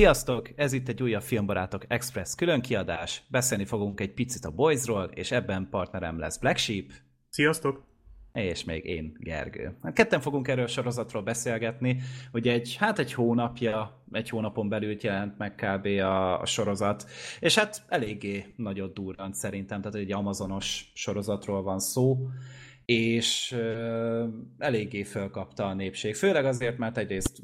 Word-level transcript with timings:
Sziasztok! 0.00 0.48
Ez 0.56 0.72
itt 0.72 0.88
egy 0.88 1.02
újabb 1.02 1.22
Filmbarátok 1.22 1.84
Express 1.88 2.34
különkiadás. 2.34 3.22
Beszélni 3.28 3.64
fogunk 3.64 4.00
egy 4.00 4.12
picit 4.12 4.44
a 4.44 4.50
Boysról, 4.50 5.04
és 5.04 5.30
ebben 5.30 5.68
partnerem 5.70 6.18
lesz 6.18 6.38
Black 6.38 6.56
Sheep. 6.56 6.84
Sziasztok! 7.28 7.84
És 8.32 8.64
még 8.64 8.84
én, 8.84 9.16
Gergő. 9.18 9.76
Hát 9.82 9.92
ketten 9.92 10.20
fogunk 10.20 10.48
erről 10.48 10.64
a 10.64 10.68
sorozatról 10.68 11.22
beszélgetni. 11.22 12.00
Ugye 12.32 12.52
egy, 12.52 12.76
hát 12.78 12.98
egy 12.98 13.12
hónapja, 13.12 14.02
egy 14.12 14.28
hónapon 14.28 14.68
belül 14.68 14.96
jelent 15.00 15.38
meg 15.38 15.54
kb. 15.54 15.86
a, 15.86 16.40
a 16.40 16.46
sorozat, 16.46 17.06
és 17.40 17.54
hát 17.58 17.82
eléggé 17.88 18.44
nagyot 18.56 18.94
durrant 18.94 19.34
szerintem, 19.34 19.80
tehát 19.80 19.96
egy 19.96 20.12
amazonos 20.12 20.92
sorozatról 20.94 21.62
van 21.62 21.78
szó, 21.78 22.18
és 22.84 23.52
ö, 23.52 24.26
eléggé 24.58 25.02
fölkapta 25.02 25.66
a 25.66 25.74
népség. 25.74 26.14
Főleg 26.14 26.44
azért, 26.44 26.78
mert 26.78 26.98
egyrészt 26.98 27.42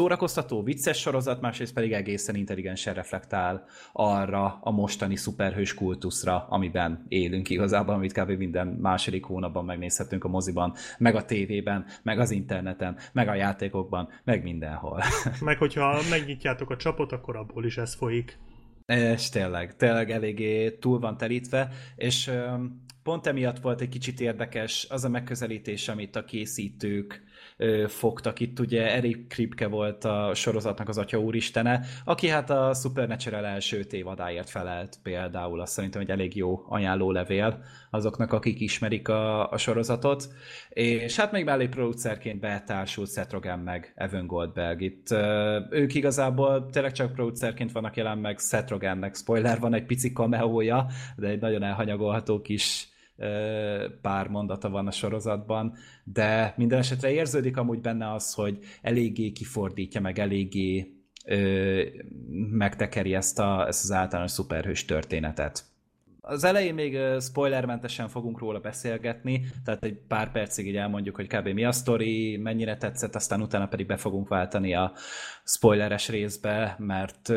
szórakoztató, 0.00 0.62
vicces 0.62 0.98
sorozat, 0.98 1.40
másrészt 1.40 1.74
pedig 1.74 1.92
egészen 1.92 2.34
intelligensen 2.34 2.94
reflektál 2.94 3.64
arra 3.92 4.58
a 4.60 4.70
mostani 4.70 5.16
szuperhős 5.16 5.74
kultuszra, 5.74 6.46
amiben 6.48 7.04
élünk 7.08 7.50
igazából, 7.50 7.94
amit 7.94 8.12
kb. 8.12 8.30
minden 8.30 8.66
második 8.66 9.24
hónapban 9.24 9.64
megnézhetünk 9.64 10.24
a 10.24 10.28
moziban, 10.28 10.74
meg 10.98 11.14
a 11.14 11.24
tévében, 11.24 11.84
meg 12.02 12.18
az 12.18 12.30
interneten, 12.30 12.96
meg 13.12 13.28
a 13.28 13.34
játékokban, 13.34 14.08
meg 14.24 14.42
mindenhol. 14.42 15.02
Meg 15.40 15.58
hogyha 15.58 16.00
megnyitjátok 16.10 16.70
a 16.70 16.76
csapot, 16.76 17.12
akkor 17.12 17.36
abból 17.36 17.64
is 17.64 17.76
ez 17.76 17.94
folyik. 17.94 18.38
És 18.86 19.28
tényleg, 19.28 19.76
tényleg 19.76 20.10
eléggé 20.10 20.70
túl 20.70 20.98
van 20.98 21.16
telítve, 21.16 21.68
és 21.96 22.30
pont 23.02 23.26
emiatt 23.26 23.58
volt 23.58 23.80
egy 23.80 23.88
kicsit 23.88 24.20
érdekes 24.20 24.86
az 24.90 25.04
a 25.04 25.08
megközelítés, 25.08 25.88
amit 25.88 26.16
a 26.16 26.24
készítők 26.24 27.22
fogtak. 27.86 28.40
Itt 28.40 28.58
ugye 28.60 28.94
Eric 28.94 29.28
Kripke 29.28 29.66
volt 29.66 30.04
a 30.04 30.30
sorozatnak 30.34 30.88
az 30.88 30.98
atya 30.98 31.18
úristene, 31.18 31.80
aki 32.04 32.28
hát 32.28 32.50
a 32.50 32.74
Supernatural 32.74 33.46
első 33.46 33.84
tévadáért 33.84 34.50
felelt 34.50 34.98
például. 35.02 35.60
Azt 35.60 35.72
szerintem 35.72 36.00
egy 36.00 36.10
elég 36.10 36.36
jó 36.36 36.64
ajánlólevél 36.68 37.62
azoknak, 37.90 38.32
akik 38.32 38.60
ismerik 38.60 39.08
a, 39.08 39.50
a 39.50 39.56
sorozatot. 39.56 40.28
És 40.68 41.16
hát 41.16 41.32
még 41.32 41.44
mellé 41.44 41.66
producerként 41.66 42.40
betársult 42.40 43.12
Seth 43.12 43.32
Rogen 43.32 43.58
meg 43.58 43.92
Evan 43.96 44.26
Goldberg. 44.26 44.80
Itt 44.80 45.06
ők 45.70 45.94
igazából 45.94 46.68
tényleg 46.70 46.92
csak 46.92 47.12
producerként 47.12 47.72
vannak 47.72 47.96
jelen 47.96 48.18
meg 48.18 48.38
Seth 48.38 48.70
Rogennek. 48.70 49.16
Spoiler, 49.16 49.60
van 49.60 49.74
egy 49.74 49.86
pici 49.86 50.12
cameója, 50.12 50.86
de 51.16 51.28
egy 51.28 51.40
nagyon 51.40 51.62
elhanyagolható 51.62 52.40
kis 52.40 52.88
pár 54.02 54.28
mondata 54.28 54.70
van 54.70 54.86
a 54.86 54.90
sorozatban, 54.90 55.74
de 56.04 56.54
minden 56.56 56.78
esetre 56.78 57.10
érződik 57.10 57.56
amúgy 57.56 57.80
benne 57.80 58.12
az, 58.12 58.34
hogy 58.34 58.58
eléggé 58.82 59.32
kifordítja, 59.32 60.00
meg 60.00 60.18
eléggé 60.18 60.94
ö, 61.24 61.82
megtekeri 62.50 63.14
ezt, 63.14 63.38
a, 63.38 63.66
ezt 63.66 63.84
az 63.84 63.92
általános 63.92 64.30
szuperhős 64.30 64.84
történetet. 64.84 65.69
Az 66.30 66.44
elején 66.44 66.74
még 66.74 66.98
spoilermentesen 67.20 68.08
fogunk 68.08 68.38
róla 68.38 68.60
beszélgetni, 68.60 69.46
tehát 69.64 69.84
egy 69.84 69.98
pár 70.08 70.32
percig 70.32 70.66
így 70.66 70.76
elmondjuk, 70.76 71.16
hogy 71.16 71.26
kb. 71.26 71.48
mi 71.48 71.64
a 71.64 71.72
sztori, 71.72 72.36
mennyire 72.36 72.76
tetszett, 72.76 73.14
aztán 73.14 73.42
utána 73.42 73.68
pedig 73.68 73.86
be 73.86 73.96
fogunk 73.96 74.28
váltani 74.28 74.74
a 74.74 74.92
spoileres 75.44 76.08
részbe, 76.08 76.76
mert 76.78 77.28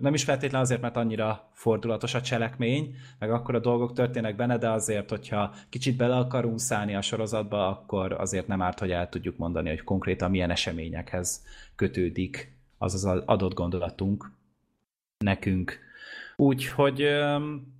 nem 0.00 0.14
is 0.14 0.24
feltétlenül 0.24 0.66
azért, 0.66 0.80
mert 0.80 0.96
annyira 0.96 1.50
fordulatos 1.52 2.14
a 2.14 2.20
cselekmény, 2.20 2.94
meg 3.18 3.30
akkor 3.30 3.54
a 3.54 3.60
dolgok 3.60 3.92
történnek 3.92 4.36
benne, 4.36 4.58
de 4.58 4.70
azért, 4.70 5.10
hogyha 5.10 5.54
kicsit 5.68 5.96
bele 5.96 6.16
akarunk 6.16 6.60
szállni 6.60 6.94
a 6.94 7.02
sorozatba, 7.02 7.68
akkor 7.68 8.12
azért 8.12 8.46
nem 8.46 8.62
árt, 8.62 8.78
hogy 8.78 8.90
el 8.90 9.08
tudjuk 9.08 9.36
mondani, 9.36 9.68
hogy 9.68 9.82
konkrétan 9.82 10.30
milyen 10.30 10.50
eseményekhez 10.50 11.44
kötődik 11.76 12.56
az 12.78 12.94
az 12.94 13.04
adott 13.04 13.54
gondolatunk 13.54 14.32
nekünk 15.18 15.89
Úgyhogy 16.40 17.06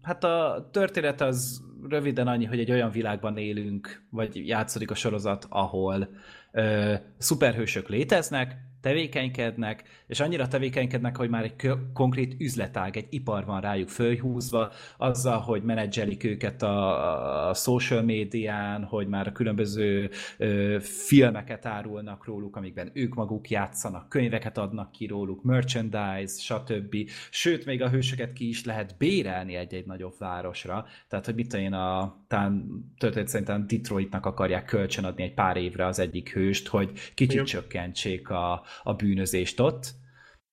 hát 0.02 0.24
a 0.24 0.68
történet 0.72 1.20
az 1.20 1.62
röviden 1.88 2.26
annyi, 2.26 2.44
hogy 2.44 2.58
egy 2.58 2.70
olyan 2.70 2.90
világban 2.90 3.36
élünk, 3.36 4.02
vagy 4.10 4.46
játszódik 4.46 4.90
a 4.90 4.94
sorozat, 4.94 5.46
ahol 5.48 6.08
ö, 6.52 6.94
szuperhősök 7.18 7.88
léteznek, 7.88 8.56
tevékenykednek, 8.80 9.82
és 10.06 10.20
annyira 10.20 10.48
tevékenykednek, 10.48 11.16
hogy 11.16 11.28
már 11.28 11.44
egy 11.44 11.70
konkrét 11.94 12.34
üzletág, 12.38 12.96
egy 12.96 13.06
ipar 13.10 13.44
van 13.44 13.60
rájuk 13.60 13.88
fölhúzva, 13.88 14.72
azzal, 14.96 15.38
hogy 15.38 15.62
menedzselik 15.62 16.24
őket 16.24 16.62
a, 16.62 17.48
a 17.48 17.54
social 17.54 18.02
médián, 18.02 18.84
hogy 18.84 19.08
már 19.08 19.26
a 19.26 19.32
különböző 19.32 20.10
ö, 20.38 20.76
filmeket 20.80 21.66
árulnak 21.66 22.24
róluk, 22.24 22.56
amikben 22.56 22.90
ők 22.92 23.14
maguk 23.14 23.50
játszanak, 23.50 24.08
könyveket 24.08 24.58
adnak 24.58 24.92
ki 24.92 25.06
róluk, 25.06 25.42
merchandise, 25.42 26.34
stb. 26.38 26.96
Sőt, 27.30 27.64
még 27.64 27.82
a 27.82 27.88
hősöket 27.88 28.32
ki 28.32 28.48
is 28.48 28.64
lehet 28.64 28.94
bérelni 28.98 29.54
egy-egy 29.54 29.86
nagyobb 29.86 30.14
városra. 30.18 30.86
Tehát, 31.08 31.24
hogy 31.24 31.34
mit 31.34 31.54
én 31.54 31.72
a 31.72 32.18
talán 32.28 32.84
történet 32.98 33.28
szerintem 33.28 33.66
Detroitnak 33.66 34.26
akarják 34.26 34.64
kölcsönadni 34.64 35.22
egy 35.22 35.34
pár 35.34 35.56
évre 35.56 35.86
az 35.86 35.98
egyik 35.98 36.32
hőst, 36.32 36.68
hogy 36.68 36.92
kicsit 37.14 37.32
Igen. 37.32 37.44
csökkentsék 37.44 38.30
a, 38.30 38.62
a 38.82 38.94
bűnözést 38.94 39.60
ott, 39.60 39.94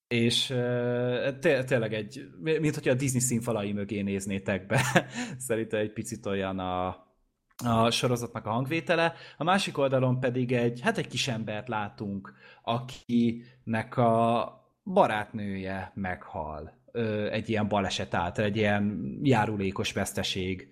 és 0.07 0.45
té- 1.39 1.65
tényleg 1.65 1.93
egy, 1.93 2.27
mint 2.41 2.73
hogyha 2.73 2.91
a 2.91 2.95
Disney 2.95 3.19
színfalai 3.19 3.73
mögé 3.73 4.01
néznétek 4.01 4.65
be, 4.65 4.81
szerintem 5.47 5.79
egy 5.79 5.93
picit 5.93 6.25
olyan 6.25 6.59
a, 6.59 6.87
a 7.65 7.89
sorozatnak 7.91 8.45
a 8.45 8.51
hangvétele. 8.51 9.13
A 9.37 9.43
másik 9.43 9.77
oldalon 9.77 10.19
pedig 10.19 10.51
egy, 10.51 10.81
hát 10.81 10.97
egy 10.97 11.07
kis 11.07 11.27
embert 11.27 11.67
látunk, 11.67 12.33
akinek 12.63 13.97
a 13.97 14.51
barátnője 14.83 15.91
meghal 15.95 16.76
egy 17.31 17.49
ilyen 17.49 17.67
baleset 17.67 18.13
által, 18.13 18.45
egy 18.45 18.57
ilyen 18.57 19.11
járulékos 19.21 19.93
veszteség 19.93 20.67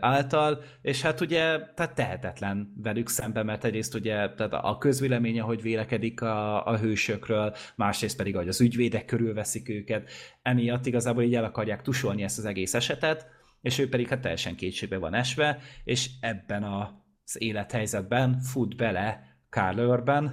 által, 0.00 0.62
és 0.82 1.02
hát 1.02 1.20
ugye 1.20 1.58
tehát 1.74 1.94
tehetetlen 1.94 2.72
velük 2.82 3.08
szemben, 3.08 3.44
mert 3.44 3.64
egyrészt 3.64 3.94
ugye 3.94 4.34
tehát 4.34 4.52
a 4.52 4.76
közvéleménye, 4.78 5.42
hogy 5.42 5.62
vélekedik 5.62 6.20
a, 6.22 6.66
a 6.66 6.78
hősökről, 6.78 7.54
másrészt 7.76 8.16
pedig, 8.16 8.36
hogy 8.36 8.48
az 8.48 8.60
ügyvédek 8.60 9.04
körülveszik 9.04 9.68
őket, 9.68 10.10
emiatt 10.42 10.86
igazából 10.86 11.22
így 11.22 11.34
el 11.34 11.44
akarják 11.44 11.82
tusolni 11.82 12.22
ezt 12.22 12.38
az 12.38 12.44
egész 12.44 12.74
esetet, 12.74 13.26
és 13.60 13.78
ő 13.78 13.88
pedig 13.88 14.08
hát 14.08 14.20
teljesen 14.20 14.56
kétségbe 14.56 14.98
van 14.98 15.14
esve, 15.14 15.58
és 15.84 16.10
ebben 16.20 16.62
az 16.62 17.40
élethelyzetben 17.42 18.38
fut 18.40 18.76
bele 18.76 19.28
Carl 19.50 19.80
Urban 19.80 20.32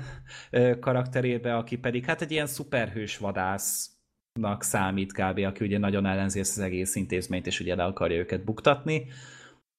karakterébe, 0.80 1.56
aki 1.56 1.78
pedig 1.78 2.06
hát 2.06 2.22
egy 2.22 2.32
ilyen 2.32 2.48
szuperhős 2.48 3.18
vadász 3.18 3.97
nak 4.38 4.64
számít 4.64 5.14
kb., 5.14 5.38
aki 5.38 5.66
ugye 5.66 5.78
nagyon 5.78 6.06
ellenzi 6.06 6.40
ezt 6.40 6.58
az 6.58 6.64
egész 6.64 6.96
intézményt, 6.96 7.48
és 7.48 7.60
ugye 7.60 7.76
le 7.76 7.84
akarja 7.84 8.18
őket 8.18 8.44
buktatni. 8.44 9.08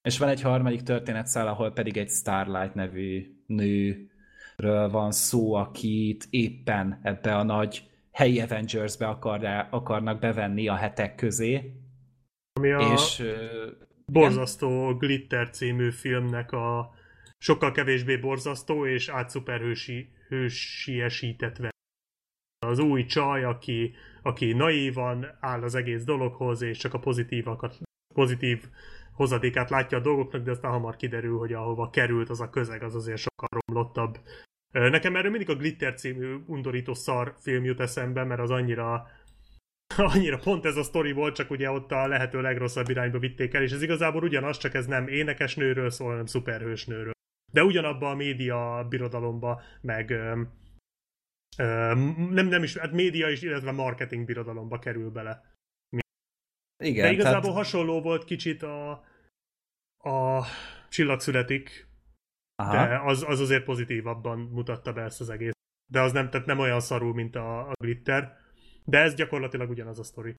És 0.02 0.18
van 0.18 0.28
egy 0.28 0.42
harmadik 0.42 0.82
történetszál, 0.82 1.48
ahol 1.48 1.72
pedig 1.72 1.96
egy 1.96 2.08
Starlight 2.08 2.74
nevű 2.74 3.26
nőről 3.46 4.90
van 4.90 5.12
szó, 5.12 5.54
akit 5.54 6.26
éppen 6.30 7.00
ebbe 7.02 7.36
a 7.36 7.42
nagy 7.42 7.82
helyi 8.12 8.40
Avengers-be 8.40 9.06
akarná, 9.06 9.68
akarnak 9.70 10.18
bevenni 10.18 10.68
a 10.68 10.74
hetek 10.74 11.14
közé. 11.14 11.72
Ami 12.52 12.70
a 12.70 12.92
és, 12.92 13.22
borzasztó 14.06 14.96
Glitter 14.96 15.50
című 15.50 15.90
filmnek 15.90 16.52
a 16.52 16.94
sokkal 17.38 17.72
kevésbé 17.72 18.16
borzasztó 18.16 18.86
és 18.86 19.08
átszuperhősi 19.08 20.12
hősiesített 20.28 21.56
az 22.66 22.78
új 22.78 23.04
csaj, 23.04 23.44
aki, 23.44 23.94
aki 24.28 24.52
naívan 24.52 25.26
áll 25.40 25.62
az 25.62 25.74
egész 25.74 26.04
dologhoz, 26.04 26.62
és 26.62 26.78
csak 26.78 26.94
a 26.94 26.98
pozitívakat, 26.98 27.78
pozitív 28.14 28.64
hozadékát 29.12 29.70
látja 29.70 29.98
a 29.98 30.00
dolgoknak, 30.00 30.42
de 30.42 30.50
aztán 30.50 30.70
hamar 30.70 30.96
kiderül, 30.96 31.38
hogy 31.38 31.52
ahova 31.52 31.90
került 31.90 32.28
az 32.28 32.40
a 32.40 32.50
közeg, 32.50 32.82
az 32.82 32.94
azért 32.94 33.18
sokkal 33.18 33.60
romlottabb. 33.66 34.18
Nekem 34.72 35.16
erről 35.16 35.30
mindig 35.30 35.50
a 35.50 35.56
Glitter 35.56 35.94
című 35.94 36.36
undorító 36.46 36.94
szar 36.94 37.34
film 37.40 37.64
jut 37.64 37.80
eszembe, 37.80 38.24
mert 38.24 38.40
az 38.40 38.50
annyira 38.50 39.06
annyira 40.14 40.38
pont 40.38 40.64
ez 40.64 40.76
a 40.76 40.82
sztori 40.82 41.12
volt, 41.12 41.34
csak 41.34 41.50
ugye 41.50 41.70
ott 41.70 41.92
a 41.92 42.06
lehető 42.06 42.40
legrosszabb 42.40 42.88
irányba 42.88 43.18
vitték 43.18 43.54
el, 43.54 43.62
és 43.62 43.72
ez 43.72 43.82
igazából 43.82 44.22
ugyanaz, 44.22 44.58
csak 44.58 44.74
ez 44.74 44.86
nem 44.86 45.08
énekesnőről 45.08 45.90
szól, 45.90 46.10
hanem 46.10 46.26
szuperhősnőről. 46.26 47.12
De 47.52 47.64
ugyanabba 47.64 48.10
a 48.10 48.14
média 48.14 48.86
birodalomba, 48.88 49.60
meg 49.80 50.14
nem, 51.56 52.46
nem 52.46 52.62
is, 52.62 52.76
hát 52.76 52.92
média 52.92 53.28
is, 53.28 53.42
illetve 53.42 53.72
marketing 53.72 54.24
birodalomba 54.24 54.78
kerül 54.78 55.10
bele. 55.10 55.56
Igen, 56.84 57.04
De 57.04 57.12
igazából 57.12 57.40
tehát... 57.40 57.56
hasonló 57.56 58.00
volt 58.00 58.24
kicsit 58.24 58.62
a, 58.62 58.90
a 59.98 60.44
Csillag 60.88 61.20
születik, 61.20 61.88
Aha. 62.54 62.72
de 62.72 62.98
az, 62.98 63.22
az 63.22 63.40
azért 63.40 63.64
pozitívabban 63.64 64.38
mutatta 64.38 64.92
be 64.92 65.02
ezt 65.02 65.20
az 65.20 65.30
egész. 65.30 65.52
De 65.90 66.00
az 66.00 66.12
nem, 66.12 66.30
tehát 66.30 66.46
nem 66.46 66.58
olyan 66.58 66.80
szarul, 66.80 67.14
mint 67.14 67.36
a, 67.36 67.70
a 67.70 67.72
Glitter, 67.80 68.36
de 68.84 68.98
ez 68.98 69.14
gyakorlatilag 69.14 69.70
ugyanaz 69.70 69.98
a 69.98 70.02
sztori. 70.02 70.34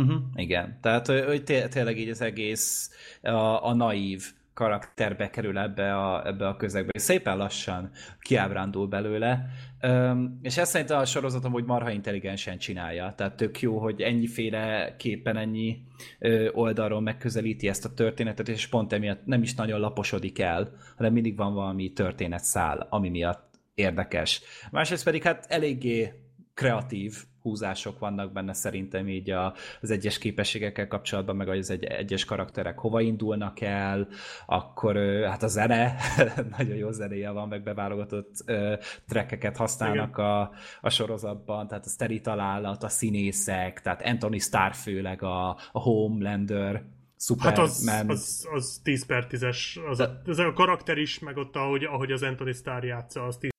Uh-huh, 0.00 0.22
igen, 0.34 0.80
tehát 0.80 1.06
hogy 1.06 1.44
té- 1.44 1.70
tényleg 1.70 1.98
így 1.98 2.08
az 2.08 2.20
egész 2.20 2.90
a, 3.22 3.66
a 3.66 3.74
naív 3.74 4.32
karakterbe 4.54 5.30
kerül 5.30 5.58
ebbe 5.58 5.96
a, 5.96 6.26
ebbe 6.26 6.48
a 6.48 6.56
közegbe, 6.56 6.90
és 6.94 7.02
szépen 7.02 7.36
lassan 7.36 7.90
kiábrándul 8.20 8.86
belőle, 8.86 9.46
Üm, 9.82 10.38
és 10.42 10.56
ezt 10.56 10.70
szerintem 10.70 10.98
a 10.98 11.04
sorozatom 11.04 11.52
hogy 11.52 11.64
marha 11.64 11.90
intelligensen 11.90 12.58
csinálja, 12.58 13.12
tehát 13.16 13.36
tök 13.36 13.60
jó, 13.60 13.78
hogy 13.78 14.00
ennyiféle 14.00 14.94
képen, 14.98 15.36
ennyi 15.36 15.82
ö, 16.18 16.48
oldalról 16.52 17.00
megközelíti 17.00 17.68
ezt 17.68 17.84
a 17.84 17.94
történetet, 17.94 18.48
és 18.48 18.66
pont 18.66 18.92
emiatt 18.92 19.24
nem 19.24 19.42
is 19.42 19.54
nagyon 19.54 19.80
laposodik 19.80 20.38
el, 20.38 20.72
hanem 20.96 21.12
mindig 21.12 21.36
van 21.36 21.54
valami 21.54 21.92
történetszál, 21.92 22.86
ami 22.90 23.08
miatt 23.08 23.58
érdekes. 23.74 24.42
Másrészt 24.70 25.04
pedig 25.04 25.22
hát 25.22 25.46
eléggé 25.48 26.23
kreatív 26.54 27.14
húzások 27.44 27.98
vannak 27.98 28.32
benne 28.32 28.52
szerintem 28.52 29.08
így 29.08 29.30
a, 29.30 29.54
az 29.80 29.90
egyes 29.90 30.18
képességekkel 30.18 30.88
kapcsolatban, 30.88 31.36
meg 31.36 31.48
az 31.48 31.70
egy, 31.70 31.84
egyes 31.84 32.24
karakterek 32.24 32.78
hova 32.78 33.00
indulnak 33.00 33.60
el, 33.60 34.08
akkor 34.46 34.96
hát 35.24 35.42
a 35.42 35.46
zene, 35.46 35.96
nagyon 36.58 36.76
jó 36.76 36.90
zenéje 36.90 37.30
van, 37.30 37.48
meg 37.48 37.62
beválogatott 37.62 38.32
uh, 38.46 38.78
trekkeket 39.08 39.56
használnak 39.56 40.16
a, 40.18 40.50
a 40.80 40.90
sorozatban, 40.90 41.68
tehát 41.68 41.84
a 41.84 41.88
szteri 41.88 42.20
találat, 42.20 42.82
a 42.82 42.88
színészek, 42.88 43.80
tehát 43.80 44.02
Anthony 44.02 44.38
Starr 44.38 44.72
főleg, 44.72 45.22
a, 45.22 45.48
a 45.72 45.80
Homelander, 45.80 46.84
Superman. 47.18 47.54
Hát 47.54 47.64
az, 47.64 47.92
az, 48.06 48.48
az 48.52 48.80
10 48.82 49.06
per 49.06 49.26
10-es, 49.30 49.88
az, 49.90 49.98
De... 49.98 50.22
az 50.26 50.38
a 50.38 50.52
karakter 50.52 50.98
is, 50.98 51.18
meg 51.18 51.36
ott 51.36 51.56
ahogy, 51.56 51.84
ahogy 51.84 52.12
az 52.12 52.22
Anthony 52.22 52.52
Starr 52.52 52.84
játsza, 52.84 53.22
az 53.22 53.36
10 53.36 53.53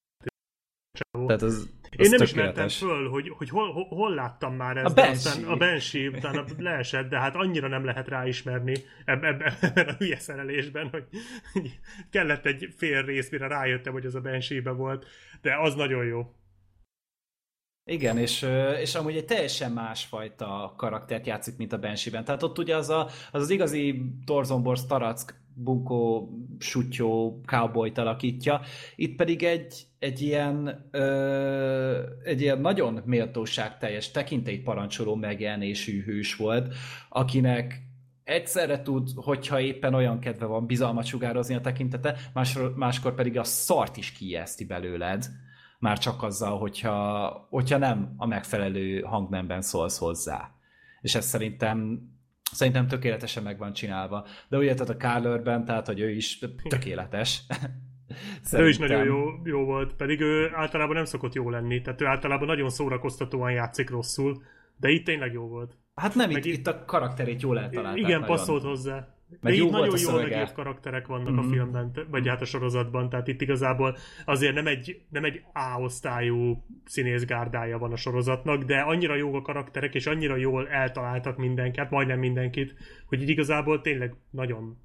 tehát 1.26 1.42
az, 1.42 1.68
az 1.98 2.04
Én 2.04 2.10
nem 2.10 2.22
ismertem 2.22 2.68
föl, 2.68 3.08
hogy, 3.08 3.28
hogy 3.28 3.48
hol, 3.48 3.72
hol, 3.72 3.84
hol 3.84 4.14
láttam 4.14 4.54
már 4.54 4.76
ezt, 4.76 4.86
a 4.86 4.94
Banshee. 4.94 5.10
aztán 5.12 5.44
a 5.44 5.56
Banshee 5.56 6.08
utána 6.08 6.44
leesett, 6.58 7.08
de 7.08 7.18
hát 7.18 7.34
annyira 7.34 7.68
nem 7.68 7.84
lehet 7.84 8.08
ráismerni 8.08 8.76
ebben, 9.04 9.42
ebben 9.60 9.88
a 9.88 9.92
hülye 9.92 10.18
szerelésben, 10.18 10.88
hogy 10.88 11.04
kellett 12.10 12.46
egy 12.46 12.74
fél 12.76 13.02
rész, 13.02 13.30
mire 13.30 13.46
rájöttem, 13.46 13.92
hogy 13.92 14.06
az 14.06 14.14
a 14.14 14.20
banshee 14.20 14.70
volt, 14.70 15.06
de 15.42 15.56
az 15.56 15.74
nagyon 15.74 16.04
jó. 16.04 16.34
Igen, 17.90 18.18
és, 18.18 18.46
és 18.80 18.94
amúgy 18.94 19.16
egy 19.16 19.24
teljesen 19.24 19.72
másfajta 19.72 20.74
karaktert 20.76 21.26
játszik, 21.26 21.56
mint 21.56 21.72
a 21.72 21.78
Banshee-ben. 21.78 22.24
Tehát 22.24 22.42
ott 22.42 22.58
ugye 22.58 22.76
az 22.76 22.88
a, 22.88 23.04
az, 23.04 23.42
az 23.42 23.50
igazi 23.50 24.02
Torzombor 24.24 24.76
Starack 24.76 25.34
bunkó, 25.58 26.30
sutyó, 26.58 27.40
cowboy 27.46 27.92
alakítja. 27.94 28.60
Itt 28.96 29.16
pedig 29.16 29.42
egy, 29.42 29.86
egy 29.98 30.20
ilyen, 30.20 30.88
ö, 30.90 32.02
egy 32.22 32.40
ilyen 32.40 32.60
nagyon 32.60 33.02
méltóságteljes, 33.04 34.10
tekintélyt 34.10 34.62
parancsoló 34.62 35.14
megjelenésű 35.14 36.02
hős 36.02 36.36
volt, 36.36 36.74
akinek 37.08 37.82
egyszerre 38.24 38.82
tud, 38.82 39.08
hogyha 39.14 39.60
éppen 39.60 39.94
olyan 39.94 40.20
kedve 40.20 40.46
van 40.46 40.66
bizalmat 40.66 41.04
sugározni 41.04 41.54
a 41.54 41.60
tekintete, 41.60 42.16
máskor, 42.32 42.72
máskor 42.76 43.14
pedig 43.14 43.38
a 43.38 43.44
szart 43.44 43.96
is 43.96 44.12
kijeszti 44.12 44.64
belőled, 44.64 45.26
már 45.78 45.98
csak 45.98 46.22
azzal, 46.22 46.58
hogyha, 46.58 47.28
hogyha 47.50 47.78
nem 47.78 48.14
a 48.16 48.26
megfelelő 48.26 49.00
hangnemben 49.00 49.60
szólsz 49.60 49.98
hozzá. 49.98 50.50
És 51.00 51.14
ez 51.14 51.24
szerintem 51.24 52.00
Szerintem 52.52 52.86
tökéletesen 52.86 53.42
meg 53.42 53.58
van 53.58 53.72
csinálva. 53.72 54.26
De 54.48 54.56
ugye 54.56 54.74
tehát 54.74 54.88
a 54.88 54.96
Carlerben, 54.96 55.64
tehát 55.64 55.86
hogy 55.86 56.00
ő 56.00 56.10
is 56.10 56.38
tökéletes. 56.68 57.42
ő 58.52 58.68
is 58.68 58.78
nagyon 58.78 59.04
jó, 59.04 59.24
jó 59.44 59.64
volt, 59.64 59.94
pedig 59.94 60.20
ő 60.20 60.50
általában 60.54 60.94
nem 60.94 61.04
szokott 61.04 61.34
jó 61.34 61.50
lenni, 61.50 61.80
tehát 61.80 62.00
ő 62.00 62.06
általában 62.06 62.46
nagyon 62.46 62.70
szórakoztatóan 62.70 63.52
játszik 63.52 63.90
rosszul, 63.90 64.42
de 64.76 64.88
itt 64.88 65.04
tényleg 65.04 65.32
jó 65.32 65.48
volt. 65.48 65.76
Hát 65.94 66.14
nem, 66.14 66.30
itt, 66.30 66.44
itt 66.44 66.66
a 66.66 66.84
karakterét 66.84 67.42
jól 67.42 67.58
eltalálták. 67.58 67.98
Igen, 67.98 68.20
nagyon. 68.20 68.36
passzolt 68.36 68.62
hozzá. 68.62 69.15
Meg 69.28 69.52
De 69.52 69.58
jó 69.58 69.66
itt 69.66 69.70
nagyon 69.70 69.98
jól 69.98 70.22
megírt 70.22 70.52
karakterek 70.52 71.06
vannak 71.06 71.28
mm-hmm. 71.28 71.38
a 71.38 71.42
mhm. 71.42 71.50
filmben, 71.52 71.92
vagy 72.10 72.28
hát 72.28 72.40
a 72.40 72.44
sorozatban, 72.44 73.08
tehát 73.08 73.28
itt 73.28 73.40
igazából 73.40 73.96
azért 74.24 74.54
nem 74.54 74.66
egy, 74.66 75.00
nem 75.08 75.24
egy 75.24 75.42
A-osztályú 75.52 76.64
színészgárdája 76.84 77.78
van 77.78 77.92
a 77.92 77.96
sorozatnak, 77.96 78.62
de 78.62 78.80
annyira 78.80 79.14
jó 79.14 79.34
a 79.34 79.42
karakterek, 79.42 79.94
és 79.94 80.06
annyira 80.06 80.36
jól 80.36 80.68
eltaláltak 80.68 81.36
mindenket, 81.36 81.90
majdnem 81.90 82.18
mindenkit, 82.18 82.74
hogy 83.06 83.22
így 83.22 83.28
igazából 83.28 83.80
tényleg 83.80 84.14
nagyon, 84.30 84.78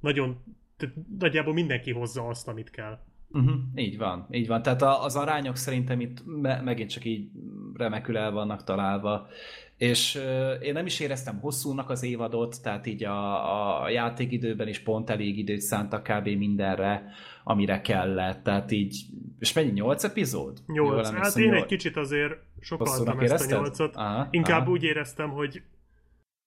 nagyon, 0.00 0.42
tehát 0.76 0.94
nagyjából 1.18 1.52
mindenki 1.52 1.92
hozza 1.92 2.28
azt, 2.28 2.48
amit 2.48 2.70
kell. 2.70 2.98
Uh-huh. 3.30 3.54
Így 3.74 3.98
van, 3.98 4.26
így 4.30 4.46
van. 4.46 4.62
Tehát 4.62 4.82
az 4.82 5.16
arányok 5.16 5.56
szerintem 5.56 6.00
itt 6.00 6.22
me- 6.24 6.62
megint 6.62 6.90
csak 6.90 7.04
így 7.04 7.30
remekül 7.74 8.16
el 8.16 8.30
vannak 8.30 8.64
találva. 8.64 9.28
És 9.76 10.20
én 10.60 10.72
nem 10.72 10.86
is 10.86 11.00
éreztem 11.00 11.38
hosszúnak 11.40 11.90
az 11.90 12.02
évadot, 12.02 12.62
tehát 12.62 12.86
így 12.86 13.04
a, 13.04 13.82
a 13.82 13.88
játékidőben 13.88 14.68
is 14.68 14.78
pont 14.78 15.10
elég 15.10 15.38
időt 15.38 15.60
szántak 15.60 16.02
kb. 16.02 16.28
mindenre, 16.28 17.10
amire 17.44 17.80
kellett, 17.80 18.42
tehát 18.42 18.70
így, 18.70 19.04
és 19.38 19.52
mennyi, 19.52 19.70
nyolc 19.70 20.04
epizód? 20.04 20.58
Nyolc, 20.66 21.10
hát 21.10 21.36
én 21.36 21.52
egy 21.52 21.66
kicsit 21.66 21.96
azért 21.96 22.34
sokaltam 22.60 23.18
ezt 23.18 23.52
a 23.52 23.54
nyolcot. 23.54 23.96
Aha, 23.96 24.28
Inkább 24.30 24.60
aha. 24.60 24.70
úgy 24.70 24.82
éreztem, 24.82 25.30
hogy 25.30 25.62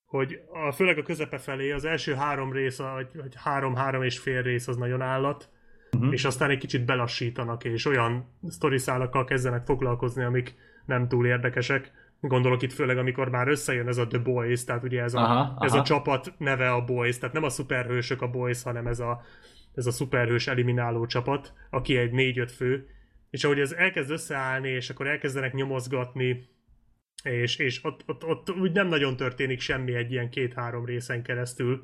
hogy 0.10 0.42
a, 0.68 0.72
főleg 0.72 0.98
a 0.98 1.04
közepe 1.04 1.38
felé 1.38 1.72
az 1.72 1.86
első 1.86 2.14
három 2.14 2.52
rész, 2.52 2.78
vagy 2.78 3.34
három-három 3.36 4.04
és 4.04 4.20
fél 4.20 4.42
rész 4.42 4.68
az 4.68 4.78
nagyon 4.78 5.02
állat, 5.02 5.50
uh-huh. 5.92 6.14
és 6.14 6.26
aztán 6.26 6.50
egy 6.50 6.58
kicsit 6.58 6.86
belassítanak, 6.86 7.64
és 7.64 7.86
olyan 7.86 8.26
sztoriszálakkal 8.48 9.26
kezdenek 9.26 9.66
foglalkozni, 9.66 10.24
amik 10.24 10.56
nem 10.86 11.08
túl 11.08 11.26
érdekesek. 11.26 11.92
Gondolok 12.22 12.62
itt 12.62 12.74
főleg, 12.74 12.98
amikor 12.98 13.30
már 13.30 13.48
összejön 13.48 13.88
ez 13.88 13.98
a 13.98 14.08
The 14.08 14.20
Boys, 14.20 14.64
tehát 14.64 14.84
ugye 14.84 15.02
ez 15.02 15.14
a, 15.14 15.20
aha, 15.20 15.58
ez 15.60 15.72
aha. 15.72 15.82
a 15.82 15.84
csapat 15.84 16.34
neve 16.38 16.72
a 16.72 16.84
Boys, 16.84 17.18
tehát 17.18 17.34
nem 17.34 17.44
a 17.44 17.50
szuperhősök 17.50 18.22
a 18.22 18.30
Boys, 18.30 18.64
hanem 18.64 18.88
ez 18.88 19.00
a, 19.00 19.22
ez 19.76 19.86
a 19.86 19.92
szuperhős 19.92 20.48
elimináló 20.48 21.06
csapat, 21.06 21.54
aki 21.70 21.98
egy 21.98 22.12
négy-öt 22.12 22.52
fő, 22.52 22.88
és 23.30 23.44
ahogy 23.44 23.60
ez 23.60 23.72
elkezd 23.72 24.12
összeállni, 24.12 24.70
és 24.70 24.90
akkor 24.90 25.08
elkezdenek 25.08 25.54
nyomozgatni, 25.54 26.50
és, 27.24 27.58
és 27.58 27.84
ott, 27.84 28.04
ott, 28.06 28.26
ott 28.26 28.52
úgy 28.52 28.72
nem 28.72 28.88
nagyon 28.88 29.16
történik 29.16 29.60
semmi 29.60 29.94
egy 29.94 30.12
ilyen 30.12 30.30
két-három 30.30 30.86
részen 30.86 31.24
keresztül, 31.24 31.84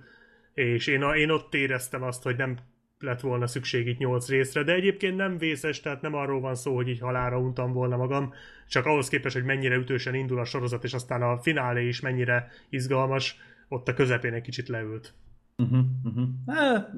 és 0.54 0.88
én, 0.88 1.02
én 1.02 1.30
ott 1.30 1.54
éreztem 1.54 2.04
azt, 2.04 2.24
hogy 2.24 2.36
nem 2.36 2.58
lett 3.00 3.20
volna 3.20 3.48
szükség 3.48 3.88
itt 3.88 3.98
nyolc 3.98 4.30
részre, 4.30 4.64
de 4.64 4.74
egyébként 4.74 5.16
nem 5.16 5.38
vészes, 5.38 5.80
tehát 5.80 6.02
nem 6.02 6.14
arról 6.14 6.40
van 6.40 6.56
szó, 6.56 6.76
hogy 6.76 6.88
így 6.88 7.00
halára 7.00 7.40
untam 7.40 7.74
volna 7.74 7.98
magam, 7.98 8.34
csak 8.68 8.86
ahhoz 8.86 9.10
képest, 9.10 9.36
hogy 9.36 9.44
mennyire 9.44 9.76
ütősen 9.76 10.16
indul 10.16 10.40
a 10.40 10.46
sorozat, 10.46 10.84
és 10.84 10.94
aztán 10.94 11.22
a 11.22 11.38
finálé 11.38 11.88
is 11.88 12.00
mennyire 12.00 12.48
izgalmas, 12.70 13.38
ott 13.68 13.88
a 13.88 13.94
közepén 13.94 14.34
egy 14.34 14.42
kicsit 14.42 14.68
leült. 14.68 15.14
Uh-huh, 15.58 15.86
uh-huh. 16.04 16.28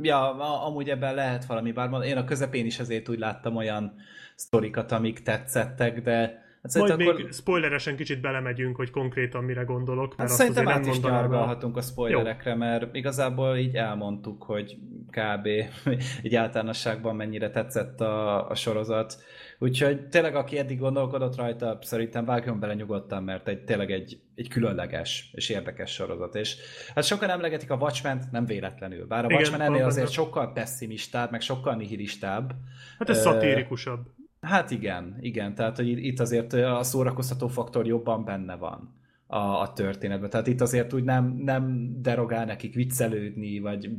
Ja, 0.02 0.38
amúgy 0.66 0.90
ebben 0.90 1.16
lehet 1.16 1.46
valami, 1.46 1.72
bár 1.72 2.04
én 2.04 2.18
a 2.18 2.24
közepén 2.24 2.66
is 2.66 2.80
azért 2.80 3.10
úgy 3.10 3.20
láttam 3.20 3.56
olyan 3.56 3.94
sztorikat, 4.36 4.92
amik 4.92 5.22
tetszettek, 5.22 6.02
de 6.02 6.46
Hát 6.64 6.76
Majd 6.76 6.92
akkor... 6.92 7.16
még 7.16 7.32
spoileresen 7.32 7.96
kicsit 7.96 8.22
belemegyünk, 8.22 8.76
hogy 8.76 8.90
konkrétan 8.90 9.44
mire 9.44 9.64
gondolok. 9.64 10.18
Mert 10.18 10.30
hát 10.30 10.38
szerintem 10.38 10.68
át 10.68 10.86
is 10.86 11.00
nyargalhatunk 11.00 11.78
a 11.78 11.82
spoilerekre, 11.82 12.52
Jó. 12.52 12.58
mert 12.58 12.96
igazából 12.96 13.58
így 13.58 13.76
elmondtuk, 13.76 14.44
hogy 14.44 14.78
kb. 15.10 15.48
így 16.26 16.36
általánosságban 16.36 17.16
mennyire 17.16 17.50
tetszett 17.50 18.02
a, 18.02 18.50
a 18.50 18.56
sorozat. 18.56 19.24
Úgyhogy 19.60 20.08
tényleg, 20.08 20.36
aki 20.36 20.58
eddig 20.58 20.80
gondolkodott 20.80 21.36
rajta, 21.36 21.80
szerintem 21.82 22.26
vágjon 22.26 22.60
bele 22.60 22.74
nyugodtan, 22.74 23.24
mert 23.24 23.48
egy, 23.48 23.64
tényleg 23.64 23.92
egy, 23.92 24.20
egy 24.36 24.48
különleges 24.48 25.30
és 25.34 25.50
érdekes 25.50 25.92
sorozat. 25.92 26.36
És 26.36 26.58
hát 26.96 27.04
sokan 27.04 27.30
emlegetik 27.30 27.72
a 27.72 27.76
watchmen 27.76 28.24
nem 28.32 28.46
véletlenül. 28.46 29.06
Bár 29.06 29.24
a 29.24 29.28
Igen, 29.28 29.38
Watchmen 29.38 29.62
ennél 29.62 29.86
azért 29.86 30.12
sokkal 30.12 30.54
pessimistább, 30.54 31.32
meg 31.32 31.42
sokkal 31.42 31.76
nihilistább. 31.76 32.54
Hát 33.00 33.10
ez 33.10 33.18
uh, 33.18 33.24
szatírikusabb. 33.24 34.00
Hát 34.48 34.72
igen, 34.72 35.18
igen, 35.20 35.56
tehát 35.56 35.76
hogy 35.76 35.88
itt 35.88 36.20
azért 36.20 36.54
a 36.54 36.84
szórakoztató 36.84 37.48
faktor 37.48 37.86
jobban 37.86 38.26
benne 38.26 38.56
van 38.56 38.96
a, 39.28 39.38
a 39.38 39.74
történetben. 39.74 40.30
Tehát 40.30 40.48
itt 40.48 40.62
azért 40.62 40.94
úgy 40.94 41.04
nem, 41.04 41.26
nem 41.26 41.92
derogál 42.02 42.46
nekik 42.46 42.74
viccelődni, 42.74 43.60
vagy 43.60 43.90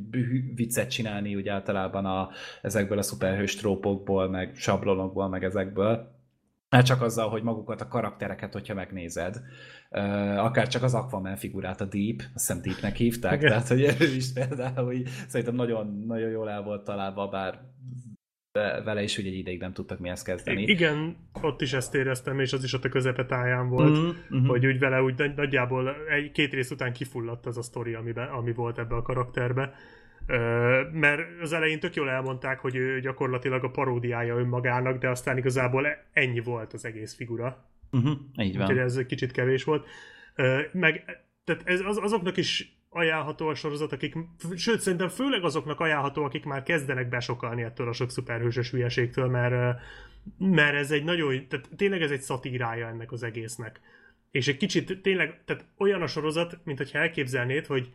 viccet 0.54 0.90
csinálni 0.90 1.36
úgy 1.36 1.48
általában 1.48 2.04
a, 2.04 2.28
ezekből 2.62 2.98
a 2.98 3.02
szuperhős 3.02 3.56
trópokból, 3.56 4.28
meg 4.28 4.54
sablonokból, 4.54 5.28
meg 5.28 5.44
ezekből. 5.44 6.16
Hát 6.68 6.84
csak 6.84 7.02
azzal, 7.02 7.28
hogy 7.28 7.42
magukat 7.42 7.80
a 7.80 7.88
karaktereket, 7.88 8.52
hogyha 8.52 8.74
megnézed, 8.74 9.40
akár 10.36 10.68
csak 10.68 10.82
az 10.82 10.94
Aquaman 10.94 11.36
figurát, 11.36 11.80
a 11.80 11.84
Deep, 11.84 12.18
azt 12.18 12.46
hiszem 12.46 12.62
Deepnek 12.62 12.96
hívták, 12.96 13.36
Igen. 13.36 13.48
tehát 13.48 13.68
hogy 13.68 13.80
ő 14.00 14.14
is 14.16 14.32
például, 14.32 14.86
hogy 14.86 15.02
szerintem 15.28 15.54
nagyon, 15.54 16.04
nagyon 16.06 16.30
jól 16.30 16.50
el 16.50 16.62
volt 16.62 16.84
találva, 16.84 17.28
bár 17.28 17.60
vele 18.84 19.02
is 19.02 19.18
ugye 19.18 19.28
egy 19.28 19.36
ideig 19.36 19.60
nem 19.60 19.72
tudtak 19.72 19.98
mihez 19.98 20.22
kezdeni. 20.22 20.62
Igen, 20.62 21.16
ott 21.42 21.60
is 21.60 21.72
ezt 21.72 21.94
éreztem, 21.94 22.40
és 22.40 22.52
az 22.52 22.64
is 22.64 22.72
ott 22.72 22.84
a 22.84 22.88
közepetáján 22.88 23.68
volt, 23.68 23.98
mm-hmm. 23.98 24.46
hogy 24.46 24.66
úgy 24.66 24.78
vele 24.78 25.02
úgy 25.02 25.32
nagyjából 25.36 25.96
egy, 26.08 26.32
két 26.32 26.52
rész 26.52 26.70
után 26.70 26.92
kifulladt 26.92 27.46
az 27.46 27.58
a 27.58 27.62
sztori, 27.62 27.94
amiben, 27.94 28.28
ami 28.28 28.52
volt 28.52 28.78
ebbe 28.78 28.94
a 28.94 29.02
karakterbe. 29.02 29.74
Mert 30.92 31.40
az 31.40 31.52
elején 31.52 31.80
tök 31.80 31.94
jól 31.94 32.10
elmondták, 32.10 32.58
hogy 32.58 32.76
ő 32.76 33.00
gyakorlatilag 33.00 33.64
a 33.64 33.70
paródiája 33.70 34.36
önmagának, 34.36 34.98
de 34.98 35.08
aztán 35.08 35.36
igazából 35.36 35.86
ennyi 36.12 36.40
volt 36.40 36.72
az 36.72 36.84
egész 36.84 37.14
figura. 37.14 37.64
Uh-huh, 37.90 38.18
így 38.36 38.56
van. 38.56 38.62
Úgyhogy 38.62 38.78
ez 38.78 39.06
kicsit 39.06 39.32
kevés 39.32 39.64
volt. 39.64 39.86
Meg 40.72 41.04
tehát 41.44 41.62
ez, 41.64 41.80
az, 41.80 41.98
azoknak 41.98 42.36
is 42.36 42.77
ajánlható 42.90 43.48
a 43.48 43.54
sorozat, 43.54 43.92
akik, 43.92 44.16
sőt, 44.56 44.80
szerintem 44.80 45.08
főleg 45.08 45.44
azoknak 45.44 45.80
ajánlható, 45.80 46.24
akik 46.24 46.44
már 46.44 46.62
kezdenek 46.62 47.08
besokalni 47.08 47.62
ettől 47.62 47.88
a 47.88 47.92
sok 47.92 48.10
szuperhősös 48.10 48.70
hülyeségtől, 48.70 49.28
mert, 49.28 49.80
mert 50.38 50.74
ez 50.74 50.90
egy 50.90 51.04
nagyon, 51.04 51.48
tehát 51.48 51.68
tényleg 51.76 52.02
ez 52.02 52.10
egy 52.10 52.20
szatírája 52.20 52.86
ennek 52.86 53.12
az 53.12 53.22
egésznek. 53.22 53.80
És 54.30 54.48
egy 54.48 54.56
kicsit 54.56 55.02
tényleg, 55.02 55.42
tehát 55.44 55.66
olyan 55.78 56.02
a 56.02 56.06
sorozat, 56.06 56.58
mint 56.64 56.78
hogyha 56.78 56.98
elképzelnéd, 56.98 57.66
hogy 57.66 57.92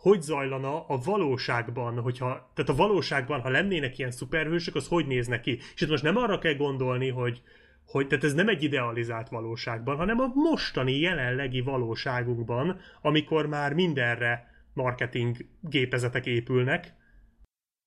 hogy 0.00 0.22
zajlana 0.22 0.86
a 0.86 0.98
valóságban, 1.04 2.00
hogyha, 2.00 2.50
tehát 2.54 2.70
a 2.70 2.74
valóságban, 2.74 3.40
ha 3.40 3.48
lennének 3.48 3.98
ilyen 3.98 4.10
szuperhősök, 4.10 4.74
az 4.74 4.88
hogy 4.88 5.06
néznek 5.06 5.40
ki. 5.40 5.58
És 5.74 5.80
itt 5.80 5.88
most 5.88 6.02
nem 6.02 6.16
arra 6.16 6.38
kell 6.38 6.54
gondolni, 6.54 7.08
hogy, 7.08 7.42
hogy 7.90 8.06
tehát 8.06 8.24
ez 8.24 8.34
nem 8.34 8.48
egy 8.48 8.62
idealizált 8.62 9.28
valóságban, 9.28 9.96
hanem 9.96 10.18
a 10.18 10.32
mostani 10.34 10.98
jelenlegi 10.98 11.60
valóságunkban, 11.60 12.80
amikor 13.02 13.46
már 13.46 13.74
mindenre 13.74 14.48
marketing 14.72 15.36
gépezetek 15.60 16.26
épülnek, 16.26 16.94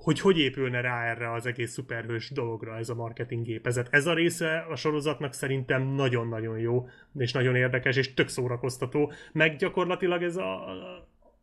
hogy 0.03 0.19
hogy 0.19 0.39
épülne 0.39 0.81
rá 0.81 1.03
erre 1.03 1.31
az 1.31 1.45
egész 1.45 1.71
szuperhős 1.71 2.29
dologra 2.29 2.77
ez 2.77 2.89
a 2.89 2.95
marketing 2.95 3.45
gépezet. 3.45 3.87
Ez 3.91 4.05
a 4.05 4.13
része 4.13 4.65
a 4.69 4.75
sorozatnak 4.75 5.33
szerintem 5.33 5.83
nagyon-nagyon 5.83 6.59
jó, 6.59 6.87
és 7.17 7.31
nagyon 7.31 7.55
érdekes, 7.55 7.95
és 7.95 8.13
tök 8.13 8.27
szórakoztató, 8.27 9.11
meg 9.31 9.55
gyakorlatilag 9.55 10.23
ez 10.23 10.37
a, 10.37 10.65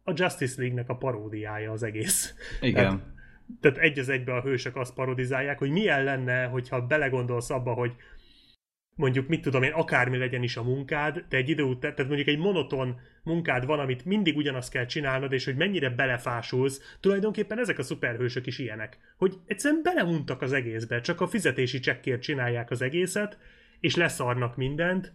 a 0.04 0.12
Justice 0.14 0.60
League-nek 0.60 0.88
a 0.88 0.96
paródiája 0.96 1.72
az 1.72 1.82
egész. 1.82 2.34
Igen. 2.60 2.82
Tehát, 2.82 3.00
tehát 3.60 3.78
egy 3.78 3.98
az 3.98 4.08
egybe 4.08 4.34
a 4.34 4.42
hősök 4.42 4.76
azt 4.76 4.94
parodizálják, 4.94 5.58
hogy 5.58 5.70
milyen 5.70 6.04
lenne, 6.04 6.44
hogyha 6.44 6.86
belegondolsz 6.86 7.50
abba, 7.50 7.72
hogy 7.72 7.92
mondjuk, 9.00 9.28
mit 9.28 9.42
tudom 9.42 9.62
én, 9.62 9.72
akármi 9.72 10.16
legyen 10.16 10.42
is 10.42 10.56
a 10.56 10.62
munkád, 10.62 11.24
de 11.28 11.36
egy 11.36 11.48
idő 11.48 11.62
után, 11.62 11.94
tehát 11.94 12.10
mondjuk 12.10 12.28
egy 12.28 12.38
monoton 12.38 13.00
munkád 13.22 13.66
van, 13.66 13.78
amit 13.78 14.04
mindig 14.04 14.36
ugyanazt 14.36 14.70
kell 14.70 14.86
csinálnod, 14.86 15.32
és 15.32 15.44
hogy 15.44 15.56
mennyire 15.56 15.90
belefásulsz, 15.90 16.96
tulajdonképpen 17.00 17.58
ezek 17.58 17.78
a 17.78 17.82
szuperhősök 17.82 18.46
is 18.46 18.58
ilyenek. 18.58 18.98
Hogy 19.16 19.34
egyszerűen 19.46 19.82
belemuntak 19.82 20.42
az 20.42 20.52
egészbe, 20.52 21.00
csak 21.00 21.20
a 21.20 21.28
fizetési 21.28 21.78
csekkért 21.78 22.22
csinálják 22.22 22.70
az 22.70 22.82
egészet, 22.82 23.38
és 23.80 23.96
leszarnak 23.96 24.56
mindent, 24.56 25.12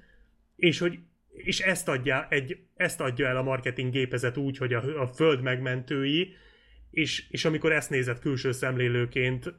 és 0.56 0.80
hogy 0.80 1.00
és 1.36 1.60
ezt 1.60 1.88
adja, 1.88 2.28
egy, 2.30 2.58
ezt 2.76 3.02
adja 3.02 3.28
el 3.28 3.38
a 3.38 3.44
marketing 3.44 3.92
gépezet 3.92 4.38
úgy, 4.38 4.58
hogy 4.58 4.74
a, 4.74 5.02
a 5.02 5.08
föld 5.08 5.42
megmentői, 5.42 6.34
és, 6.92 7.26
és 7.30 7.46
amikor 7.46 7.72
ezt 7.72 7.90
nézett 7.90 8.20
külső 8.20 8.52
szemlélőként, 8.52 9.54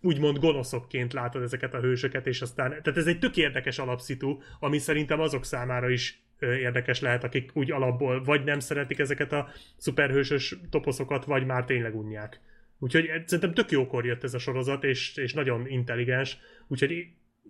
úgymond 0.00 0.38
gonoszokként 0.38 1.12
látod 1.12 1.42
ezeket 1.42 1.74
a 1.74 1.80
hősöket, 1.80 2.26
és 2.26 2.42
aztán, 2.42 2.68
tehát 2.68 2.96
ez 2.96 3.06
egy 3.06 3.18
tök 3.18 3.36
érdekes 3.36 3.78
alapszitu, 3.78 4.38
ami 4.60 4.78
szerintem 4.78 5.20
azok 5.20 5.44
számára 5.44 5.90
is 5.90 6.22
érdekes 6.40 7.00
lehet, 7.00 7.24
akik 7.24 7.50
úgy 7.54 7.70
alapból 7.70 8.22
vagy 8.22 8.44
nem 8.44 8.60
szeretik 8.60 8.98
ezeket 8.98 9.32
a 9.32 9.48
szuperhősös 9.76 10.56
toposzokat, 10.70 11.24
vagy 11.24 11.46
már 11.46 11.64
tényleg 11.64 11.96
unják. 11.96 12.40
Úgyhogy 12.78 13.04
szerintem 13.04 13.54
tök 13.54 13.70
jókor 13.70 14.06
jött 14.06 14.22
ez 14.22 14.34
a 14.34 14.38
sorozat, 14.38 14.84
és, 14.84 15.16
és 15.16 15.32
nagyon 15.32 15.68
intelligens, 15.68 16.38
úgyhogy 16.68 16.90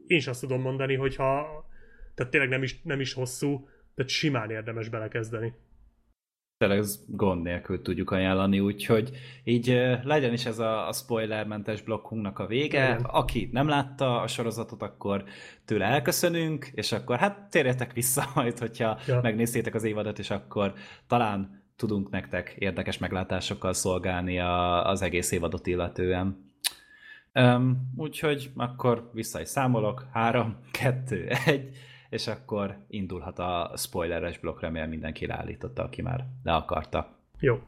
én 0.07 0.19
is 0.19 0.27
azt 0.27 0.41
tudom 0.41 0.61
mondani, 0.61 0.95
hogy 0.95 1.17
ha 1.17 1.47
tehát 2.15 2.33
tényleg 2.33 2.51
nem 2.51 2.63
is, 2.63 2.83
nem 2.83 3.01
is 3.01 3.13
hosszú, 3.13 3.69
tehát 3.95 4.11
simán 4.11 4.51
érdemes 4.51 4.89
belekezdeni 4.89 5.55
tényleg 6.63 6.81
ez 6.81 7.01
gond 7.07 7.43
nélkül 7.43 7.83
tudjuk 7.83 8.11
ajánlani, 8.11 8.61
úgyhogy 8.61 9.11
így 9.45 9.67
legyen 10.03 10.33
is 10.33 10.47
ez 10.47 10.59
a, 10.59 10.89
a 10.89 10.93
spoilermentes 10.93 11.83
blokkunknak 11.83 12.39
a 12.39 12.47
vége. 12.47 12.99
Aki 13.03 13.49
nem 13.53 13.69
látta 13.69 14.21
a 14.21 14.27
sorozatot, 14.27 14.83
akkor 14.83 15.25
tőle 15.65 15.85
elköszönünk, 15.85 16.71
és 16.75 16.93
akkor 16.93 17.19
hát 17.19 17.51
térjetek 17.51 17.93
vissza 17.93 18.31
majd, 18.35 18.59
hogyha 18.59 18.99
ja. 19.07 19.21
megnéztétek 19.23 19.75
az 19.75 19.85
évadot, 19.85 20.19
és 20.19 20.31
akkor 20.31 20.73
talán 21.07 21.63
tudunk 21.77 22.11
nektek 22.11 22.55
érdekes 22.59 22.99
meglátásokkal 22.99 23.73
szolgálni 23.73 24.39
a, 24.39 24.87
az 24.87 25.03
egész 25.03 25.31
évadot 25.31 25.67
illetően. 25.67 26.51
Um, 27.35 27.93
úgyhogy 27.97 28.51
akkor 28.57 29.11
vissza 29.13 29.41
is 29.41 29.49
számolok. 29.49 30.07
3, 30.13 30.57
2, 30.71 31.29
1 31.45 31.71
és 32.13 32.27
akkor 32.27 32.77
indulhat 32.89 33.39
a 33.39 33.73
spoileres 33.77 34.39
blokk, 34.39 34.61
remélem 34.61 34.89
mindenki 34.89 35.27
leállította, 35.27 35.83
aki 35.83 36.03
már 36.03 36.25
le 36.43 36.55
akarta. 36.55 37.17
Jó. 37.39 37.63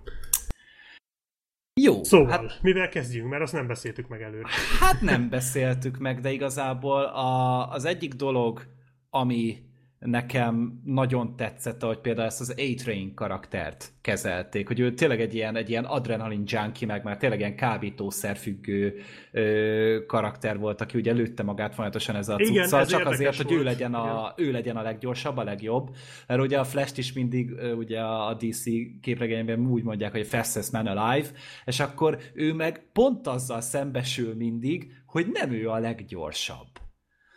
Jó. 1.81 2.05
Szóval, 2.05 2.31
hát, 2.31 2.59
mivel 2.63 2.89
kezdjünk, 2.89 3.31
mert 3.31 3.43
azt 3.43 3.53
nem 3.53 3.67
beszéltük 3.67 4.09
meg 4.09 4.23
előre. 4.23 4.49
Hát 4.81 5.01
nem 5.01 5.29
beszéltük 5.29 5.99
meg, 5.99 6.21
de 6.21 6.31
igazából 6.31 7.05
a, 7.05 7.71
az 7.71 7.85
egyik 7.85 8.15
dolog, 8.15 8.67
ami 9.11 9.63
nekem 10.05 10.81
nagyon 10.85 11.37
tetszett, 11.37 11.83
hogy 11.83 11.99
például 11.99 12.27
ezt 12.27 12.41
az 12.41 12.55
A-Train 12.57 13.15
karaktert 13.15 13.93
kezelték, 14.01 14.67
hogy 14.67 14.81
ő 14.81 14.95
tényleg 14.95 15.21
egy 15.21 15.35
ilyen, 15.35 15.57
egy 15.57 15.71
ilyen 15.71 15.85
adrenalin 15.85 16.43
junkie, 16.47 16.87
meg 16.87 17.05
már 17.05 17.17
tényleg 17.17 17.39
ilyen 17.39 17.57
kábítószerfüggő 17.57 18.95
ö, 19.33 19.99
karakter 20.07 20.59
volt, 20.59 20.81
aki 20.81 20.99
ugye 20.99 21.13
lőtte 21.13 21.43
magát 21.43 21.75
folyamatosan 21.75 22.17
ez 22.17 22.29
a 22.29 22.37
cuccal, 22.37 22.81
ez 22.81 22.89
csak 22.89 23.07
azért, 23.07 23.37
volt. 23.37 23.49
hogy 23.49 23.59
ő 23.59 23.63
legyen, 23.63 23.95
a, 23.95 24.35
ő 24.37 24.51
legyen 24.51 24.77
a 24.77 24.83
leggyorsabb, 24.83 25.37
a 25.37 25.45
legjobb. 25.45 25.95
Mert 26.27 26.41
ugye 26.41 26.59
a 26.59 26.65
Flash 26.65 26.99
is 26.99 27.13
mindig 27.13 27.51
ugye 27.77 28.01
a 28.01 28.35
DC 28.35 28.65
képregényben 29.01 29.67
úgy 29.67 29.83
mondják, 29.83 30.13
hogy 30.13 30.27
fastest 30.27 30.73
man 30.73 30.87
alive, 30.87 31.29
és 31.65 31.81
akkor 31.81 32.19
ő 32.35 32.55
meg 32.55 32.87
pont 32.93 33.27
azzal 33.27 33.61
szembesül 33.61 34.35
mindig, 34.35 34.93
hogy 35.07 35.27
nem 35.33 35.53
ő 35.53 35.69
a 35.69 35.79
leggyorsabb 35.79 36.84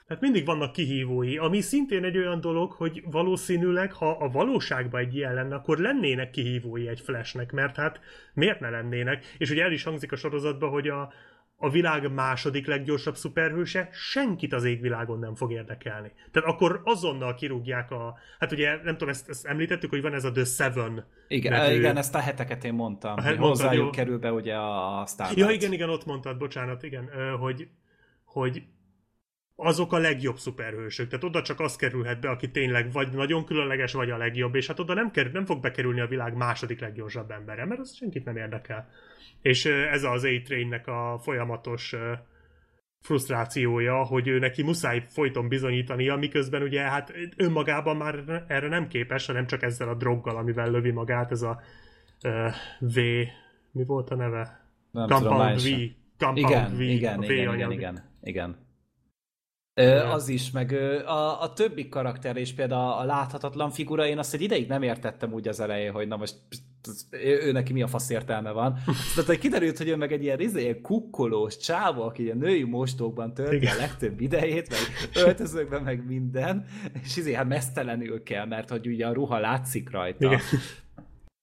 tehát 0.08 0.22
mindig 0.22 0.46
vannak 0.46 0.72
kihívói, 0.72 1.38
ami 1.38 1.62
szintén 1.62 2.04
egy 2.04 2.18
olyan 2.18 2.42
dolog, 2.42 2.72
hogy 2.72 3.04
valószínűleg, 3.06 3.94
ha 3.94 4.10
a 4.10 4.30
valóságban 4.30 5.02
egy 5.02 5.16
ilyen 5.16 5.34
lenne, 5.34 5.56
akkor 5.56 5.78
lennének 5.78 6.30
kihívói 6.30 6.88
egy 6.88 7.00
flashnek, 7.00 7.52
mert 7.52 7.76
hát 7.76 8.00
miért 8.34 8.60
ne 8.60 8.70
lennének? 8.70 9.26
És 9.38 9.50
ugye 9.50 9.64
el 9.64 9.72
is 9.72 9.84
hangzik 9.84 10.12
a 10.12 10.16
sorozatban, 10.16 10.70
hogy 10.70 10.88
a, 10.88 11.14
a 11.56 11.70
világ 11.70 12.14
második 12.14 12.68
leggyorsabb 12.68 13.16
szuperhőse 13.16 13.90
senkit 13.92 14.54
az 14.54 14.64
égvilágon 14.64 15.20
nem 15.20 15.36
fog 15.36 15.52
érdekelni. 15.52 16.12
Tehát 16.32 16.50
akkor 16.50 16.82
azonnal 16.84 17.36
kirúgják 17.36 17.92
a... 17.92 18.18
Hát 18.40 18.52
ugye, 18.52 18.70
nem 18.84 18.94
tudom, 18.94 19.10
ezt, 19.10 19.30
ezt 19.30 19.46
említettük, 19.46 19.90
hogy 19.90 20.02
van 20.02 20.14
ez 20.14 20.24
a 20.24 20.32
The 20.32 20.44
Seven. 20.44 21.06
Igen, 21.28 21.52
nevű... 21.52 21.76
igen 21.76 21.98
ezt 21.98 22.16
a 22.16 22.20
heteket 22.20 22.64
én 22.64 22.74
mondtam. 22.74 23.14
A 23.18 23.22
het, 23.22 23.38
hozzájuk 23.38 23.82
mondtad, 23.82 24.04
kerül 24.04 24.20
be 24.20 24.32
ugye 24.32 24.56
a 24.56 25.06
Starlight. 25.08 25.40
Ja, 25.40 25.50
igen, 25.56 25.74
igen, 25.74 25.90
ott 25.90 26.06
mondtad, 26.06 26.38
bocsánat, 26.38 26.84
igen, 26.84 27.10
hogy, 27.40 27.68
hogy 28.24 28.64
azok 29.60 29.94
a 29.94 29.98
legjobb 29.98 30.38
szuperhősök. 30.38 31.08
Tehát 31.08 31.24
oda 31.24 31.42
csak 31.42 31.60
az 31.60 31.76
kerülhet 31.76 32.20
be, 32.20 32.30
aki 32.30 32.52
tényleg 32.52 32.92
vagy 32.92 33.12
nagyon 33.12 33.46
különleges, 33.46 33.94
vagy 33.94 34.10
a 34.10 34.18
legjobb, 34.18 34.56
és 34.56 34.68
hát 34.68 34.80
oda 34.80 34.94
nem, 34.94 35.12
kerül, 35.12 35.32
nem 35.32 35.46
fog 35.46 35.62
bekerülni 35.62 36.00
a 36.00 36.08
világ 36.08 36.36
második 36.36 36.80
leggyorsabb 36.80 37.32
embere, 37.32 37.66
mert 37.66 37.80
az 37.80 37.96
senkit 37.96 38.26
nem 38.26 38.38
érdekel. 38.38 38.90
És 39.42 39.66
ez 39.66 40.04
az 40.04 40.24
A-Trainnek 40.24 40.88
a 40.88 41.20
folyamatos 41.24 41.96
frusztrációja, 43.02 44.04
hogy 44.04 44.28
ő 44.28 44.40
neki 44.40 44.64
muszáj 44.64 45.04
folyton 45.08 45.48
bizonyítania, 45.48 46.16
miközben 46.16 46.62
ugye 46.62 46.82
hát 46.82 47.14
önmagában 47.36 47.98
már 47.98 48.44
erre 48.48 48.68
nem 48.68 48.88
képes, 48.88 49.26
hanem 49.26 49.48
csak 49.48 49.64
ezzel 49.64 49.90
a 49.90 49.96
droggal, 49.96 50.38
amivel 50.38 50.72
lövi 50.72 50.92
magát, 50.92 51.32
ez 51.32 51.42
a 51.42 51.62
uh, 52.24 52.54
V, 52.80 53.00
mi 53.72 53.86
volt 53.86 54.10
a 54.10 54.16
neve? 54.16 54.70
Nem 54.92 55.08
Compound 55.08 55.62
tudom, 55.62 55.78
V. 55.78 55.92
Compound 56.18 56.38
igen, 56.38 56.76
V, 56.76 56.82
igen, 56.82 57.24
igen, 57.24 57.54
igen, 57.54 57.72
igen, 57.72 58.04
igen. 58.22 58.67
Ö, 59.80 59.98
az 59.98 60.28
is, 60.28 60.52
meg 60.52 60.72
a, 61.06 61.42
a 61.42 61.54
többi 61.54 61.90
karakter 61.90 62.38
és 62.38 62.54
például 62.54 62.92
a 62.92 63.04
láthatatlan 63.04 63.72
figura, 63.72 64.08
én 64.08 64.18
azt 64.18 64.34
egy 64.34 64.42
ideig 64.42 64.68
nem 64.68 64.82
értettem 64.82 65.34
úgy 65.34 65.48
az 65.48 65.60
elején, 65.60 65.92
hogy 65.92 66.08
na 66.08 66.18
most 66.18 66.36
ő, 67.10 67.42
ő 67.42 67.52
neki 67.52 67.74
mi 67.74 67.82
a 67.82 67.88
fasz 67.88 68.10
értelme 68.10 68.52
van. 68.52 68.80
Tehát, 69.16 69.42
kiderült, 69.42 69.78
hogy 69.78 69.88
ő 69.88 69.96
meg 69.96 70.12
egy 70.12 70.24
ilyen, 70.24 70.40
izé, 70.40 70.62
ilyen 70.62 70.82
kukkolós 70.82 71.58
csávó, 71.58 72.02
aki 72.02 72.30
a 72.30 72.36
női 72.36 72.64
mostókban 72.64 73.34
tölti 73.34 73.66
a 73.66 73.76
legtöbb 73.76 74.22
idejét, 74.22 74.70
meg 74.70 74.80
öltözőkben, 75.26 75.82
meg 75.82 76.06
minden, 76.06 76.66
és 77.04 77.18
izé, 77.18 77.34
hát 77.34 77.48
mesztelenül 77.48 78.24
kell, 78.24 78.46
mert 78.46 78.70
hogy 78.70 78.88
ugye 78.88 79.08
a 79.08 79.14
ruha 79.14 79.40
látszik 79.40 79.92
rajta. 79.92 80.26
Igen 80.26 80.40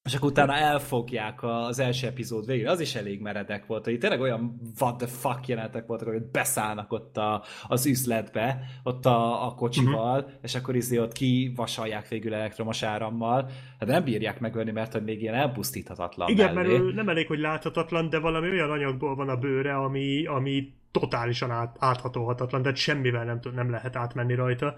és 0.05 0.15
akkor 0.15 0.31
utána 0.31 0.55
elfogják 0.55 1.43
az 1.43 1.79
első 1.79 2.07
epizód 2.07 2.47
végén. 2.47 2.69
Az 2.69 2.81
is 2.81 2.95
elég 2.95 3.21
meredek 3.21 3.67
volt, 3.67 3.85
hogy 3.85 3.99
tényleg 3.99 4.21
olyan 4.21 4.61
what 4.81 4.97
the 4.97 5.07
fuck 5.07 5.47
jelentek 5.49 5.87
voltak, 5.87 6.09
hogy 6.09 6.23
beszállnak 6.23 6.93
ott 6.93 7.17
a, 7.17 7.45
az 7.69 7.87
üzletbe, 7.87 8.65
ott 8.83 9.07
a, 9.07 9.47
a 9.47 9.55
kocsival, 9.55 10.19
uh-huh. 10.19 10.33
és 10.43 10.55
akkor 10.55 10.77
izé 10.77 10.99
ott 10.99 11.13
kivasalják 11.13 12.09
végül 12.09 12.35
elektromos 12.35 12.83
árammal. 12.83 13.51
Hát 13.79 13.89
nem 13.89 14.05
bírják 14.05 14.41
megölni, 14.41 14.71
mert 14.71 14.93
hogy 14.93 15.05
még 15.05 15.23
ilyen 15.23 15.35
elpusztíthatatlan 15.35 16.29
Igen, 16.29 16.55
mellé. 16.55 16.69
mert 16.69 16.81
ő 16.81 16.93
nem 16.93 17.09
elég, 17.09 17.27
hogy 17.27 17.39
láthatatlan, 17.39 18.09
de 18.09 18.19
valami 18.19 18.51
olyan 18.51 18.71
anyagból 18.71 19.15
van 19.15 19.29
a 19.29 19.37
bőre, 19.37 19.77
ami, 19.77 20.27
ami 20.27 20.73
totálisan 20.91 21.51
át, 21.51 21.77
áthatóhatatlan, 21.79 22.63
tehát 22.63 22.77
semmivel 22.77 23.25
nem, 23.25 23.41
nem 23.55 23.71
lehet 23.71 23.97
átmenni 23.97 24.35
rajta. 24.35 24.75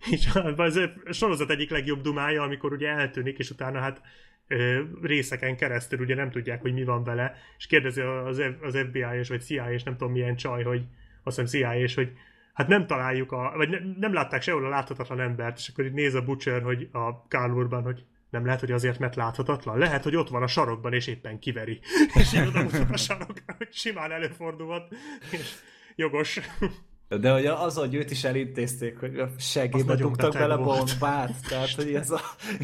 És 0.10 0.28
az 0.56 0.76
a 0.76 1.12
sorozat 1.12 1.50
egyik 1.50 1.70
legjobb 1.70 2.00
dumája, 2.00 2.42
amikor 2.42 2.72
ugye 2.72 2.88
eltűnik, 2.88 3.38
és 3.38 3.50
utána 3.50 3.78
hát 3.78 4.00
részeken 5.02 5.56
keresztül 5.56 6.00
ugye 6.00 6.14
nem 6.14 6.30
tudják, 6.30 6.60
hogy 6.60 6.72
mi 6.72 6.84
van 6.84 7.04
vele, 7.04 7.34
és 7.58 7.66
kérdezi 7.66 8.00
az, 8.00 8.42
az 8.60 8.76
FBI-es 8.88 9.28
vagy 9.28 9.42
CIA, 9.42 9.72
és 9.72 9.82
nem 9.82 9.96
tudom 9.96 10.12
milyen 10.12 10.36
csaj, 10.36 10.62
hogy 10.62 10.84
azt 11.22 11.40
hiszem 11.40 11.60
CIA-es, 11.60 11.94
hogy 11.94 12.12
hát 12.52 12.68
nem 12.68 12.86
találjuk 12.86 13.32
a, 13.32 13.52
vagy 13.56 13.68
ne, 13.68 13.78
nem 13.98 14.12
látták 14.12 14.42
sehol 14.42 14.64
a 14.64 14.68
láthatatlan 14.68 15.20
embert, 15.20 15.58
és 15.58 15.68
akkor 15.68 15.84
így 15.84 15.92
néz 15.92 16.14
a 16.14 16.22
Butcher, 16.22 16.62
hogy 16.62 16.88
a 16.92 17.26
Kálurban, 17.28 17.82
hogy 17.82 18.04
Nem 18.30 18.44
lehet, 18.44 18.60
hogy 18.60 18.72
azért, 18.72 18.98
mert 18.98 19.16
láthatatlan? 19.16 19.78
Lehet, 19.78 20.02
hogy 20.02 20.16
ott 20.16 20.28
van 20.28 20.42
a 20.42 20.46
sarokban, 20.46 20.92
és 20.92 21.06
éppen 21.06 21.38
kiveri. 21.38 21.80
és 22.20 22.32
így 22.32 22.46
oda 22.46 22.66
a 22.90 22.96
sarokra, 22.96 23.54
hogy 23.58 23.72
simán 23.72 24.12
előfordulhat, 24.12 24.94
és 25.30 25.54
jogos. 25.96 26.40
De 27.18 27.32
hogy 27.32 27.46
az, 27.46 27.76
hogy 27.76 27.94
őt 27.94 28.10
is 28.10 28.24
elintézték, 28.24 28.98
hogy 28.98 29.18
a 29.18 29.28
segédbe 29.38 29.94
dugtak 29.94 30.32
bele 30.32 30.56
bombát, 30.56 31.34
tehát 31.48 31.70
hogy 31.70 31.94
ez 31.94 32.10
a 32.10 32.20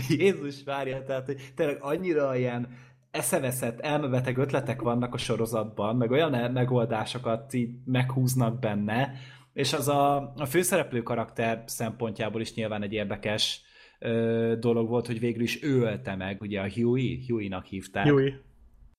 Jézus 0.09 0.63
várja, 0.65 1.03
tehát 1.03 1.27
hogy 1.27 1.53
tényleg 1.55 1.77
annyira 1.81 2.37
ilyen 2.37 2.69
eszeveszett, 3.11 3.81
elmebeteg 3.81 4.37
ötletek 4.37 4.83
vannak 4.83 5.15
a 5.15 5.19
sorozatban, 5.19 5.97
meg 5.97 6.11
olyan 6.11 6.53
megoldásokat 6.53 7.55
így 7.55 7.71
meghúznak 7.85 8.59
benne, 8.59 9.13
és 9.53 9.73
az 9.73 9.89
a, 9.89 10.33
a 10.37 10.45
főszereplő 10.45 11.03
karakter 11.03 11.63
szempontjából 11.67 12.41
is 12.41 12.55
nyilván 12.55 12.83
egy 12.83 12.93
érdekes 12.93 13.61
ö, 13.99 14.55
dolog 14.61 14.89
volt, 14.89 15.07
hogy 15.07 15.21
végül 15.21 15.43
is 15.43 15.63
ő 15.63 15.81
ölte 15.81 16.17
meg, 16.17 16.41
ugye 16.41 16.61
a 16.61 16.71
Huey, 16.75 17.25
Huey-nak 17.29 17.65
hívták. 17.65 18.09
Huey. 18.09 18.33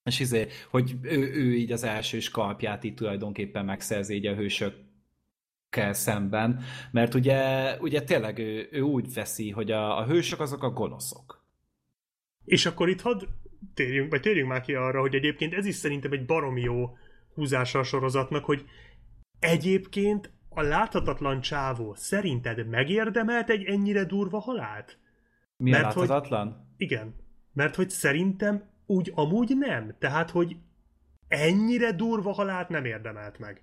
És 0.03 0.19
izé, 0.19 0.47
hogy 0.69 0.95
ő, 1.01 1.31
ő 1.33 1.53
így 1.53 1.71
az 1.71 1.83
első 1.83 2.19
skalpját 2.19 2.83
így 2.83 2.93
tulajdonképpen 2.93 3.65
megszerzi 3.65 4.15
így 4.15 4.25
a 4.25 4.35
hősökkel 5.69 5.93
szemben, 5.93 6.63
mert 6.91 7.13
ugye, 7.13 7.73
ugye 7.79 8.01
tényleg 8.01 8.37
ő, 8.37 8.67
ő 8.71 8.81
úgy 8.81 9.13
veszi, 9.13 9.49
hogy 9.49 9.71
a, 9.71 9.97
a 9.97 10.05
hősök 10.05 10.39
azok 10.39 10.63
a 10.63 10.69
gonoszok. 10.69 11.45
És 12.45 12.65
akkor 12.65 12.89
itt 12.89 13.01
hadd 13.01 13.23
térjünk, 13.73 14.11
vagy 14.11 14.21
térjünk 14.21 14.49
már 14.49 14.61
ki 14.61 14.73
arra, 14.73 14.99
hogy 14.99 15.15
egyébként 15.15 15.53
ez 15.53 15.65
is 15.65 15.75
szerintem 15.75 16.11
egy 16.11 16.25
baromi 16.25 16.61
jó 16.61 16.97
húzása 17.33 17.79
a 17.79 17.83
sorozatnak, 17.83 18.45
hogy 18.45 18.65
egyébként 19.39 20.31
a 20.49 20.61
láthatatlan 20.61 21.41
csávó 21.41 21.93
szerinted 21.95 22.67
megérdemelt 22.67 23.49
egy 23.49 23.63
ennyire 23.63 24.03
durva 24.03 24.39
halált? 24.39 24.97
Mi 25.57 25.69
mert, 25.69 25.83
a 25.83 25.87
láthatatlan? 25.87 26.47
Hogy, 26.47 26.55
igen. 26.77 27.15
Mert 27.53 27.75
hogy 27.75 27.89
szerintem 27.89 28.69
úgy 28.85 29.11
amúgy 29.15 29.57
nem. 29.57 29.95
Tehát, 29.99 30.29
hogy 30.29 30.57
ennyire 31.27 31.91
durva 31.91 32.31
halált 32.31 32.69
nem 32.69 32.85
érdemelt 32.85 33.39
meg. 33.39 33.61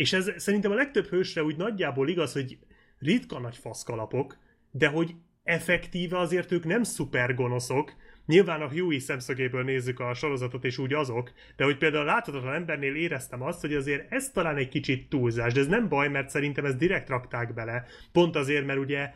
És 0.00 0.12
ez 0.12 0.32
szerintem 0.36 0.70
a 0.70 0.74
legtöbb 0.74 1.06
hősre 1.06 1.42
úgy 1.42 1.56
nagyjából 1.56 2.08
igaz, 2.08 2.32
hogy 2.32 2.58
ritka 2.98 3.38
nagy 3.38 3.56
faszkalapok, 3.56 4.38
de 4.70 4.88
hogy 4.88 5.14
effektíve 5.42 6.18
azért 6.18 6.52
ők 6.52 6.64
nem 6.64 6.82
szuper 6.82 7.34
gonoszok, 7.34 7.94
Nyilván 8.26 8.60
a 8.60 8.68
Huey 8.68 8.98
szemszögéből 8.98 9.62
nézzük 9.62 10.00
a 10.00 10.14
sorozatot, 10.14 10.64
és 10.64 10.78
úgy 10.78 10.92
azok, 10.94 11.32
de 11.56 11.64
hogy 11.64 11.78
például 11.78 12.02
a 12.02 12.12
láthatatlan 12.12 12.54
embernél 12.54 12.94
éreztem 12.94 13.42
azt, 13.42 13.60
hogy 13.60 13.74
azért 13.74 14.12
ez 14.12 14.30
talán 14.30 14.56
egy 14.56 14.68
kicsit 14.68 15.08
túlzás, 15.08 15.52
de 15.52 15.60
ez 15.60 15.66
nem 15.66 15.88
baj, 15.88 16.08
mert 16.08 16.28
szerintem 16.28 16.64
ezt 16.64 16.76
direkt 16.76 17.08
rakták 17.08 17.54
bele. 17.54 17.86
Pont 18.12 18.36
azért, 18.36 18.66
mert 18.66 18.78
ugye 18.78 19.10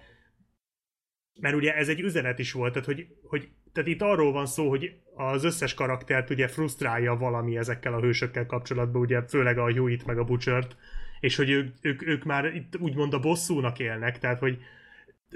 mert 1.41 1.55
ugye 1.55 1.75
ez 1.75 1.88
egy 1.88 2.00
üzenet 2.00 2.38
is 2.38 2.53
volt, 2.53 2.73
tehát, 2.73 2.87
hogy, 2.87 3.07
hogy 3.23 3.49
tehát 3.75 3.88
itt 3.88 4.02
arról 4.02 4.33
van 4.33 4.47
szó, 4.47 4.69
hogy 4.69 4.95
az 5.14 5.45
összes 5.45 5.75
karaktert 5.75 6.31
ugye 6.31 6.49
frusztrálja 6.49 7.16
valami 7.16 7.57
ezekkel 7.57 7.95
a 7.95 8.00
hősökkel 8.00 8.47
kapcsolatban, 8.47 9.00
ugye 9.02 9.23
főleg 9.23 9.59
a 9.59 9.73
Huey-t 9.73 10.07
meg 10.07 10.19
a 10.19 10.25
Butchert, 10.25 10.76
és 11.21 11.37
hogy 11.37 11.50
ők, 11.50 11.75
ők, 11.81 12.07
ők 12.07 12.25
már 12.25 12.45
itt 12.45 12.76
úgymond 12.78 13.14
a 13.14 13.21
bosszúnak 13.21 13.78
élnek, 13.78 14.19
tehát 14.19 14.38
hogy 14.38 14.59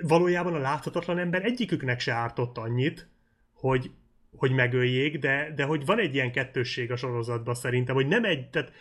valójában 0.03 0.55
a 0.55 0.59
láthatatlan 0.59 1.19
ember 1.19 1.45
egyiküknek 1.45 2.01
se 2.01 2.13
ártott 2.13 2.59
annyit, 2.59 3.09
hogy, 3.53 3.91
hogy 4.37 4.53
megöljék, 4.53 5.19
de, 5.19 5.53
de 5.57 5.65
hogy 5.65 5.85
van 5.85 5.99
egy 5.99 6.15
ilyen 6.15 6.33
kettősség 6.33 6.91
a 6.91 6.97
sorozatban 6.97 7.55
szerintem, 7.55 7.95
hogy 7.95 8.07
nem 8.07 8.25
egy, 8.25 8.51
tehát 8.51 8.73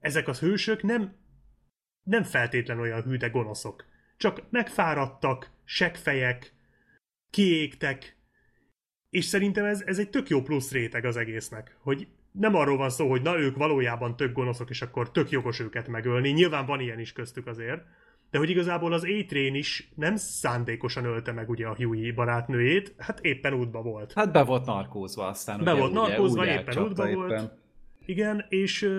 ezek 0.00 0.28
az 0.28 0.40
hősök 0.40 0.82
nem, 0.82 1.14
nem 2.02 2.22
feltétlen 2.22 2.80
olyan 2.80 3.02
hű, 3.02 3.16
gonoszok. 3.30 3.84
Csak 4.16 4.42
megfáradtak, 4.50 5.50
seggfejek, 5.64 6.52
kiégtek, 7.30 8.17
és 9.10 9.24
szerintem 9.24 9.64
ez, 9.64 9.82
ez 9.86 9.98
egy 9.98 10.10
tök 10.10 10.28
jó 10.28 10.42
plusz 10.42 10.72
réteg 10.72 11.04
az 11.04 11.16
egésznek, 11.16 11.76
hogy 11.80 12.06
nem 12.32 12.54
arról 12.54 12.76
van 12.76 12.90
szó, 12.90 13.08
hogy 13.08 13.22
na 13.22 13.38
ők 13.38 13.56
valójában 13.56 14.16
tök 14.16 14.32
gonoszok, 14.32 14.70
és 14.70 14.82
akkor 14.82 15.10
tök 15.10 15.30
jogos 15.30 15.60
őket 15.60 15.88
megölni. 15.88 16.30
Nyilván 16.30 16.66
van 16.66 16.80
ilyen 16.80 17.00
is 17.00 17.12
köztük 17.12 17.46
azért, 17.46 17.82
de 18.30 18.38
hogy 18.38 18.50
igazából 18.50 18.92
az 18.92 19.04
a 19.04 19.34
is 19.34 19.90
nem 19.94 20.16
szándékosan 20.16 21.04
ölte 21.04 21.32
meg 21.32 21.48
ugye 21.48 21.66
a 21.66 21.74
Huey 21.74 22.10
barátnőjét, 22.10 22.94
hát 22.98 23.20
éppen 23.20 23.52
útba 23.52 23.82
volt. 23.82 24.12
Hát 24.12 24.32
be 24.32 24.42
volt 24.42 24.66
narkózva 24.66 25.26
aztán. 25.26 25.64
Be 25.64 25.72
ugye, 25.72 25.80
volt 25.80 25.92
narkózva, 25.92 26.42
ugye, 26.42 26.60
éppen 26.60 26.78
útba 26.78 27.08
éppen. 27.08 27.18
volt. 27.18 27.52
Igen, 28.06 28.44
és, 28.48 28.90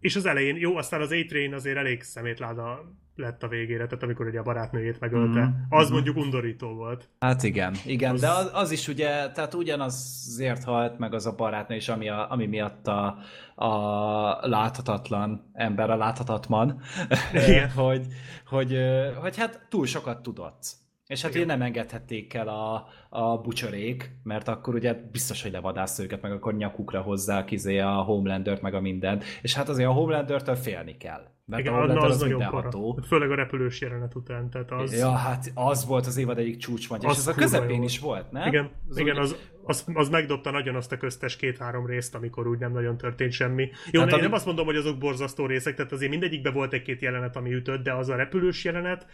és 0.00 0.16
az 0.16 0.26
elején, 0.26 0.56
jó, 0.56 0.76
aztán 0.76 1.00
az 1.00 1.10
A-Train 1.10 1.54
azért 1.54 1.76
elég 1.76 2.02
szemétláda 2.02 2.92
lett 3.16 3.42
a 3.42 3.48
végére, 3.48 3.86
tehát 3.86 4.02
amikor 4.02 4.26
ugye 4.26 4.38
a 4.38 4.42
barátnőjét 4.42 5.00
megölte. 5.00 5.40
Mm-hmm. 5.40 5.52
Az 5.68 5.84
mm-hmm. 5.84 5.92
mondjuk 5.92 6.16
undorító 6.16 6.74
volt. 6.74 7.08
Hát 7.18 7.42
igen, 7.42 7.74
igen, 7.84 8.14
az... 8.14 8.20
de 8.20 8.28
az, 8.28 8.50
az 8.52 8.70
is 8.70 8.88
ugye, 8.88 9.30
tehát 9.30 9.54
ugyanazért 9.54 10.64
halt 10.64 10.98
meg 10.98 11.14
az 11.14 11.26
a 11.26 11.34
barátnő 11.34 11.76
is, 11.76 11.88
ami, 11.88 12.08
a, 12.08 12.30
ami 12.30 12.46
miatt 12.46 12.86
a, 12.86 13.16
a 13.54 14.48
láthatatlan 14.48 15.50
ember, 15.52 15.90
a 15.90 15.96
láthatatlan, 15.96 16.80
hogy, 17.76 18.06
hogy, 18.46 18.78
hogy 19.20 19.36
hát 19.36 19.66
túl 19.68 19.86
sokat 19.86 20.22
tudott. 20.22 20.80
És 21.12 21.22
hát 21.22 21.30
Igen. 21.30 21.42
ugye 21.42 21.52
nem 21.56 21.66
engedhették 21.66 22.34
el 22.34 22.48
a, 22.48 22.88
a 23.08 23.38
bucsorék, 23.38 24.10
mert 24.22 24.48
akkor 24.48 24.74
ugye 24.74 24.94
biztos, 25.12 25.42
hogy 25.42 25.52
levadász 25.52 25.98
őket, 25.98 26.22
meg 26.22 26.32
akkor 26.32 26.54
nyakukra 26.54 27.00
hozzák 27.00 27.50
izé 27.50 27.78
a 27.78 27.90
Homelandert, 27.90 28.62
meg 28.62 28.74
a 28.74 28.80
mindent. 28.80 29.24
És 29.42 29.54
hát 29.54 29.68
azért 29.68 29.88
a 29.88 29.92
Homelander-től 29.92 30.54
félni 30.54 30.96
kell. 30.96 31.30
Mert 31.44 31.62
Igen, 31.62 31.74
a 31.74 31.76
Homelander 31.76 32.10
az, 32.10 32.14
az 32.14 32.20
nagyon 32.20 32.50
para. 32.50 32.70
Főleg 33.06 33.30
a 33.30 33.34
repülős 33.34 33.80
jelenet 33.80 34.14
után. 34.14 34.50
Tehát 34.50 34.70
az... 34.70 34.98
Ja, 34.98 35.10
hát 35.10 35.50
az 35.54 35.86
volt 35.86 36.06
az 36.06 36.16
évad 36.16 36.38
egyik 36.38 36.56
csúcspontja, 36.56 37.10
és 37.10 37.16
ez 37.16 37.26
a 37.26 37.34
közepén 37.34 37.76
jó. 37.76 37.82
is 37.82 37.98
volt, 37.98 38.30
nem? 38.30 38.46
Igen, 38.46 38.70
az, 38.88 38.98
igen 38.98 39.16
úgy... 39.16 39.22
az, 39.22 39.36
az, 39.64 39.84
az 39.94 40.08
megdobta 40.08 40.50
nagyon 40.50 40.74
azt 40.74 40.92
a 40.92 40.96
köztes 40.96 41.36
két-három 41.36 41.86
részt, 41.86 42.14
amikor 42.14 42.46
úgy 42.46 42.58
nem 42.58 42.72
nagyon 42.72 42.96
történt 42.96 43.32
semmi. 43.32 43.70
Jó, 43.90 44.00
hát, 44.00 44.08
én 44.08 44.14
ami... 44.14 44.22
nem 44.22 44.32
azt 44.32 44.46
mondom, 44.46 44.66
hogy 44.66 44.76
azok 44.76 44.98
borzasztó 44.98 45.46
részek, 45.46 45.74
tehát 45.74 45.92
azért 45.92 46.10
mindegyikben 46.10 46.52
volt 46.52 46.72
egy-két 46.72 47.00
jelenet, 47.00 47.36
ami 47.36 47.52
ütött, 47.52 47.82
de 47.82 47.92
az 47.92 48.08
a 48.08 48.16
repülős 48.16 48.64
jelenet, 48.64 49.06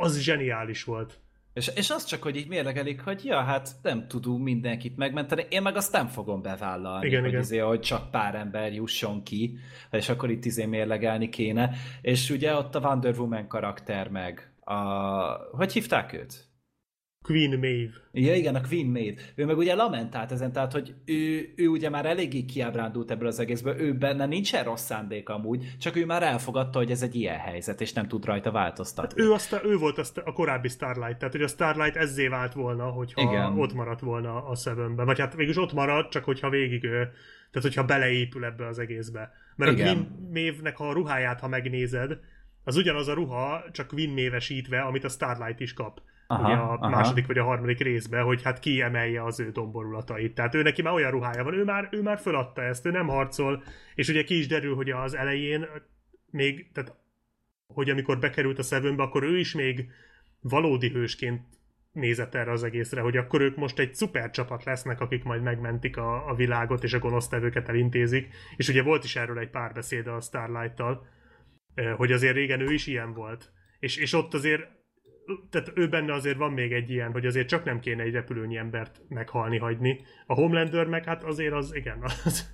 az 0.00 0.18
zseniális 0.18 0.84
volt. 0.84 1.20
És, 1.52 1.70
és 1.74 1.90
az 1.90 2.04
csak, 2.04 2.22
hogy 2.22 2.36
így 2.36 2.48
mérlegelik, 2.48 3.00
hogy 3.00 3.24
ja, 3.24 3.40
hát 3.40 3.68
nem 3.82 4.08
tudunk 4.08 4.42
mindenkit 4.42 4.96
megmenteni, 4.96 5.46
én 5.48 5.62
meg 5.62 5.76
azt 5.76 5.92
nem 5.92 6.06
fogom 6.06 6.42
bevállalni, 6.42 7.06
igen, 7.06 7.20
hogy, 7.20 7.28
igen. 7.28 7.40
Izé, 7.40 7.58
hogy 7.58 7.80
csak 7.80 8.10
pár 8.10 8.34
ember 8.34 8.72
jusson 8.72 9.22
ki, 9.22 9.58
és 9.90 10.08
akkor 10.08 10.30
itt 10.30 10.44
izé 10.44 10.64
mérlegelni 10.64 11.28
kéne. 11.28 11.70
És 12.00 12.30
ugye 12.30 12.54
ott 12.54 12.74
a 12.74 12.80
Wonder 12.80 13.18
Woman 13.18 13.48
karakter 13.48 14.08
meg, 14.08 14.52
a... 14.60 14.74
hogy 15.52 15.72
hívták 15.72 16.12
őt? 16.12 16.49
Queen 17.24 17.58
Maeve. 17.58 17.90
Ja, 18.12 18.34
igen, 18.34 18.54
a 18.54 18.60
Queen 18.60 18.86
Maeve. 18.86 19.20
Ő 19.34 19.44
meg 19.44 19.56
ugye 19.56 19.74
lamentált 19.74 20.32
ezen, 20.32 20.52
tehát, 20.52 20.72
hogy 20.72 20.94
ő, 21.04 21.52
ő 21.56 21.68
ugye 21.68 21.90
már 21.90 22.06
eléggé 22.06 22.44
kiábrándult 22.44 23.10
ebből 23.10 23.26
az 23.26 23.38
egészből, 23.38 23.80
ő 23.80 23.94
benne 23.94 24.26
nincsen 24.26 24.64
rossz 24.64 24.84
szándék 24.84 25.28
amúgy, 25.28 25.76
csak 25.78 25.96
ő 25.96 26.06
már 26.06 26.22
elfogadta, 26.22 26.78
hogy 26.78 26.90
ez 26.90 27.02
egy 27.02 27.14
ilyen 27.14 27.38
helyzet, 27.38 27.80
és 27.80 27.92
nem 27.92 28.08
tud 28.08 28.24
rajta 28.24 28.50
változtatni. 28.50 29.20
Hát 29.20 29.30
ő, 29.30 29.32
azt, 29.32 29.60
ő 29.64 29.76
volt 29.76 29.98
azt 29.98 30.18
a 30.18 30.32
korábbi 30.32 30.68
Starlight, 30.68 31.18
tehát 31.18 31.34
hogy 31.34 31.42
a 31.42 31.48
Starlight 31.48 31.96
ezzé 31.96 32.28
vált 32.28 32.52
volna, 32.52 32.84
hogyha 32.84 33.22
igen. 33.22 33.58
ott 33.58 33.72
maradt 33.72 34.00
volna 34.00 34.44
a 34.44 34.54
Sevenben. 34.54 35.06
Vagy 35.06 35.18
hát 35.18 35.34
végülis 35.34 35.56
ott 35.58 35.72
maradt, 35.72 36.10
csak 36.10 36.24
hogyha 36.24 36.50
végig 36.50 36.84
ő, 36.84 37.10
tehát 37.50 37.68
hogyha 37.68 37.84
beleépül 37.84 38.44
ebbe 38.44 38.66
az 38.66 38.78
egészbe. 38.78 39.32
Mert 39.56 39.72
igen. 39.72 39.86
a 39.86 39.90
Queen 39.90 40.28
Maeve-nek 40.32 40.80
a 40.80 40.92
ruháját, 40.92 41.40
ha 41.40 41.48
megnézed, 41.48 42.18
az 42.64 42.76
ugyanaz 42.76 43.08
a 43.08 43.14
ruha, 43.14 43.64
csak 43.72 43.86
Queen 43.86 44.10
Maeve-esítve, 44.10 44.80
amit 44.80 45.04
a 45.04 45.08
Starlight 45.08 45.60
is 45.60 45.72
kap 45.72 46.00
aha, 46.30 46.44
ugye 46.44 46.56
a 46.56 46.72
aha. 46.72 46.88
második 46.88 47.26
vagy 47.26 47.38
a 47.38 47.44
harmadik 47.44 47.78
részben, 47.78 48.24
hogy 48.24 48.42
hát 48.42 48.58
kiemelje 48.58 49.24
az 49.24 49.40
ő 49.40 49.50
domborulatait. 49.50 50.34
Tehát 50.34 50.54
ő 50.54 50.62
neki 50.62 50.82
már 50.82 50.92
olyan 50.92 51.10
ruhája 51.10 51.44
van, 51.44 51.54
ő 51.54 51.64
már, 51.64 51.88
ő 51.90 52.02
már 52.02 52.18
föladta 52.18 52.62
ezt, 52.62 52.86
ő 52.86 52.90
nem 52.90 53.08
harcol, 53.08 53.62
és 53.94 54.08
ugye 54.08 54.24
ki 54.24 54.38
is 54.38 54.46
derül, 54.46 54.74
hogy 54.74 54.90
az 54.90 55.14
elején 55.14 55.66
még, 56.30 56.72
tehát 56.72 56.94
hogy 57.66 57.90
amikor 57.90 58.18
bekerült 58.18 58.58
a 58.58 58.62
Sevenbe, 58.62 59.02
akkor 59.02 59.22
ő 59.22 59.38
is 59.38 59.54
még 59.54 59.90
valódi 60.40 60.88
hősként 60.88 61.42
nézett 61.92 62.34
erre 62.34 62.50
az 62.50 62.62
egészre, 62.62 63.00
hogy 63.00 63.16
akkor 63.16 63.40
ők 63.40 63.56
most 63.56 63.78
egy 63.78 63.94
szuper 63.94 64.30
csapat 64.30 64.64
lesznek, 64.64 65.00
akik 65.00 65.24
majd 65.24 65.42
megmentik 65.42 65.96
a, 65.96 66.28
a 66.28 66.34
világot, 66.34 66.84
és 66.84 66.92
a 66.92 66.98
gonosztevőket 66.98 67.68
elintézik. 67.68 68.28
És 68.56 68.68
ugye 68.68 68.82
volt 68.82 69.04
is 69.04 69.16
erről 69.16 69.38
egy 69.38 69.50
párbeszéd 69.50 70.06
a 70.06 70.20
Starlight-tal, 70.20 71.06
eh, 71.74 71.96
hogy 71.96 72.12
azért 72.12 72.34
régen 72.34 72.60
ő 72.60 72.72
is 72.72 72.86
ilyen 72.86 73.12
volt. 73.12 73.52
És, 73.78 73.96
és 73.96 74.12
ott 74.12 74.34
azért 74.34 74.79
tehát 75.50 75.72
ő 75.74 75.88
benne 75.88 76.12
azért 76.12 76.36
van 76.36 76.52
még 76.52 76.72
egy 76.72 76.90
ilyen, 76.90 77.12
hogy 77.12 77.26
azért 77.26 77.48
csak 77.48 77.64
nem 77.64 77.80
kéne 77.80 78.02
egy 78.02 78.12
repülőnyi 78.12 78.56
embert 78.56 79.00
meghalni 79.08 79.58
hagyni. 79.58 80.00
A 80.26 80.34
Homelander 80.34 80.86
meg 80.86 81.04
hát 81.04 81.24
azért 81.24 81.52
az, 81.52 81.74
igen, 81.74 81.98
az, 82.02 82.52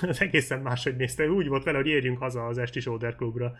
az 0.00 0.20
egészen 0.20 0.60
máshogy 0.60 0.96
nézte. 0.96 1.28
Úgy 1.28 1.48
volt 1.48 1.64
vele, 1.64 1.76
hogy 1.76 1.86
érjünk 1.86 2.18
haza 2.18 2.46
az 2.46 2.58
esti 2.58 2.80
Soder 2.80 3.16
klubra. 3.16 3.56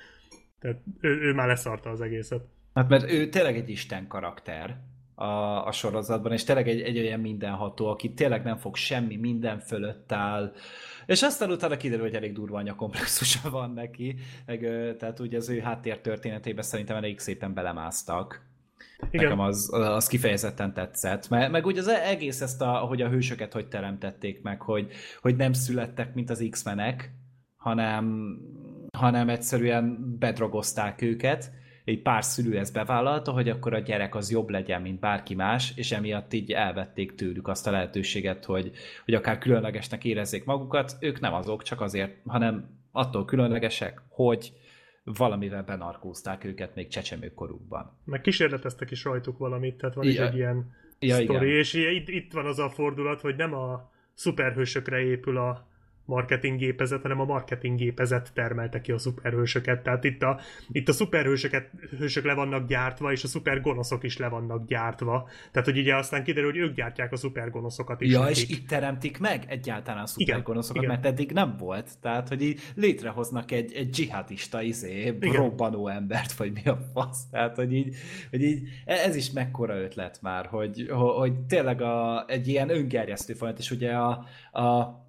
Tehát 0.61 0.83
ő, 1.01 1.21
ő 1.21 1.33
már 1.33 1.47
leszarta 1.47 1.91
az 1.91 2.01
egészet. 2.01 2.45
Hát 2.75 2.89
mert 2.89 3.11
ő 3.11 3.29
tényleg 3.29 3.57
egy 3.57 3.69
isten 3.69 4.07
karakter 4.07 4.77
a, 5.19 5.67
a 5.67 5.73
sorozatban, 5.73 6.33
és 6.33 6.45
tényleg 6.45 6.69
egy, 6.69 6.81
egy 6.81 6.99
olyan 6.99 7.21
mindenható, 7.21 7.87
aki 7.87 8.13
tényleg 8.13 8.43
nem 8.43 8.57
fog 8.57 8.77
semmi, 8.77 9.17
minden 9.17 9.59
fölött 9.61 10.13
áll, 10.13 10.53
és 11.07 11.23
aztán 11.23 11.51
utána 11.51 11.77
kiderül, 11.77 12.05
hogy 12.05 12.15
elég 12.15 12.33
durva 12.33 12.59
anyakomplexusa 12.59 13.51
van 13.59 13.71
neki, 13.71 14.17
meg, 14.47 14.61
tehát 14.99 15.21
ugye 15.21 15.37
az 15.37 15.49
ő 15.49 15.61
háttér 15.61 16.01
történetében 16.01 16.65
szerintem 16.65 16.97
elég 16.97 17.19
szépen 17.19 17.55
belemásztak. 17.55 18.45
Igen. 19.11 19.25
Nekem 19.25 19.41
az, 19.41 19.73
az 19.73 20.07
kifejezetten 20.07 20.73
tetszett. 20.73 21.29
Meg, 21.29 21.51
meg 21.51 21.67
úgy 21.67 21.79
az 21.79 21.89
egész 21.89 22.41
ezt, 22.41 22.63
a, 22.63 22.71
hogy 22.73 23.03
a 23.03 23.09
hősöket 23.09 23.53
hogy 23.53 23.69
teremtették 23.69 24.43
meg, 24.43 24.61
hogy, 24.61 24.93
hogy 25.21 25.37
nem 25.37 25.53
születtek, 25.53 26.15
mint 26.15 26.31
az 26.31 26.47
X-menek, 26.51 27.11
hanem, 27.57 28.37
hanem 28.99 29.29
egyszerűen 29.29 30.17
bedrogozták 30.19 31.03
őket, 31.03 31.51
egy 31.87 32.03
pár 32.03 32.25
szülő 32.25 32.59
ezt 32.59 32.73
bevállalta, 32.73 33.33
hogy 33.33 33.49
akkor 33.49 33.75
a 33.75 33.79
gyerek 33.79 34.15
az 34.15 34.31
jobb 34.31 34.49
legyen, 34.49 34.83
mint 34.83 35.01
bárki 35.01 35.35
más, 35.35 35.73
és 35.77 35.93
emiatt 35.93 36.33
így 36.33 36.53
elvették 36.53 37.15
tőlük 37.15 37.49
azt 37.49 37.67
a 37.67 37.71
lehetőséget, 37.71 38.45
hogy, 38.45 38.71
hogy 39.05 39.15
akár 39.15 39.39
különlegesnek 39.39 40.05
érezzék 40.05 40.45
magukat. 40.45 40.97
Ők 41.01 41.21
nem 41.21 41.35
azok, 41.35 41.63
csak 41.63 41.81
azért, 41.81 42.17
hanem 42.27 42.69
attól 42.93 43.25
különlegesek, 43.25 44.03
hogy 44.09 44.53
valamivel 45.05 45.63
benarkózták 45.63 46.45
őket 46.45 46.75
még 46.75 46.89
csecsemőkorukban. 46.89 47.99
Meg 48.05 48.21
kísérleteztek 48.21 48.91
is 48.91 49.05
rajtuk 49.05 49.39
valamit, 49.39 49.77
tehát 49.77 49.95
van 49.95 50.05
ja. 50.05 50.11
is 50.11 50.19
egy 50.19 50.35
ilyen 50.35 50.75
ja, 50.99 51.15
sztori, 51.15 51.47
igen. 51.47 51.59
és 51.59 51.75
itt, 51.75 52.09
itt 52.09 52.33
van 52.33 52.47
az 52.47 52.59
a 52.59 52.71
fordulat, 52.71 53.21
hogy 53.21 53.37
nem 53.37 53.55
a 53.55 53.91
szuperhősökre 54.15 55.01
épül 55.01 55.37
a, 55.37 55.69
marketinggépezet, 56.07 57.03
hanem 57.03 57.21
a 57.21 57.25
marketinggépezet 57.25 58.31
termelte 58.35 58.81
ki 58.81 58.93
a 58.93 58.99
szuperhősöket. 58.99 59.83
Tehát 59.83 60.05
itt 60.05 60.23
a, 60.23 60.41
itt 60.73 60.89
a 60.89 60.93
szuperhősöket 60.93 61.71
hősök 61.99 62.25
le 62.25 62.35
vannak 62.35 62.67
gyártva, 62.67 63.13
és 63.13 63.25
a 63.25 63.27
szupergonoszok 63.27 64.05
is 64.05 64.17
le 64.17 64.29
vannak 64.29 64.67
gyártva. 64.67 65.29
Tehát, 65.51 65.69
hogy 65.69 65.79
ugye 65.79 65.97
aztán 65.97 66.25
kiderül, 66.25 66.51
hogy 66.51 66.61
ők 66.61 66.75
gyártják 66.75 67.13
a 67.13 67.17
szupergonoszokat 67.17 68.01
is. 68.01 68.13
Ja, 68.13 68.21
nekik. 68.21 68.37
és 68.37 68.49
itt 68.49 68.69
teremtik 68.69 69.19
meg 69.19 69.45
egyáltalán 69.49 70.03
a 70.03 70.07
szupergonoszokat, 70.07 70.83
igen, 70.83 70.95
mert 70.95 71.07
eddig 71.07 71.33
nem 71.33 71.57
volt. 71.59 71.91
Tehát, 72.01 72.29
hogy 72.29 72.43
így 72.43 72.61
létrehoznak 72.75 73.51
egy, 73.51 73.73
egy 73.73 73.91
dzsihadista 73.91 74.63
izé, 74.63 75.19
robbanó 75.21 75.89
embert, 75.89 76.33
vagy 76.33 76.53
mi 76.53 76.71
a 76.71 76.79
fasz. 76.93 77.29
Tehát, 77.31 77.57
hogy 77.57 77.73
így, 77.73 77.97
hogy 78.31 78.43
így 78.43 78.69
ez 78.85 79.17
is 79.17 79.31
mekkora 79.31 79.81
ötlet 79.81 80.19
már, 80.23 80.47
hogy, 80.47 80.87
hogy 80.91 81.33
tényleg 81.33 81.83
a, 81.83 82.25
egy 82.29 82.49
ilyen 82.49 82.71
öngerjesztő 82.71 83.33
folyamat, 83.33 83.61
és 83.61 83.71
ugye 83.71 83.93
a, 83.93 84.25
a 84.61 85.05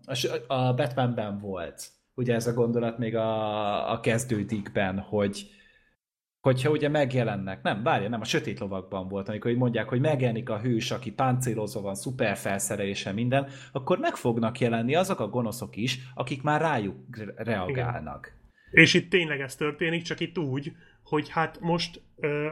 a 0.48 0.74
Batmanben 0.74 1.40
volt, 1.40 1.90
ugye 2.14 2.34
ez 2.34 2.48
a 2.48 2.54
gondolat 2.54 2.98
még 2.98 3.16
a, 3.16 3.92
a 3.92 4.00
kezdődikben, 4.00 5.00
hogy 5.00 5.50
hogyha 6.42 6.70
ugye 6.70 6.90
megjelennek, 6.90 7.62
nem, 7.62 7.84
várja, 7.84 8.10
nem, 8.10 8.22
a 8.22 8.26
sötét 8.26 8.60
lovakban 8.60 9.08
volt, 9.08 9.30
amikor 9.30 9.52
így 9.52 9.58
mondják, 9.58 9.90
hogy 9.90 10.00
megjelenik 10.00 10.50
a 10.50 10.60
hős, 10.60 10.92
aki 10.92 11.12
páncélozva 11.12 11.82
van, 11.82 11.96
szuper 11.96 12.38
felszerelése, 12.38 13.12
minden, 13.12 13.48
akkor 13.72 13.98
meg 13.98 14.16
fognak 14.16 14.60
jelenni 14.60 14.96
azok 14.96 15.20
a 15.20 15.28
gonoszok 15.28 15.76
is, 15.76 16.00
akik 16.16 16.42
már 16.42 16.62
rájuk 16.62 16.98
reagálnak. 17.36 18.34
Igen. 18.72 18.84
És 18.84 18.94
itt 18.94 19.10
tényleg 19.10 19.40
ez 19.40 19.56
történik, 19.56 20.02
csak 20.02 20.20
itt 20.20 20.38
úgy, 20.38 20.72
hogy 21.04 21.30
hát 21.30 21.60
most 21.60 22.02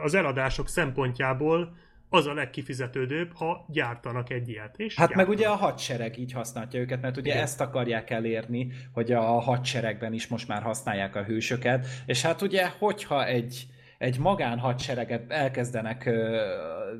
az 0.02 0.14
eladások 0.14 0.68
szempontjából 0.68 1.76
az 2.08 2.26
a 2.26 2.34
legkifizetődőbb, 2.34 3.32
ha 3.34 3.66
gyártanak 3.68 4.30
egy 4.30 4.48
ilyet. 4.48 4.74
És 4.76 4.94
hát 4.94 5.08
gyártanak. 5.08 5.26
meg 5.26 5.36
ugye 5.36 5.48
a 5.48 5.54
hadsereg 5.54 6.18
így 6.18 6.32
használja 6.32 6.80
őket, 6.80 7.00
mert 7.00 7.16
ugye 7.16 7.30
Igen. 7.30 7.42
ezt 7.42 7.60
akarják 7.60 8.10
elérni, 8.10 8.72
hogy 8.92 9.12
a 9.12 9.20
hadseregben 9.20 10.12
is 10.12 10.26
most 10.26 10.48
már 10.48 10.62
használják 10.62 11.16
a 11.16 11.22
hősöket, 11.22 11.86
és 12.06 12.22
hát 12.22 12.42
ugye, 12.42 12.68
hogyha 12.78 13.26
egy, 13.26 13.66
egy 13.98 14.18
magánhadsereget 14.18 15.30
elkezdenek 15.32 16.06
ö, 16.06 16.40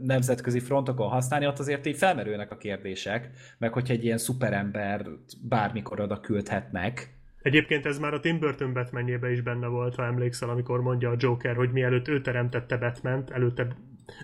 nemzetközi 0.02 0.60
frontokon 0.60 1.08
használni, 1.08 1.46
ott 1.46 1.58
azért 1.58 1.86
így 1.86 1.96
felmerülnek 1.96 2.50
a 2.50 2.56
kérdések, 2.56 3.30
meg 3.58 3.72
hogyha 3.72 3.92
egy 3.92 4.04
ilyen 4.04 4.18
szuperember 4.18 5.06
bármikor 5.42 6.00
oda 6.00 6.20
küldhetnek, 6.20 7.14
Egyébként 7.42 7.86
ez 7.86 7.98
már 7.98 8.14
a 8.14 8.20
Tim 8.20 8.38
Burton 8.38 8.72
batman 8.72 9.30
is 9.30 9.40
benne 9.40 9.66
volt, 9.66 9.94
ha 9.94 10.04
emlékszel, 10.04 10.48
amikor 10.48 10.80
mondja 10.80 11.10
a 11.10 11.14
Joker, 11.18 11.56
hogy 11.56 11.70
mielőtt 11.70 12.08
ő 12.08 12.20
teremtette 12.20 12.76
batman 12.76 13.24
előtte 13.32 13.66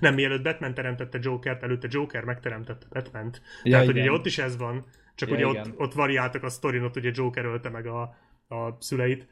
nem, 0.00 0.14
mielőtt 0.14 0.42
Batman 0.42 0.74
teremtette 0.74 1.18
Jokert, 1.22 1.62
előtte 1.62 1.88
Joker 1.90 2.24
megteremtette 2.24 2.86
Batman-t. 2.90 3.42
Ja, 3.62 3.70
Tehát, 3.70 3.84
igen. 3.84 3.94
hogy 3.94 4.02
ugye 4.02 4.18
ott 4.18 4.26
is 4.26 4.38
ez 4.38 4.56
van, 4.56 4.84
csak 5.14 5.28
ja, 5.28 5.34
ugye 5.34 5.46
ott, 5.46 5.72
ott 5.76 5.92
variáltak 5.92 6.42
a 6.42 6.48
sztorin, 6.48 6.82
ott 6.82 6.96
ugye 6.96 7.10
Joker 7.14 7.44
ölte 7.44 7.68
meg 7.68 7.86
a, 7.86 8.00
a 8.48 8.76
szüleit. 8.78 9.26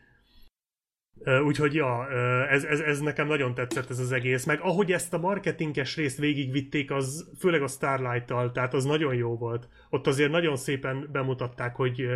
Úgyhogy 1.45 1.75
ja, 1.75 2.09
ez, 2.49 2.65
ez, 2.65 2.81
ez 2.81 3.01
nekem 3.01 3.27
nagyon 3.27 3.55
tetszett 3.55 3.91
ez 3.91 3.99
az 3.99 4.13
egész, 4.13 4.45
meg 4.45 4.61
ahogy 4.61 4.93
ezt 4.93 5.15
a 5.15 5.19
marketinges 5.19 5.97
részt 5.97 6.19
végigvitték, 6.19 6.91
az 6.91 7.31
főleg 7.39 7.63
a 7.63 7.67
Starlight-tal, 7.67 8.53
tehát 8.53 8.75
az 8.75 8.85
nagyon 8.85 9.15
jó 9.15 9.37
volt. 9.37 9.69
Ott 9.91 10.07
azért 10.07 10.31
nagyon 10.31 10.57
szépen 10.57 11.09
bemutatták, 11.13 11.77
hogy 11.77 12.07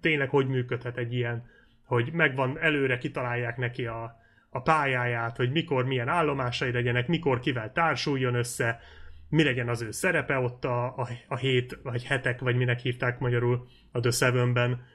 tényleg 0.00 0.28
hogy 0.28 0.46
működhet 0.46 0.96
egy 0.96 1.14
ilyen, 1.14 1.46
hogy 1.84 2.12
megvan, 2.12 2.58
előre 2.58 2.98
kitalálják 2.98 3.56
neki 3.56 3.86
a, 3.86 4.23
a 4.54 4.60
pályáját, 4.62 5.36
hogy 5.36 5.52
mikor 5.52 5.84
milyen 5.84 6.08
állomásai 6.08 6.72
legyenek, 6.72 7.08
mikor 7.08 7.40
kivel 7.40 7.72
társuljon 7.72 8.34
össze, 8.34 8.80
mi 9.28 9.42
legyen 9.42 9.68
az 9.68 9.82
ő 9.82 9.90
szerepe 9.90 10.38
ott 10.38 10.64
a, 10.64 10.84
a, 10.84 11.08
a 11.28 11.36
hét, 11.36 11.78
vagy 11.82 12.04
hetek, 12.04 12.40
vagy 12.40 12.56
minek 12.56 12.78
hívták 12.78 13.18
magyarul 13.18 13.66
a 13.92 14.00
The 14.00 14.10
Seven-ben, 14.10 14.86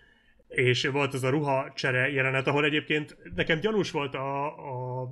és 0.48 0.86
volt 0.86 1.14
az 1.14 1.24
a 1.24 1.30
ruha 1.30 1.72
csere 1.76 2.12
jelenet, 2.12 2.48
ahol 2.48 2.66
egyébként 2.66 3.18
nekem 3.36 3.60
gyanús 3.60 3.92
volt 3.92 4.16
a, 4.16 4.46
a 4.46 5.08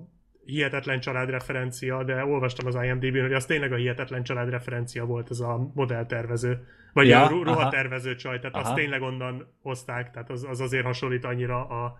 hihetetlen 0.45 0.99
család 0.99 1.29
referencia, 1.29 2.03
de 2.03 2.25
olvastam 2.25 2.67
az 2.67 2.77
IMDb-n, 2.83 3.21
hogy 3.21 3.33
az 3.33 3.45
tényleg 3.45 3.71
a 3.71 3.75
hihetetlen 3.75 4.23
család 4.23 4.49
referencia 4.49 5.05
volt 5.05 5.29
az 5.29 5.41
a 5.41 5.71
modelltervező, 5.73 6.67
vagy 6.93 7.07
ja, 7.07 7.25
a 7.25 7.29
ruhatervező 7.29 8.15
csaj, 8.15 8.39
tehát 8.39 8.55
aha. 8.55 8.63
azt 8.63 8.75
tényleg 8.75 9.01
onnan 9.01 9.53
hozták, 9.62 10.12
tehát 10.12 10.29
az, 10.29 10.43
az 10.49 10.60
azért 10.60 10.86
hasonlít 10.86 11.25
annyira 11.25 11.67
a, 11.67 11.97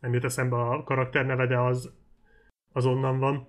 nem 0.00 0.12
jut 0.12 0.24
eszembe 0.24 0.56
a 0.56 0.82
karakter 0.82 1.26
neve, 1.26 1.46
de 1.46 1.58
az, 1.58 1.92
az 2.72 2.86
onnan 2.86 3.18
van. 3.18 3.48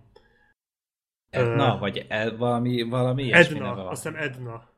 Edna, 1.30 1.74
uh, 1.74 1.80
vagy 1.80 2.06
Ed, 2.10 2.38
valami, 2.38 2.82
valami 2.82 3.34
Edna, 3.34 3.60
neve 3.60 3.88
azt 3.88 4.04
hiszem 4.04 4.22
Edna. 4.22 4.70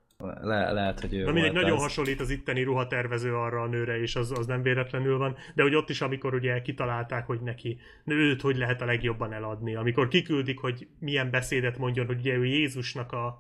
Le, 0.42 0.72
lehet, 0.72 1.00
hogy 1.00 1.14
ő 1.14 1.24
Na 1.24 1.32
mindegy, 1.32 1.54
nagyon 1.54 1.76
az... 1.76 1.82
hasonlít 1.82 2.20
az 2.20 2.30
itteni 2.30 2.64
ruhatervező 2.64 3.36
arra 3.36 3.62
a 3.62 3.68
nőre, 3.68 4.00
és 4.00 4.16
az, 4.16 4.32
az 4.32 4.46
nem 4.46 4.62
véletlenül 4.62 5.18
van, 5.18 5.36
de 5.56 5.64
hogy 5.64 5.76
ott 5.76 5.90
is, 5.90 6.02
amikor 6.02 6.34
ugye 6.34 6.62
kitalálták, 6.62 7.26
hogy 7.26 7.42
neki 7.42 7.80
őt 8.06 8.42
hogy 8.42 8.58
lehet 8.58 8.82
a 8.82 8.86
legjobban 8.86 9.34
eladni, 9.34 9.76
amikor 9.76 10.08
kiküldik, 10.08 10.60
hogy 10.60 10.88
milyen 11.00 11.30
beszédet 11.30 11.78
mondjon, 11.78 12.06
hogy 12.06 12.20
ugye 12.20 12.34
ő 12.34 12.46
Jézusnak 12.46 13.12
a, 13.12 13.40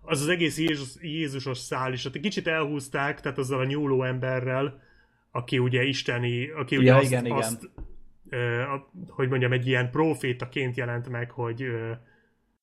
az 0.00 0.20
az 0.20 0.28
egész 0.28 0.58
Jézus, 0.58 0.96
Jézusos 1.00 1.58
szál 1.58 1.92
is, 1.92 2.04
ott 2.04 2.14
egy 2.14 2.20
kicsit 2.20 2.46
elhúzták, 2.46 3.20
tehát 3.20 3.38
azzal 3.38 3.60
a 3.60 3.64
nyúló 3.64 4.02
emberrel, 4.02 4.82
aki 5.34 5.58
ugye 5.58 5.82
isteni, 5.82 6.50
aki 6.50 6.76
ugye 6.76 6.90
ja, 6.90 6.96
azt, 6.96 7.06
igen, 7.06 7.30
azt 7.30 7.62
igen. 7.62 7.84
Ö, 8.28 8.62
hogy 9.08 9.28
mondjam, 9.28 9.52
egy 9.52 9.66
ilyen 9.66 9.90
profétaként 9.90 10.76
jelent 10.76 11.08
meg, 11.08 11.30
hogy, 11.30 11.62
ö, 11.62 11.92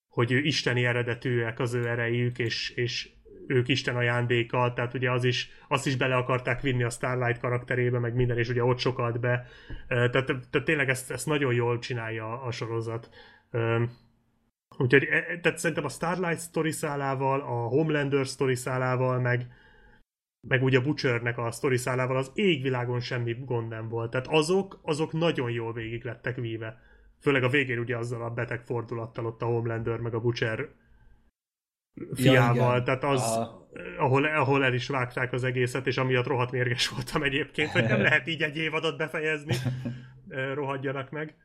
hogy 0.07 0.31
isteni 0.31 0.85
eredetűek 0.85 1.59
az 1.59 1.73
ő 1.73 1.87
erejük, 1.87 2.39
és, 2.39 2.69
és 2.69 3.09
ők 3.47 3.67
Isten 3.67 3.95
ajándéka, 3.95 4.73
tehát 4.75 4.93
ugye 4.93 5.11
az 5.11 5.23
is, 5.23 5.49
azt 5.67 5.87
is 5.87 5.95
bele 5.95 6.15
akarták 6.15 6.61
vinni 6.61 6.83
a 6.83 6.89
Starlight 6.89 7.39
karakterébe, 7.39 7.99
meg 7.99 8.15
minden, 8.15 8.37
és 8.37 8.49
ugye 8.49 8.63
ott 8.63 8.79
sokat 8.79 9.19
be. 9.19 9.47
Tehát, 9.87 10.11
tehát 10.25 10.63
tényleg 10.63 10.89
ezt, 10.89 11.11
ezt 11.11 11.25
nagyon 11.25 11.53
jól 11.53 11.79
csinálja 11.79 12.41
a 12.41 12.51
sorozat. 12.51 13.09
Úgyhogy 14.77 15.03
e, 15.03 15.15
e, 15.15 15.39
tehát 15.39 15.57
szerintem 15.57 15.85
a 15.85 15.89
Starlight 15.89 16.41
story 16.41 16.71
szálával, 16.71 17.41
a 17.41 17.67
Homelander 17.67 18.25
story 18.25 18.55
szálával, 18.55 19.19
meg, 19.19 19.47
meg 20.47 20.63
ugye 20.63 20.77
a 20.77 20.81
Butchernek 20.81 21.37
a 21.37 21.51
sztori 21.51 21.77
szálával 21.77 22.17
az 22.17 22.31
égvilágon 22.33 22.99
semmi 22.99 23.35
gond 23.45 23.67
nem 23.67 23.89
volt. 23.89 24.11
Tehát 24.11 24.27
azok, 24.27 24.79
azok 24.83 25.11
nagyon 25.11 25.51
jól 25.51 25.73
végig 25.73 26.03
lettek 26.03 26.35
víve. 26.35 26.79
Főleg 27.19 27.43
a 27.43 27.49
végén 27.49 27.79
ugye 27.79 27.97
azzal 27.97 28.23
a 28.23 28.29
beteg 28.29 28.65
fordulattal 28.65 29.25
ott 29.25 29.41
a 29.41 29.45
Homelander 29.45 29.99
meg 29.99 30.13
a 30.13 30.19
Butcher 30.19 30.69
fiával, 32.13 32.75
ja, 32.75 32.83
tehát 32.83 33.03
az, 33.03 33.21
a... 33.21 33.67
ahol, 33.97 34.25
ahol 34.25 34.63
el 34.63 34.73
is 34.73 34.87
vágták 34.87 35.33
az 35.33 35.43
egészet, 35.43 35.87
és 35.87 35.97
amiatt 35.97 36.27
rohadt 36.27 36.51
mérges 36.51 36.89
voltam 36.89 37.23
egyébként, 37.23 37.69
hogy 37.69 37.83
nem 37.83 38.01
lehet 38.07 38.27
így 38.27 38.41
egy 38.41 38.57
évadot 38.57 38.97
befejezni, 38.97 39.55
rohadjanak 40.53 41.09
meg. 41.09 41.35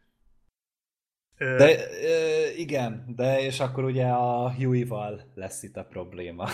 De 1.38 1.76
igen, 2.56 3.04
de 3.16 3.40
és 3.40 3.60
akkor 3.60 3.84
ugye 3.84 4.06
a 4.06 4.52
Huey-val 4.52 5.32
lesz 5.34 5.62
itt 5.62 5.76
a 5.76 5.84
probléma. 5.84 6.48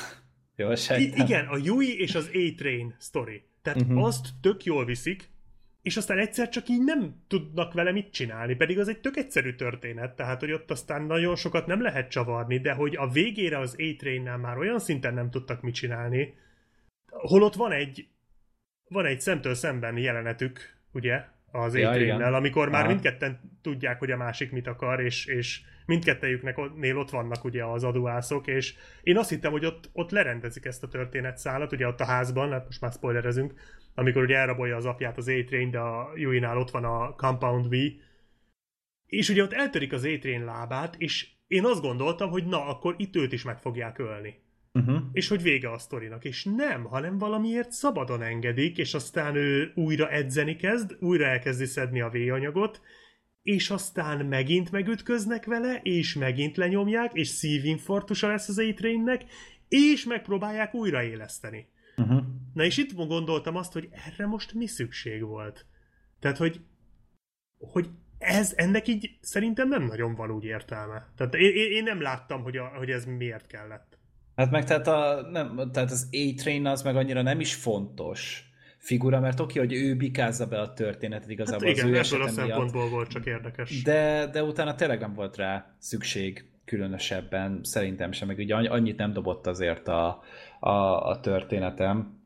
Jól 0.56 0.76
I- 0.96 1.12
igen, 1.14 1.46
a 1.46 1.56
Yui 1.56 2.00
és 2.00 2.14
az 2.14 2.30
A-Train 2.34 2.96
story. 3.00 3.42
Tehát 3.62 3.80
uh-huh. 3.80 4.04
azt 4.04 4.28
tök 4.40 4.64
jól 4.64 4.84
viszik, 4.84 5.30
és 5.82 5.96
aztán 5.96 6.18
egyszer 6.18 6.48
csak 6.48 6.68
így 6.68 6.84
nem 6.84 7.22
tudnak 7.28 7.72
vele 7.72 7.92
mit 7.92 8.12
csinálni, 8.12 8.54
pedig 8.54 8.78
az 8.78 8.88
egy 8.88 9.00
tök 9.00 9.16
egyszerű 9.16 9.54
történet, 9.54 10.16
tehát 10.16 10.40
hogy 10.40 10.52
ott 10.52 10.70
aztán 10.70 11.02
nagyon 11.02 11.36
sokat 11.36 11.66
nem 11.66 11.82
lehet 11.82 12.10
csavarni, 12.10 12.58
de 12.58 12.72
hogy 12.72 12.96
a 12.96 13.08
végére 13.08 13.58
az 13.58 13.76
A-Train-nel 13.78 14.36
már 14.36 14.58
olyan 14.58 14.78
szinten 14.78 15.14
nem 15.14 15.30
tudtak 15.30 15.62
mit 15.62 15.74
csinálni, 15.74 16.34
holott 17.06 17.54
van 17.54 17.72
egy 17.72 18.06
van 18.88 19.06
egy 19.06 19.20
szemtől 19.20 19.54
szemben 19.54 19.96
jelenetük, 19.96 20.80
ugye, 20.92 21.24
az 21.50 21.76
ja, 21.76 21.90
A-Train-nel, 21.90 22.34
amikor 22.34 22.68
már 22.68 22.80
Aha. 22.80 22.90
mindketten 22.90 23.40
tudják, 23.62 23.98
hogy 23.98 24.10
a 24.10 24.16
másik 24.16 24.52
mit 24.52 24.66
akar, 24.66 25.00
és, 25.00 25.26
és 25.26 25.60
mindkettejüknek 25.92 26.58
ott 26.94 27.10
vannak 27.10 27.44
ugye 27.44 27.64
az 27.64 27.84
adóászok, 27.84 28.46
és 28.46 28.74
én 29.02 29.18
azt 29.18 29.28
hittem, 29.28 29.52
hogy 29.52 29.64
ott, 29.64 29.90
ott 29.92 30.10
lerendezik 30.10 30.64
ezt 30.64 30.82
a 30.82 30.88
történetszálat, 30.88 31.72
ugye 31.72 31.86
ott 31.86 32.00
a 32.00 32.04
házban, 32.04 32.50
hát 32.50 32.64
most 32.64 32.80
már 32.80 32.92
spoilerezünk, 32.92 33.54
amikor 33.94 34.22
ugye 34.22 34.36
elrabolja 34.36 34.76
az 34.76 34.86
apját 34.86 35.16
az 35.16 35.28
A-Train, 35.28 35.70
de 35.70 35.78
a 35.78 36.12
Yui-nál 36.14 36.58
ott 36.58 36.70
van 36.70 36.84
a 36.84 37.14
Compound 37.14 37.68
V, 37.68 37.74
és 39.06 39.28
ugye 39.28 39.42
ott 39.42 39.52
eltörik 39.52 39.92
az 39.92 40.04
A-Train 40.04 40.44
lábát, 40.44 40.94
és 40.98 41.28
én 41.46 41.64
azt 41.64 41.82
gondoltam, 41.82 42.30
hogy 42.30 42.44
na, 42.46 42.66
akkor 42.66 42.94
itt 42.98 43.16
őt 43.16 43.32
is 43.32 43.42
meg 43.42 43.58
fogják 43.58 43.98
ölni. 43.98 44.40
Uh-huh. 44.72 45.00
És 45.12 45.28
hogy 45.28 45.42
vége 45.42 45.70
a 45.70 45.78
sztorinak. 45.78 46.24
És 46.24 46.44
nem, 46.44 46.84
hanem 46.84 47.18
valamiért 47.18 47.70
szabadon 47.70 48.22
engedik, 48.22 48.78
és 48.78 48.94
aztán 48.94 49.34
ő 49.34 49.72
újra 49.74 50.10
edzeni 50.10 50.56
kezd, 50.56 50.96
újra 51.00 51.24
elkezdi 51.24 51.64
szedni 51.64 52.00
a 52.00 52.10
V-anyagot, 52.10 52.80
és 53.42 53.70
aztán 53.70 54.26
megint 54.26 54.70
megütköznek 54.70 55.44
vele, 55.44 55.80
és 55.82 56.14
megint 56.14 56.56
lenyomják, 56.56 57.10
és 57.14 57.28
szívinfarktusa 57.28 58.28
lesz 58.28 58.48
az 58.48 58.58
a 58.58 58.62
és 59.68 60.04
megpróbálják 60.04 60.74
újraéleszteni. 60.74 61.68
Uh-huh. 61.96 62.22
Na 62.54 62.64
és 62.64 62.76
itt 62.76 62.94
gondoltam 62.94 63.56
azt, 63.56 63.72
hogy 63.72 63.88
erre 63.90 64.26
most 64.26 64.54
mi 64.54 64.66
szükség 64.66 65.22
volt. 65.22 65.66
Tehát, 66.20 66.36
hogy, 66.36 66.60
hogy 67.58 67.88
ez, 68.18 68.52
ennek 68.56 68.88
így 68.88 69.18
szerintem 69.20 69.68
nem 69.68 69.82
nagyon 69.82 70.14
van 70.14 70.30
úgy 70.30 70.44
értelme. 70.44 71.12
Tehát 71.16 71.34
én, 71.34 71.72
én 71.72 71.82
nem 71.82 72.00
láttam, 72.00 72.42
hogy, 72.42 72.56
a, 72.56 72.64
hogy 72.64 72.90
ez 72.90 73.04
miért 73.04 73.46
kellett. 73.46 73.98
Hát 74.36 74.50
meg 74.50 74.64
tehát, 74.64 74.86
a, 74.86 75.28
nem, 75.30 75.70
tehát 75.72 75.90
az 75.90 76.08
A-Train 76.12 76.66
az 76.66 76.82
meg 76.82 76.96
annyira 76.96 77.22
nem 77.22 77.40
is 77.40 77.54
fontos 77.54 78.51
figura, 78.82 79.20
mert 79.20 79.40
oké, 79.40 79.58
hogy 79.58 79.72
ő 79.72 79.96
bikázza 79.96 80.46
be 80.46 80.60
a 80.60 80.72
történetet 80.72 81.30
igazából 81.30 81.66
hát 81.66 81.76
igen, 81.76 81.94
az 82.00 82.12
ő 82.12 82.16
ebből 82.16 82.26
a 82.26 82.30
szempontból 82.30 82.80
miatt, 82.80 82.92
volt 82.92 83.08
csak 83.08 83.26
érdekes. 83.26 83.82
De, 83.82 84.28
de 84.32 84.42
utána 84.42 84.74
tényleg 84.74 85.00
nem 85.00 85.14
volt 85.14 85.36
rá 85.36 85.74
szükség 85.78 86.44
különösebben, 86.64 87.60
szerintem 87.62 88.12
sem, 88.12 88.28
meg 88.28 88.38
ugye 88.38 88.54
annyit 88.54 88.96
nem 88.96 89.12
dobott 89.12 89.46
azért 89.46 89.88
a, 89.88 90.22
a, 90.60 91.08
a 91.08 91.20
történetem. 91.20 92.20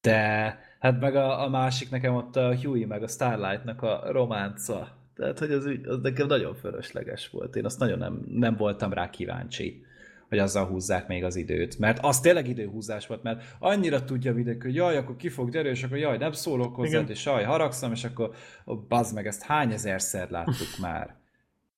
De 0.00 0.58
hát 0.78 1.00
meg 1.00 1.16
a, 1.16 1.44
a 1.44 1.48
másik 1.48 1.90
nekem 1.90 2.14
ott 2.14 2.36
a 2.36 2.56
Huey 2.56 2.84
meg 2.84 3.02
a 3.02 3.08
Starlightnak 3.08 3.82
a 3.82 4.02
románca. 4.12 4.96
Tehát, 5.14 5.38
hogy 5.38 5.52
az, 5.52 5.70
az 5.84 5.98
nekem 6.02 6.26
nagyon 6.26 6.54
fölösleges 6.54 7.30
volt. 7.30 7.56
Én 7.56 7.64
azt 7.64 7.78
nagyon 7.78 7.98
nem, 7.98 8.24
nem 8.28 8.56
voltam 8.56 8.92
rá 8.92 9.10
kíváncsi 9.10 9.84
hogy 10.28 10.38
azzal 10.38 10.66
húzzák 10.66 11.06
még 11.08 11.24
az 11.24 11.36
időt. 11.36 11.78
Mert 11.78 11.98
az 12.02 12.20
tényleg 12.20 12.48
időhúzás 12.48 13.06
volt, 13.06 13.22
mert 13.22 13.44
annyira 13.58 14.04
tudja 14.04 14.34
mindenki, 14.34 14.66
hogy 14.66 14.74
jaj, 14.74 14.96
akkor 14.96 15.16
ki 15.16 15.28
fog 15.28 15.50
gyere, 15.50 15.68
és 15.68 15.82
akkor 15.82 15.98
jaj, 15.98 16.18
nem 16.18 16.32
szólok 16.32 16.74
hozzá, 16.74 17.00
és 17.00 17.24
jaj, 17.24 17.44
haragszom, 17.44 17.92
és 17.92 18.04
akkor 18.04 18.34
oh, 18.64 18.78
bazd 18.88 19.14
meg, 19.14 19.26
ezt 19.26 19.42
hány 19.42 19.72
ezerszer 19.72 20.30
láttuk 20.30 20.78
már. 20.80 21.16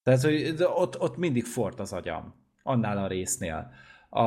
Tehát, 0.03 0.23
hogy 0.23 0.55
ott, 0.75 1.01
ott 1.01 1.17
mindig 1.17 1.45
fort 1.45 1.81
az 1.81 1.93
agyam, 1.93 2.35
annál 2.63 2.99
a 2.99 3.07
résznél. 3.07 3.73
A, 4.09 4.25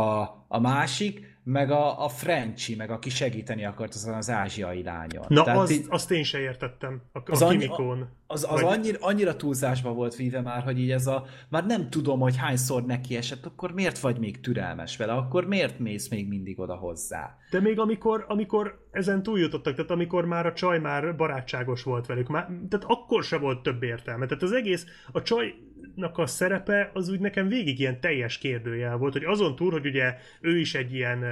a 0.48 0.60
másik, 0.60 1.33
meg 1.44 1.72
a, 1.72 2.04
a 2.04 2.10
Frenchy, 2.10 2.76
meg 2.76 2.92
aki 2.92 3.10
segíteni 3.10 3.66
akart 3.66 3.94
azon 3.94 4.14
az 4.14 4.30
ázsiai 4.30 4.84
lányon. 4.84 5.26
Na, 5.28 5.44
Tehát 5.44 5.60
az, 5.60 5.72
így, 5.72 5.86
azt 5.90 6.12
én 6.12 6.24
se 6.24 6.40
értettem, 6.40 7.02
a, 7.12 7.32
az 7.32 7.42
a 7.42 7.48
Kimikón. 7.48 8.10
Az, 8.28 8.46
az 8.50 8.62
vagy... 8.62 8.78
annyira, 8.78 8.98
annyira 9.02 9.36
túlzásba 9.36 9.94
volt 9.94 10.16
víve 10.16 10.42
már, 10.42 10.64
hogy 10.64 10.80
így 10.80 10.92
ez 10.92 11.08
a, 11.08 11.26
már 11.50 11.66
nem 11.66 11.90
tudom, 11.90 12.20
hogy 12.20 12.38
hányszor 12.38 12.86
neki 12.86 13.16
esett, 13.16 13.46
akkor 13.46 13.74
miért 13.74 14.00
vagy 14.00 14.20
még 14.20 14.40
türelmes 14.40 14.98
vele, 14.98 15.14
akkor 15.14 15.48
miért 15.48 15.80
mész 15.80 16.10
még 16.10 16.28
mindig 16.28 16.60
oda 16.60 16.76
hozzá? 16.76 17.38
De 17.50 17.60
még 17.60 17.80
amikor, 17.80 18.26
amikor 18.28 18.88
ezen 18.92 19.24
túljutottak, 19.24 19.76
tehát 19.76 19.92
amikor 19.92 20.26
már 20.26 20.46
a 20.46 20.54
csaj 20.54 20.80
már 20.80 21.16
barátságos 21.16 21.84
volt 21.84 22.06
velük, 22.06 22.28
már, 22.28 22.50
tehát 22.70 22.86
akkor 22.88 23.24
se 23.24 23.38
volt 23.38 23.64
több 23.64 23.84
értelme. 23.84 24.26
Tehát 24.26 24.44
az 24.44 24.52
egész, 24.52 24.86
a 25.12 25.22
csajnak 25.96 26.18
a 26.18 26.26
szerepe 26.26 26.92
az 26.94 27.10
úgy 27.10 27.20
nekem 27.20 27.48
végig 27.48 27.80
ilyen 27.80 28.00
teljes 28.00 28.38
kérdőjel 28.38 28.98
volt, 28.98 29.14
hogy 29.14 29.24
azon 29.24 29.56
túl, 29.56 29.72
hogy 29.72 29.86
ugye 29.86 30.16
ő 30.42 30.60
is 30.60 30.76
egy 30.76 30.94
ilyen 30.94 31.24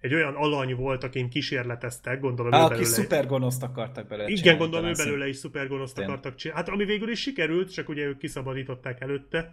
egy 0.00 0.14
olyan 0.14 0.34
alany 0.34 0.74
volt, 0.74 1.04
akin 1.04 1.28
kísérleteztek, 1.28 2.20
gondolom 2.20 2.54
Á, 2.54 2.64
aki 2.64 2.84
szuper 2.84 3.26
gonoszt 3.26 3.62
akartak 3.62 4.06
belőle 4.06 4.28
Igen, 4.28 4.42
csinálni, 4.42 4.58
gondolom 4.58 4.86
ő 4.86 4.92
belőle 4.92 5.28
is 5.28 5.36
szuper 5.36 5.68
gonoszt 5.68 5.98
akartak 5.98 6.34
csinálni. 6.34 6.62
Hát 6.62 6.74
ami 6.74 6.84
végül 6.84 7.10
is 7.10 7.20
sikerült, 7.20 7.72
csak 7.72 7.88
ugye 7.88 8.04
ők 8.04 8.18
kiszabadították 8.18 9.00
előtte. 9.00 9.50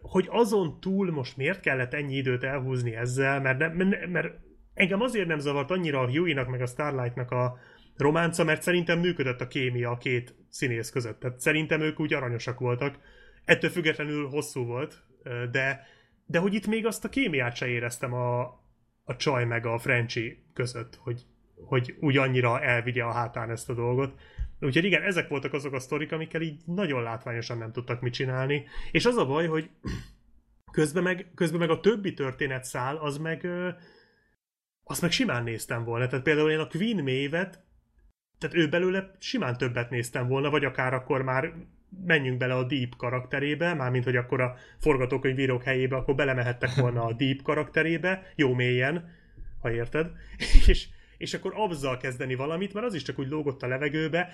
Hogy 0.00 0.26
azon 0.30 0.80
túl 0.80 1.10
most 1.10 1.36
miért 1.36 1.60
kellett 1.60 1.94
ennyi 1.94 2.16
időt 2.16 2.44
elhúzni 2.44 2.94
ezzel, 2.94 3.40
mert, 3.40 3.58
nem, 3.58 3.88
mert 4.10 4.34
engem 4.74 5.00
azért 5.00 5.26
nem 5.26 5.38
zavart 5.38 5.70
annyira 5.70 6.00
a 6.00 6.10
Huey-nak 6.10 6.48
meg 6.48 6.60
a 6.60 6.66
Starlight-nak 6.66 7.30
a 7.30 7.58
románca, 8.00 8.44
mert 8.44 8.62
szerintem 8.62 8.98
működött 8.98 9.40
a 9.40 9.48
kémia 9.48 9.90
a 9.90 9.98
két 9.98 10.34
színész 10.48 10.90
között. 10.90 11.20
Tehát 11.20 11.40
szerintem 11.40 11.80
ők 11.80 12.00
úgy 12.00 12.14
aranyosak 12.14 12.58
voltak. 12.58 12.98
Ettől 13.44 13.70
függetlenül 13.70 14.28
hosszú 14.28 14.64
volt, 14.64 15.02
de 15.50 15.86
de 16.30 16.38
hogy 16.38 16.54
itt 16.54 16.66
még 16.66 16.86
azt 16.86 17.04
a 17.04 17.08
kémiát 17.08 17.56
se 17.56 17.66
éreztem 17.66 18.12
a, 18.12 18.40
a 19.04 19.16
csaj 19.16 19.44
meg 19.44 19.66
a 19.66 19.78
Frenchy 19.78 20.44
között, 20.52 20.94
hogy, 20.94 21.26
hogy 21.64 21.96
úgy 22.00 22.16
annyira 22.16 22.60
elvigye 22.60 23.02
a 23.02 23.12
hátán 23.12 23.50
ezt 23.50 23.70
a 23.70 23.74
dolgot. 23.74 24.20
Úgyhogy 24.60 24.84
igen, 24.84 25.02
ezek 25.02 25.28
voltak 25.28 25.52
azok 25.52 25.72
a 25.72 25.80
sztorik, 25.80 26.12
amikkel 26.12 26.40
így 26.40 26.60
nagyon 26.66 27.02
látványosan 27.02 27.58
nem 27.58 27.72
tudtak 27.72 28.00
mit 28.00 28.12
csinálni. 28.12 28.64
És 28.90 29.06
az 29.06 29.16
a 29.16 29.26
baj, 29.26 29.46
hogy 29.46 29.70
közben 30.72 31.02
meg, 31.02 31.30
közben 31.34 31.58
meg 31.58 31.70
a 31.70 31.80
többi 31.80 32.14
történetszál, 32.14 32.96
az 32.96 33.18
meg 33.18 33.48
azt 34.84 35.02
meg 35.02 35.10
simán 35.10 35.42
néztem 35.42 35.84
volna. 35.84 36.06
Tehát 36.06 36.24
például 36.24 36.50
én 36.50 36.58
a 36.58 36.68
Queen 36.68 37.02
Maeve-et, 37.02 37.64
tehát 38.40 38.56
ő 38.56 38.68
belőle 38.68 39.10
simán 39.18 39.56
többet 39.56 39.90
néztem 39.90 40.28
volna, 40.28 40.50
vagy 40.50 40.64
akár 40.64 40.94
akkor 40.94 41.22
már 41.22 41.52
menjünk 42.06 42.38
bele 42.38 42.54
a 42.54 42.64
Deep 42.64 42.96
karakterébe, 42.96 43.74
mármint, 43.74 44.04
hogy 44.04 44.16
akkor 44.16 44.40
a 44.40 44.54
forgatókönyvírók 44.78 45.62
helyébe, 45.62 45.96
akkor 45.96 46.14
belemehettek 46.14 46.74
volna 46.74 47.04
a 47.04 47.12
Deep 47.12 47.42
karakterébe, 47.42 48.32
jó 48.36 48.54
mélyen, 48.54 49.08
ha 49.60 49.72
érted, 49.72 50.10
és, 50.66 50.88
és 51.16 51.34
akkor 51.34 51.52
azzal 51.56 51.96
kezdeni 51.96 52.34
valamit, 52.34 52.72
mert 52.72 52.86
az 52.86 52.94
is 52.94 53.02
csak 53.02 53.18
úgy 53.18 53.28
lógott 53.28 53.62
a 53.62 53.66
levegőbe, 53.66 54.32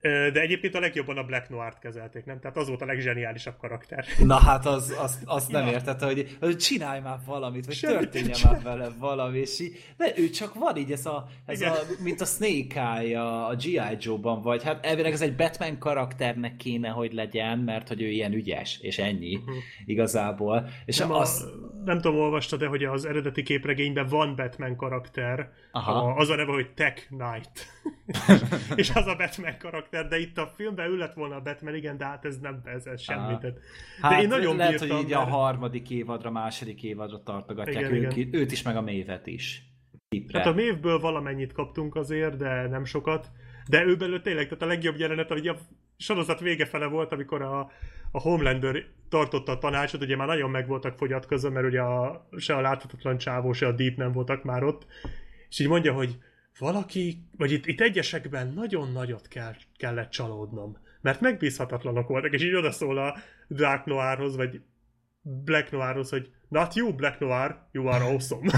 de 0.00 0.40
egyébként 0.40 0.74
a 0.74 0.80
legjobban 0.80 1.16
a 1.16 1.24
Black 1.24 1.48
Noir-t 1.48 1.78
kezelték, 1.78 2.24
nem? 2.24 2.40
Tehát 2.40 2.56
az 2.56 2.68
volt 2.68 2.82
a 2.82 2.84
legzseniálisabb 2.84 3.56
karakter. 3.56 4.04
Na 4.24 4.38
hát 4.38 4.66
az, 4.66 4.96
az, 5.00 5.22
az 5.24 5.46
nem 5.46 5.66
ja. 5.66 5.72
értette, 5.72 6.06
hogy, 6.06 6.36
hogy 6.40 6.56
csinálj 6.56 7.00
már 7.00 7.18
valamit, 7.26 7.66
vagy 7.66 7.74
Semmit 7.74 7.98
történjen 7.98 8.38
már 8.44 8.62
vele 8.62 8.88
valami, 8.98 9.38
és 9.38 9.60
így, 9.60 9.84
de 9.96 10.12
ő 10.16 10.30
csak 10.30 10.54
van 10.54 10.76
így, 10.76 10.92
ez 10.92 11.06
a, 11.06 11.26
ez 11.46 11.60
a 11.60 11.74
mint 12.02 12.20
a 12.20 12.24
Snake 12.24 12.80
Eye 12.80 13.20
a, 13.20 13.48
a 13.48 13.54
G.I. 13.54 13.96
Joe-ban, 13.98 14.42
vagy 14.42 14.62
hát 14.62 14.86
elvileg 14.86 15.12
ez 15.12 15.20
egy 15.20 15.36
Batman 15.36 15.78
karakternek 15.78 16.56
kéne, 16.56 16.88
hogy 16.88 17.12
legyen, 17.12 17.58
mert 17.58 17.88
hogy 17.88 18.02
ő 18.02 18.06
ilyen 18.06 18.32
ügyes, 18.32 18.78
és 18.80 18.98
ennyi 18.98 19.36
uh-huh. 19.36 19.54
igazából. 19.84 20.68
És 20.84 20.98
nem, 20.98 21.12
az... 21.12 21.42
a, 21.42 21.80
nem 21.84 22.00
tudom, 22.00 22.18
olvastad 22.18 22.58
de 22.60 22.66
hogy 22.66 22.84
az 22.84 23.04
eredeti 23.04 23.42
képregényben 23.42 24.06
van 24.06 24.36
Batman 24.36 24.76
karakter, 24.76 25.50
Aha. 25.72 25.92
A, 25.92 26.16
az 26.16 26.28
a 26.28 26.34
neve, 26.34 26.52
hogy 26.52 26.70
Tech 26.74 27.06
Knight. 27.06 27.66
és 28.80 28.90
az 28.90 29.06
a 29.06 29.16
Batman 29.16 29.56
karakter 29.58 29.89
karakter, 29.90 30.08
de 30.08 30.18
itt 30.18 30.38
a 30.38 30.52
filmben 30.56 30.90
ő 30.90 30.96
lett 30.96 31.14
volna 31.14 31.34
a 31.34 31.40
Batman, 31.40 31.74
igen, 31.74 31.96
de 31.96 32.04
hát 32.04 32.24
ez 32.24 32.38
nem 32.38 32.60
ez, 32.64 32.86
ez 32.86 33.00
semmi. 33.00 33.36
De 33.40 33.52
hát 34.00 34.22
én 34.22 34.28
nagyon 34.28 34.56
lehet, 34.56 34.78
bírtam, 34.78 34.96
hogy 34.96 35.04
így 35.04 35.10
mert... 35.10 35.22
a 35.22 35.30
harmadik 35.30 35.90
évadra, 35.90 36.30
második 36.30 36.82
évadra 36.82 37.22
tartogatják 37.22 37.90
igen, 37.90 38.04
ők, 38.04 38.16
igen. 38.16 38.40
őt 38.40 38.52
is, 38.52 38.62
meg 38.62 38.76
a 38.76 38.80
mévet 38.80 39.26
is. 39.26 39.64
Tipre. 40.08 40.38
Hát 40.38 40.46
a 40.46 40.52
mévből 40.52 40.98
valamennyit 40.98 41.52
kaptunk 41.52 41.94
azért, 41.94 42.36
de 42.36 42.68
nem 42.68 42.84
sokat. 42.84 43.30
De 43.68 43.84
ő 43.84 43.96
belőle 43.96 44.20
tényleg, 44.20 44.44
tehát 44.44 44.62
a 44.62 44.66
legjobb 44.66 44.98
jelenet, 44.98 45.28
hogy 45.28 45.48
a 45.48 45.56
sorozat 45.96 46.40
vége 46.40 46.66
fele 46.66 46.86
volt, 46.86 47.12
amikor 47.12 47.42
a, 47.42 47.70
a 48.10 48.20
Homelander 48.20 48.84
tartotta 49.08 49.52
a 49.52 49.58
tanácsot, 49.58 50.02
ugye 50.02 50.16
már 50.16 50.26
nagyon 50.26 50.50
meg 50.50 50.66
voltak 50.66 50.96
fogyatkozva, 50.96 51.50
mert 51.50 51.66
ugye 51.66 51.80
a, 51.80 52.28
se 52.36 52.54
a 52.54 52.60
láthatatlan 52.60 53.18
csávó, 53.18 53.52
se 53.52 53.66
a 53.66 53.72
Deep 53.72 53.96
nem 53.96 54.12
voltak 54.12 54.44
már 54.44 54.62
ott, 54.62 54.86
és 55.48 55.58
így 55.58 55.68
mondja, 55.68 55.92
hogy 55.92 56.18
valaki, 56.60 57.28
vagy 57.36 57.52
itt, 57.52 57.66
itt 57.66 57.80
egyesekben 57.80 58.52
nagyon 58.52 58.92
nagyot 58.92 59.28
kell, 59.28 59.54
kellett 59.76 60.10
csalódnom, 60.10 60.76
mert 61.00 61.20
megbízhatatlanok 61.20 62.08
voltak, 62.08 62.32
és 62.32 62.42
így 62.42 62.54
odaszól 62.54 62.98
a 62.98 63.16
Dark 63.48 63.84
Noirhoz, 63.84 64.36
vagy 64.36 64.60
Black 65.22 65.70
Noirhoz, 65.70 66.10
hogy 66.10 66.30
not 66.48 66.74
you, 66.74 66.94
Black 66.94 67.18
Noir, 67.18 67.56
you 67.72 67.86
are 67.86 68.04
awesome. 68.04 68.50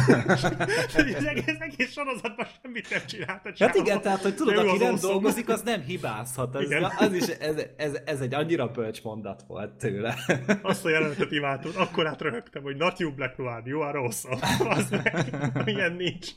az 0.94 1.26
egész, 1.26 1.56
egész 1.58 1.92
sorozatban 1.92 2.46
semmit 2.62 2.90
nem 2.90 3.06
csinált 3.06 3.46
a 3.46 3.52
Hát 3.58 3.74
igen, 3.74 4.00
tehát, 4.00 4.22
hogy 4.22 4.34
tudod, 4.34 4.56
aki 4.56 4.78
nem 4.78 4.92
awesome. 4.92 5.12
dolgozik, 5.12 5.48
az 5.48 5.62
nem 5.62 5.80
hibázhat. 5.80 6.56
Ez, 6.56 6.70
az 6.96 7.12
is, 7.12 7.26
ez, 7.26 7.66
ez, 7.76 8.00
ez, 8.04 8.20
egy 8.20 8.34
annyira 8.34 8.68
bölcs 8.68 9.02
mondat 9.02 9.42
volt 9.46 9.72
tőle. 9.72 10.14
Azt 10.62 10.84
a 10.84 10.88
jelenetet 10.88 11.32
imádtam, 11.32 11.72
akkor 11.74 12.06
átröhögtem, 12.06 12.62
hogy 12.62 12.76
not 12.76 12.98
you, 12.98 13.14
Black 13.14 13.36
Noir, 13.36 13.62
you 13.64 13.80
are 13.80 13.98
awesome. 13.98 14.38
Az 14.58 14.90
meg, 14.90 15.62
ilyen 15.64 15.92
nincs 15.92 16.28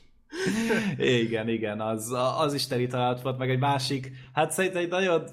igen, 0.98 1.48
igen, 1.48 1.80
az, 1.80 2.14
az 2.38 2.54
is 2.54 2.66
teli 2.66 2.86
találat 2.86 3.22
volt, 3.22 3.38
meg 3.38 3.50
egy 3.50 3.58
másik, 3.58 4.12
hát 4.32 4.52
szerintem 4.52 4.82
egy 4.82 4.88
nagyon 4.88 5.24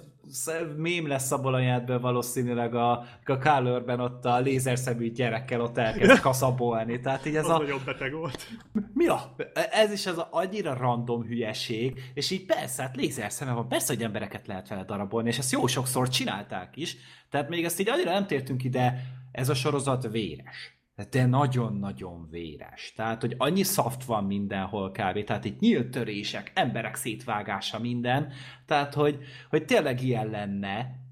mém 0.77 1.07
lesz 1.07 1.31
abból 1.31 1.53
a 1.53 1.59
jelentből 1.59 1.99
valószínűleg 1.99 2.75
a, 2.75 3.05
a 3.25 3.37
Kálőrben 3.37 3.99
ott 3.99 4.25
a 4.25 4.39
lézerszemű 4.39 5.11
gyerekkel 5.11 5.61
ott 5.61 5.77
elkezd 5.77 6.19
kaszabolni. 6.29 6.99
Tehát 6.99 7.25
így 7.25 7.35
ez 7.35 7.43
az 7.43 7.49
a... 7.49 7.57
nagyon 7.57 7.81
beteg 7.85 8.13
volt. 8.13 8.47
Mi 8.93 9.07
a? 9.07 9.35
Ez 9.71 9.91
is 9.91 10.05
az 10.05 10.17
a 10.17 10.27
annyira 10.31 10.73
random 10.73 11.23
hülyeség, 11.23 12.11
és 12.13 12.31
így 12.31 12.45
persze, 12.45 12.81
hát 12.81 12.95
lézerszeme 12.95 13.51
van, 13.51 13.67
persze, 13.67 13.93
hogy 13.93 14.03
embereket 14.03 14.47
lehet 14.47 14.67
vele 14.67 14.83
darabolni, 14.83 15.29
és 15.29 15.37
ezt 15.37 15.51
jó 15.51 15.67
sokszor 15.67 16.09
csinálták 16.09 16.77
is, 16.77 16.97
tehát 17.29 17.49
még 17.49 17.65
ezt 17.65 17.79
így 17.79 17.89
annyira 17.89 18.11
nem 18.11 18.27
tértünk 18.27 18.63
ide, 18.63 19.03
ez 19.31 19.49
a 19.49 19.53
sorozat 19.53 20.11
véres 20.11 20.82
de 20.95 21.25
nagyon-nagyon 21.25 22.27
véres. 22.29 22.93
Tehát, 22.95 23.21
hogy 23.21 23.35
annyi 23.37 23.63
szaft 23.63 24.03
van 24.03 24.23
mindenhol 24.23 24.91
kb. 24.91 25.23
Tehát 25.23 25.45
itt 25.45 25.59
nyílt 25.59 25.89
törések, 25.89 26.51
emberek 26.55 26.95
szétvágása, 26.95 27.79
minden. 27.79 28.31
Tehát, 28.65 28.93
hogy, 28.93 29.17
hogy 29.49 29.65
tényleg 29.65 30.01
ilyen 30.03 30.27
lenne, 30.27 31.02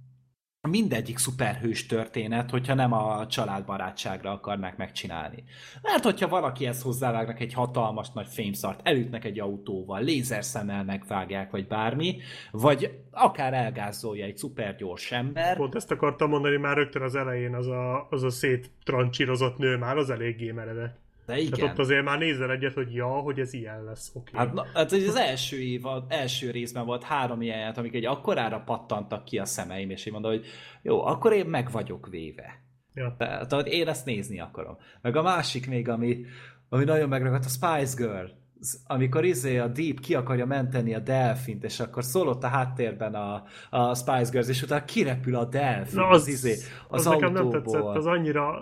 mindegyik 0.70 1.18
szuperhős 1.18 1.86
történet, 1.86 2.50
hogyha 2.50 2.74
nem 2.74 2.94
a 2.94 3.28
családbarátságra 3.28 4.32
akarnák 4.32 4.78
megcsinálni. 4.78 5.44
Mert 5.82 6.04
hogyha 6.04 6.28
valaki 6.28 6.66
ezt 6.66 6.82
hozzávágnak 6.82 7.40
egy 7.40 7.54
hatalmas 7.54 8.10
nagy 8.10 8.28
fémszart, 8.28 8.80
elütnek 8.84 9.26
egy 9.26 9.40
autóval, 9.40 10.02
lézerszemmel 10.02 10.84
megvágják, 10.84 11.52
vagy 11.52 11.68
bármi, 11.68 12.18
vagy 12.52 13.00
akár 13.12 13.54
elgázolja 13.54 14.26
egy 14.26 14.38
szupergyors 14.38 15.12
ember. 15.12 15.56
Pont 15.58 15.76
ezt 15.76 15.92
akartam 15.92 16.30
mondani 16.30 16.58
már 16.58 16.78
rögtön 16.78 17.02
az 17.02 17.16
elején, 17.16 17.56
az 17.56 17.68
a, 17.68 18.08
az 18.10 18.24
a 18.24 18.30
széttrancsírozott 18.30 19.58
nő 19.58 19.78
már 19.78 19.98
az 19.98 20.10
eléggé 20.10 20.52
meredek. 20.52 21.00
De 21.32 21.38
igen. 21.38 21.52
Tehát 21.52 21.72
ott 21.72 21.80
azért 21.80 22.04
már 22.04 22.18
nézel 22.18 22.52
egyet, 22.52 22.74
hogy 22.74 22.94
ja, 22.94 23.08
hogy 23.08 23.40
ez 23.40 23.54
ilyen 23.54 23.84
lesz. 23.84 24.12
Okay. 24.14 24.34
Hát, 24.34 24.54
na, 24.54 24.66
hát 24.74 24.92
az 24.92 25.16
első 25.16 25.58
év, 25.58 25.86
az 25.86 26.04
első 26.08 26.52
részben 26.52 26.86
volt 26.86 27.04
három 27.04 27.42
ilyen, 27.42 27.74
amik 27.74 27.94
egy 27.94 28.06
akkorára 28.06 28.60
pattantak 28.60 29.24
ki 29.24 29.38
a 29.40 29.46
szemeim, 29.46 29.90
és 29.90 30.06
én 30.06 30.14
mondom, 30.14 30.32
hogy 30.32 30.46
jó, 30.82 31.06
akkor 31.06 31.34
én 31.34 31.46
meg 31.46 31.72
vagyok 31.72 32.08
véve. 32.08 32.60
Ja. 32.94 33.16
Tehát 33.18 33.68
én 33.68 33.88
ezt 33.88 34.06
nézni 34.06 34.40
akarom. 34.40 34.78
Meg 35.02 35.16
a 35.16 35.22
másik 35.22 35.68
még, 35.68 35.90
ami, 35.90 36.26
ami 36.70 36.84
nagyon 36.84 37.10
megragadt, 37.10 37.46
a 37.46 37.50
Spice 37.50 38.04
Girl 38.04 38.40
amikor 38.88 39.26
izé 39.26 39.58
a 39.58 39.68
Deep 39.68 40.00
ki 40.00 40.16
akarja 40.16 40.46
menteni 40.46 40.96
a 40.96 41.00
delfint, 41.00 41.64
és 41.64 41.80
akkor 41.80 42.04
szólott 42.04 42.44
a 42.44 42.48
háttérben 42.48 43.16
a, 43.16 43.44
a 43.70 43.96
Spice 43.96 44.30
Girls, 44.32 44.48
és 44.48 44.62
utána 44.62 44.86
kirepül 44.86 45.36
a 45.36 45.46
delfin 45.46 46.00
Na, 46.00 46.08
az, 46.08 46.22
az, 46.22 46.28
izé, 46.28 46.52
az, 46.52 46.60
az 46.90 47.08
autóból. 47.08 47.30
nekem 47.30 47.48
nem 47.48 47.62
tetszett, 47.62 47.96
az 47.96 48.06
annyira 48.06 48.62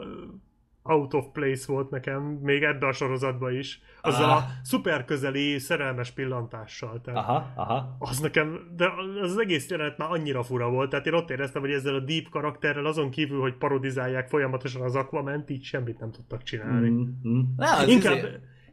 out 0.84 1.14
of 1.14 1.26
place 1.34 1.64
volt 1.68 1.90
nekem, 1.90 2.22
még 2.22 2.64
ebbe 2.64 2.88
a 2.88 2.92
sorozatban 2.92 3.54
is, 3.56 3.82
azzal 4.02 4.30
aha. 4.30 4.36
a 4.36 4.46
szuper 4.64 5.06
közeli 5.06 5.60
szerelmes 5.60 6.12
pillantással. 6.12 7.02
Tehát 7.02 7.20
aha, 7.20 7.54
aha. 7.56 7.96
Az 8.00 8.20
nekem, 8.20 8.60
de 8.76 8.86
az, 8.86 9.32
az 9.32 9.38
egész 9.38 9.70
jelenet 9.70 9.98
már 9.98 10.12
annyira 10.12 10.44
fura 10.44 10.70
volt, 10.70 10.90
tehát 10.90 11.06
én 11.06 11.14
ott 11.14 11.30
éreztem, 11.30 11.62
hogy 11.62 11.72
ezzel 11.72 11.96
a 11.96 12.00
deep 12.00 12.30
karakterrel 12.30 12.86
azon 12.86 13.10
kívül, 13.10 13.42
hogy 13.42 13.56
parodizálják 13.56 14.28
folyamatosan 14.28 14.82
az 14.82 14.96
Aquament, 14.96 15.50
így 15.50 15.64
semmit 15.64 16.00
nem 16.00 16.12
tudtak 16.12 16.44
csinálni. 16.44 16.90
Mm-hmm. 16.90 17.40
Na, 17.58 17.86
Inkább 17.86 18.18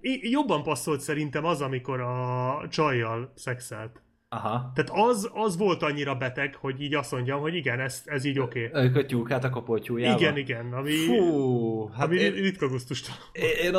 izé... 0.00 0.28
jobban 0.30 0.62
passzolt 0.62 1.00
szerintem 1.00 1.44
az, 1.44 1.60
amikor 1.60 2.00
a 2.00 2.68
csajjal 2.68 3.32
szexelt. 3.34 4.00
Aha. 4.36 4.72
Tehát 4.74 5.08
az, 5.08 5.30
az 5.34 5.56
volt 5.56 5.82
annyira 5.82 6.14
beteg, 6.14 6.54
hogy 6.54 6.82
így 6.82 6.94
azt 6.94 7.12
mondjam, 7.12 7.40
hogy 7.40 7.54
igen, 7.54 7.80
ez, 7.80 8.02
ez 8.04 8.24
így 8.24 8.38
oké. 8.38 8.66
Okay. 8.66 8.84
Ők 8.84 8.96
a 8.96 9.06
tyúkát 9.06 9.44
a 9.44 9.50
kopoltyújával. 9.50 10.20
Igen, 10.20 10.36
igen. 10.36 10.72
Ami, 10.72 10.90
Fú, 10.92 11.88
hát 11.88 12.06
ami 12.06 12.16
én, 12.16 12.32
ritka 12.32 12.68
gusztustalan. 12.68 13.20
Én, 13.32 13.72
én, 13.72 13.74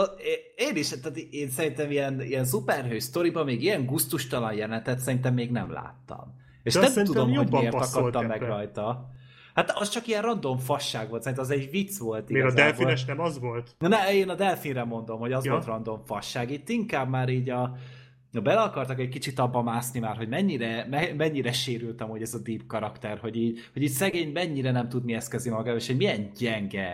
én, 0.56 0.76
is, 0.76 0.90
tehát 0.90 1.18
én 1.18 1.50
szerintem 1.50 1.92
ilyen, 1.92 2.22
ilyen 2.22 2.46
szuperhős 2.46 3.04
sztoriban 3.04 3.46
még 3.46 3.64
ilyen 3.64 3.86
gusztustalan 3.86 4.54
jelenetet 4.54 5.00
szerintem 5.00 5.34
még 5.34 5.52
nem 5.52 5.72
láttam. 5.72 6.36
És 6.64 6.74
De 6.74 6.80
nem 6.96 7.06
tudom, 7.06 7.34
hogy 7.36 7.52
miért 7.52 7.74
akadtam 7.74 8.26
meg 8.26 8.42
rajta. 8.42 9.10
Hát 9.54 9.72
az 9.72 9.90
csak 9.90 10.08
ilyen 10.08 10.22
random 10.22 10.58
fasság 10.58 11.10
volt, 11.10 11.22
szerintem 11.22 11.46
az 11.46 11.52
egy 11.52 11.70
vicc 11.70 11.98
volt. 11.98 12.30
Még 12.30 12.44
a 12.44 12.54
delfines 12.54 13.06
nem 13.06 13.20
az 13.20 13.40
volt? 13.40 13.76
Na, 13.80 13.88
ne, 13.88 14.14
én 14.14 14.30
a 14.30 14.36
delfinre 14.36 14.84
mondom, 14.84 15.20
hogy 15.20 15.32
az 15.32 15.46
ja. 15.46 15.52
volt 15.52 15.66
random 15.66 16.02
fasság. 16.06 16.52
Itt 16.52 16.70
inkább 16.70 17.10
már 17.10 17.30
így 17.30 17.50
a, 17.50 17.78
Na, 18.38 18.44
bele 18.44 18.62
akartak 18.62 19.00
egy 19.00 19.10
kicsit 19.10 19.40
abba 19.40 19.62
mászni 19.62 20.00
már, 20.00 20.18
hogy 20.18 20.28
mennyire, 20.28 20.88
me, 20.90 21.14
mennyire 21.18 21.52
sérültem, 21.52 22.10
hogy 22.10 22.22
ez 22.22 22.34
a 22.34 22.40
deep 22.40 22.66
karakter, 22.68 23.18
hogy 23.18 23.36
így, 23.36 23.60
hogy 23.74 23.82
így 23.82 23.90
szegény 23.90 24.32
mennyire 24.32 24.72
nem 24.72 24.90
tud 24.90 25.04
mi 25.04 25.14
eszkezni 25.14 25.52
maga, 25.52 25.76
és 25.76 25.88
hogy 25.88 25.96
milyen 25.96 26.32
gyenge, 26.38 26.90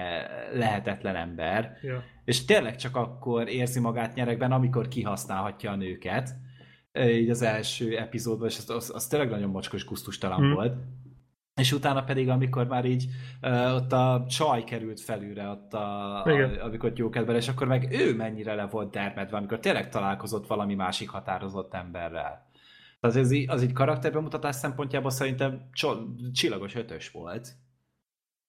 lehetetlen 0.54 1.16
ember. 1.16 1.78
Ja. 1.82 2.04
És 2.26 2.46
tényleg 2.46 2.76
csak 2.76 2.96
akkor 2.96 3.50
érzi 3.50 3.80
magát 3.80 4.16
nyerekben, 4.16 4.52
amikor 4.52 4.88
kihasználhatja 4.88 5.72
a 5.72 5.76
nőket. 5.76 6.30
Így 7.00 7.30
az 7.30 7.42
első 7.42 7.98
epizódban, 7.98 8.48
és 8.48 8.58
az, 8.58 8.70
az, 8.70 8.92
az 8.94 9.08
tényleg 9.08 9.30
nagyon 9.30 9.50
mocskos, 9.50 9.84
kusztustalan 9.84 10.40
hmm. 10.40 10.54
volt. 10.54 10.76
És 11.56 11.72
utána 11.72 12.04
pedig, 12.04 12.30
amikor 12.30 12.68
már 12.68 12.86
így 12.86 13.06
uh, 13.42 13.76
ott 13.76 13.92
a 13.92 14.26
csaj 14.30 14.64
került 14.64 15.00
felülre, 15.00 15.48
ott 15.48 15.74
a, 15.74 16.24
a, 16.24 16.64
amikor 16.64 16.94
gyókedben, 16.94 17.36
és 17.36 17.48
akkor 17.48 17.68
meg 17.68 17.88
ő 17.92 18.16
mennyire 18.16 18.56
le 18.56 18.66
volt 18.66 18.92
dermedve, 18.92 19.38
amikor 19.38 19.60
tényleg 19.60 19.90
találkozott 19.90 20.48
valami 20.48 20.76
másik 20.76 21.10
határozott 21.10 21.74
emberrel. 21.74 22.52
Az, 23.00 23.16
az, 23.16 23.36
az 23.48 23.64
így 23.64 23.72
karakterbemutatás 23.72 24.56
szempontjából 24.56 25.12
szerintem 25.12 25.70
csillagos 26.34 26.76
ötös 26.76 27.12
volt. 27.12 27.56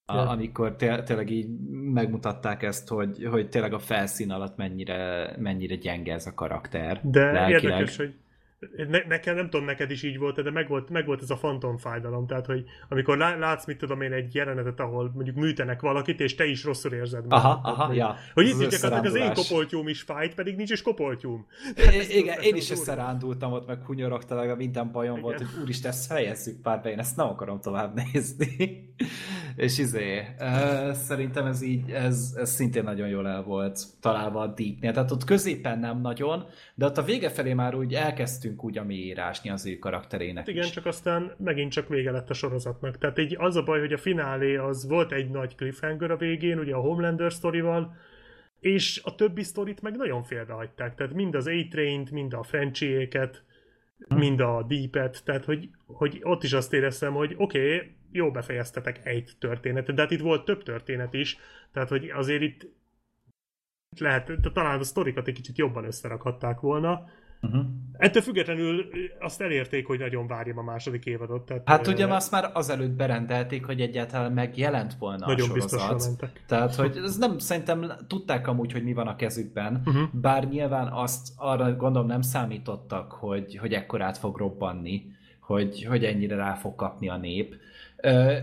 A, 0.06 0.16
amikor 0.16 0.76
té- 0.76 1.04
tényleg 1.04 1.30
így 1.30 1.58
megmutatták 1.92 2.62
ezt, 2.62 2.88
hogy, 2.88 3.24
hogy 3.30 3.48
tényleg 3.48 3.72
a 3.72 3.78
felszín 3.78 4.30
alatt 4.30 4.56
mennyire, 4.56 5.32
mennyire 5.38 5.74
gyenge 5.74 6.12
ez 6.12 6.26
a 6.26 6.34
karakter. 6.34 7.00
De 7.02 7.32
lelkileg. 7.32 7.62
érdekes, 7.62 7.96
hogy 7.96 8.14
ne, 8.88 8.98
nekem 9.08 9.34
nem 9.34 9.50
tudom, 9.50 9.66
neked 9.66 9.90
is 9.90 10.02
így 10.02 10.18
volt, 10.18 10.42
de 10.42 10.50
meg 10.50 10.68
volt, 10.68 10.90
meg 10.90 11.06
volt 11.06 11.22
ez 11.22 11.30
a 11.30 11.36
fantom 11.36 11.76
fájdalom, 11.76 12.26
tehát 12.26 12.46
hogy 12.46 12.64
amikor 12.88 13.16
látsz, 13.16 13.66
mit 13.66 13.78
tudom 13.78 14.00
én, 14.00 14.12
egy 14.12 14.34
jelenetet, 14.34 14.80
ahol 14.80 15.10
mondjuk 15.14 15.36
műtenek 15.36 15.80
valakit, 15.80 16.20
és 16.20 16.34
te 16.34 16.46
is 16.46 16.64
rosszul 16.64 16.92
érzed 16.92 17.26
magad. 17.26 17.44
Aha, 17.44 17.60
aha, 17.62 17.92
ja. 17.92 18.16
Hogy 18.34 18.46
itt 18.46 18.70
gyakorlatilag 18.70 19.04
az 19.04 19.14
én 19.14 19.34
kopoltyúm 19.34 19.88
is 19.88 20.02
fájt, 20.02 20.34
pedig 20.34 20.56
nincs 20.56 20.70
is 20.70 20.82
kopoltyúm. 20.82 21.46
É, 21.76 22.18
igen, 22.18 22.40
én 22.40 22.54
is 22.54 22.70
összerándultam 22.70 23.52
ott, 23.52 23.66
meg 23.66 23.84
hunyorogtam, 23.84 24.38
meg 24.38 24.56
minden 24.56 24.92
bajom 24.92 25.16
igen. 25.16 25.22
volt, 25.22 25.36
hogy 25.36 25.62
úristen, 25.62 25.90
ezt 25.90 26.06
fejezzük 26.06 26.60
pár 26.60 26.86
én 26.86 26.98
ezt 26.98 27.16
nem 27.16 27.26
akarom 27.26 27.60
tovább 27.60 27.94
nézni. 28.12 28.84
És 29.56 29.78
izé, 29.78 30.24
szerintem 30.92 31.46
ez 31.46 31.62
így, 31.62 31.90
ez, 31.90 32.34
ez 32.36 32.50
szintén 32.50 32.82
nagyon 32.82 33.08
jól 33.08 33.28
el 33.28 33.42
volt 33.42 33.80
találva 34.00 34.40
a 34.40 34.46
Deepnél. 34.46 34.92
Tehát 34.92 35.10
ott 35.10 35.24
középen 35.24 35.78
nem 35.78 36.00
nagyon, 36.00 36.44
de 36.74 36.86
ott 36.86 36.98
a 36.98 37.02
vége 37.02 37.28
felé 37.28 37.52
már 37.52 37.74
úgy 37.74 37.94
elkezdtünk 37.94 38.64
úgy 38.64 38.78
a 38.78 38.84
mélyírásni 38.84 39.50
az 39.50 39.66
ő 39.66 39.78
karakterének 39.78 40.48
Igen, 40.48 40.64
is. 40.64 40.70
csak 40.70 40.86
aztán 40.86 41.34
megint 41.38 41.72
csak 41.72 41.88
vége 41.88 42.10
lett 42.10 42.30
a 42.30 42.34
sorozatnak. 42.34 42.98
Tehát 42.98 43.18
így 43.18 43.36
az 43.38 43.56
a 43.56 43.62
baj, 43.62 43.80
hogy 43.80 43.92
a 43.92 43.98
finálé 43.98 44.56
az 44.56 44.88
volt 44.88 45.12
egy 45.12 45.30
nagy 45.30 45.54
cliffhanger 45.54 46.10
a 46.10 46.16
végén, 46.16 46.58
ugye 46.58 46.74
a 46.74 46.80
Homelander 46.80 47.32
sztorival, 47.32 47.96
és 48.60 49.00
a 49.04 49.14
többi 49.14 49.42
sztorit 49.42 49.82
meg 49.82 49.96
nagyon 49.96 50.22
félrehagyták. 50.22 50.94
Tehát 50.94 51.14
mind 51.14 51.34
az 51.34 51.46
A-Train-t, 51.46 52.10
mind 52.10 52.32
a 52.32 52.42
Frenchyéket, 52.42 53.36
hm. 53.36 53.53
Mind 54.08 54.40
a 54.40 54.62
Deep-et, 54.62 55.24
tehát 55.24 55.44
hogy, 55.44 55.70
hogy 55.86 56.20
ott 56.22 56.42
is 56.42 56.52
azt 56.52 56.72
éreztem, 56.72 57.12
hogy 57.12 57.34
oké, 57.36 57.74
okay, 57.74 57.96
jó 58.12 58.30
befejeztetek 58.30 59.06
egy 59.06 59.32
történetet, 59.38 59.94
de 59.94 60.02
hát 60.02 60.10
itt 60.10 60.20
volt 60.20 60.44
több 60.44 60.62
történet 60.62 61.14
is, 61.14 61.38
tehát 61.72 61.88
hogy 61.88 62.10
azért 62.10 62.42
itt 62.42 62.66
lehet, 64.00 64.32
talán 64.52 64.78
a 64.78 64.82
sztorikat 64.82 65.28
egy 65.28 65.34
kicsit 65.34 65.58
jobban 65.58 65.84
összerakhatták 65.84 66.60
volna. 66.60 67.08
Uh-huh. 67.44 67.64
Ettől 67.96 68.22
függetlenül 68.22 68.88
azt 69.20 69.40
elérték, 69.40 69.86
hogy 69.86 69.98
nagyon 69.98 70.26
várjam 70.26 70.58
a 70.58 70.62
második 70.62 71.04
évadot. 71.04 71.46
Tehát, 71.46 71.68
hát 71.68 71.86
ugye 71.86 72.06
azt 72.06 72.30
már 72.30 72.50
azelőtt 72.52 72.90
berendelték, 72.90 73.64
hogy 73.64 73.80
egyáltalán 73.80 74.32
megjelent 74.32 74.94
volna 74.98 75.26
nagyon 75.26 75.50
a 75.50 75.68
sorozat. 75.68 76.30
Tehát, 76.46 76.74
hogy 76.74 77.00
ez 77.04 77.16
nem, 77.16 77.38
szerintem 77.38 77.92
tudták 78.08 78.46
amúgy, 78.46 78.72
hogy 78.72 78.84
mi 78.84 78.92
van 78.92 79.06
a 79.06 79.16
kezükben, 79.16 79.82
uh-huh. 79.84 80.02
bár 80.12 80.48
nyilván 80.48 80.88
azt 80.92 81.28
arra 81.36 81.76
gondolom 81.76 82.08
nem 82.08 82.22
számítottak, 82.22 83.12
hogy, 83.12 83.56
hogy 83.56 83.72
ekkorát 83.72 84.18
fog 84.18 84.36
robbanni, 84.36 85.06
hogy, 85.40 85.84
hogy 85.84 86.04
ennyire 86.04 86.36
rá 86.36 86.54
fog 86.54 86.74
kapni 86.74 87.08
a 87.08 87.16
nép. 87.16 87.56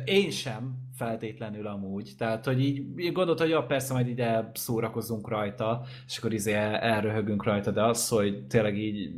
Én 0.05 0.29
sem 0.29 0.81
feltétlenül 0.95 1.67
amúgy. 1.67 2.11
Tehát, 2.17 2.45
hogy 2.45 2.63
így 2.65 3.11
gondolt, 3.11 3.39
hogy 3.39 3.49
ja, 3.49 3.63
persze 3.63 3.93
majd 3.93 4.07
ide 4.07 4.51
szórakozunk 4.53 5.29
rajta, 5.29 5.81
és 6.07 6.17
akkor 6.17 6.33
izé 6.33 6.53
el, 6.53 6.75
elröhögünk 6.75 7.43
rajta, 7.43 7.71
de 7.71 7.83
az, 7.83 8.07
hogy 8.07 8.45
tényleg 8.47 8.77
így 8.77 9.11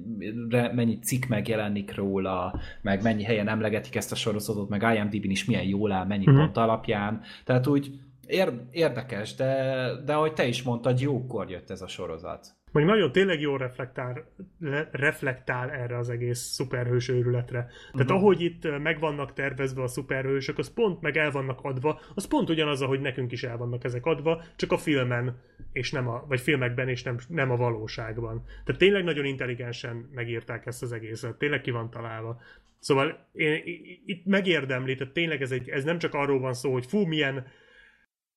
mennyi 0.74 1.00
cikk 1.00 1.26
megjelenik 1.26 1.96
róla, 1.96 2.60
meg 2.82 3.02
mennyi 3.02 3.24
helyen 3.24 3.48
emlegetik 3.48 3.96
ezt 3.96 4.12
a 4.12 4.16
sorozatot, 4.16 4.70
meg 4.70 4.96
IMDb-n 4.96 5.30
is 5.30 5.46
milyen 5.46 5.64
jól 5.64 5.92
áll, 5.92 6.06
mennyi 6.06 6.30
mm-hmm. 6.30 6.40
pont 6.40 6.58
alapján. 6.58 7.22
Tehát 7.44 7.68
úgy 7.68 7.92
ér, 8.28 8.54
érdekes, 8.72 9.36
de, 9.36 9.86
de 10.06 10.14
ahogy 10.14 10.34
te 10.34 10.48
is 10.48 10.64
mondtad, 10.64 11.00
jókor 11.00 11.50
jött 11.50 11.70
ez 11.70 11.82
a 11.82 11.88
sorozat. 11.88 12.56
Meg 12.74 12.86
nagyon 12.86 13.12
tényleg 13.12 13.42
jól 13.42 13.58
reflektál, 13.58 14.26
le, 14.60 14.90
reflektál 14.92 15.72
erre 15.72 15.98
az 15.98 16.10
egész 16.10 16.40
szuperhős 16.40 17.10
őrületre. 17.10 17.68
Tehát 17.92 18.10
uh-huh. 18.10 18.18
ahogy 18.18 18.42
itt 18.42 18.80
meg 18.80 19.00
vannak 19.00 19.34
tervezve 19.34 19.82
a 19.82 19.88
szuperhősök, 19.88 20.58
az 20.58 20.74
pont 20.74 21.02
meg 21.02 21.18
el 21.18 21.32
vannak 21.32 21.60
adva, 21.62 22.02
az 22.16 22.28
pont 22.28 22.50
ugyanaz, 22.50 22.82
ahogy 22.82 23.00
nekünk 23.00 23.32
is 23.32 23.44
el 23.44 23.58
vannak 23.58 23.84
ezek 23.84 24.06
adva, 24.06 24.44
csak 24.56 24.72
a 24.72 24.78
filmen, 24.78 25.42
és 25.72 25.92
nem 25.92 26.08
a, 26.08 26.26
vagy 26.28 26.40
filmekben, 26.40 26.90
és 26.90 27.04
nem, 27.04 27.18
nem 27.28 27.52
a 27.52 27.56
valóságban. 27.56 28.44
Tehát 28.66 28.82
tényleg 28.82 29.04
nagyon 29.04 29.26
intelligensen 29.26 30.10
megírták 30.14 30.66
ezt 30.66 30.84
az 30.84 30.92
egészet, 30.92 31.38
tényleg 31.38 31.62
ki 31.62 31.72
van 31.72 31.90
találva. 31.90 32.42
Szóval 32.80 33.30
én, 33.34 33.62
itt 34.06 34.26
megérdemli, 34.26 34.96
tehát 34.96 35.14
tényleg 35.14 35.42
ez, 35.42 35.52
egy, 35.52 35.70
ez 35.70 35.84
nem 35.84 35.98
csak 35.98 36.14
arról 36.14 36.40
van 36.40 36.54
szó, 36.54 36.72
hogy 36.72 36.86
fú, 36.86 37.06
milyen, 37.06 37.48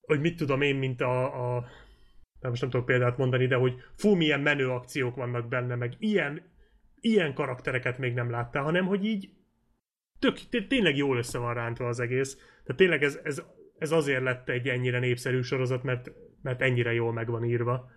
hogy 0.00 0.20
mit 0.20 0.36
tudom 0.36 0.60
én, 0.60 0.76
mint 0.76 1.00
a, 1.00 1.54
a 1.56 1.66
most 2.48 2.60
nem 2.60 2.70
tudok 2.70 2.86
példát 2.86 3.16
mondani, 3.16 3.46
de 3.46 3.56
hogy 3.56 3.74
fú, 3.96 4.14
milyen 4.14 4.40
menő 4.40 4.68
akciók 4.68 5.16
vannak 5.16 5.48
benne, 5.48 5.74
meg 5.74 5.94
ilyen, 5.98 6.42
ilyen 7.00 7.34
karaktereket 7.34 7.98
még 7.98 8.14
nem 8.14 8.30
láttál, 8.30 8.62
hanem 8.62 8.86
hogy 8.86 9.04
így 9.04 9.30
tök, 10.18 10.66
tényleg 10.68 10.96
jól 10.96 11.16
össze 11.16 11.38
van 11.38 11.54
rántva 11.54 11.88
az 11.88 12.00
egész. 12.00 12.34
Tehát 12.34 12.76
tényleg 12.76 13.02
ez, 13.02 13.20
ez, 13.22 13.42
ez 13.78 13.92
azért 13.92 14.22
lett 14.22 14.48
egy 14.48 14.68
ennyire 14.68 14.98
népszerű 14.98 15.40
sorozat, 15.40 15.82
mert, 15.82 16.10
mert 16.42 16.62
ennyire 16.62 16.92
jól 16.92 17.12
meg 17.12 17.28
van 17.28 17.44
írva. 17.44 17.90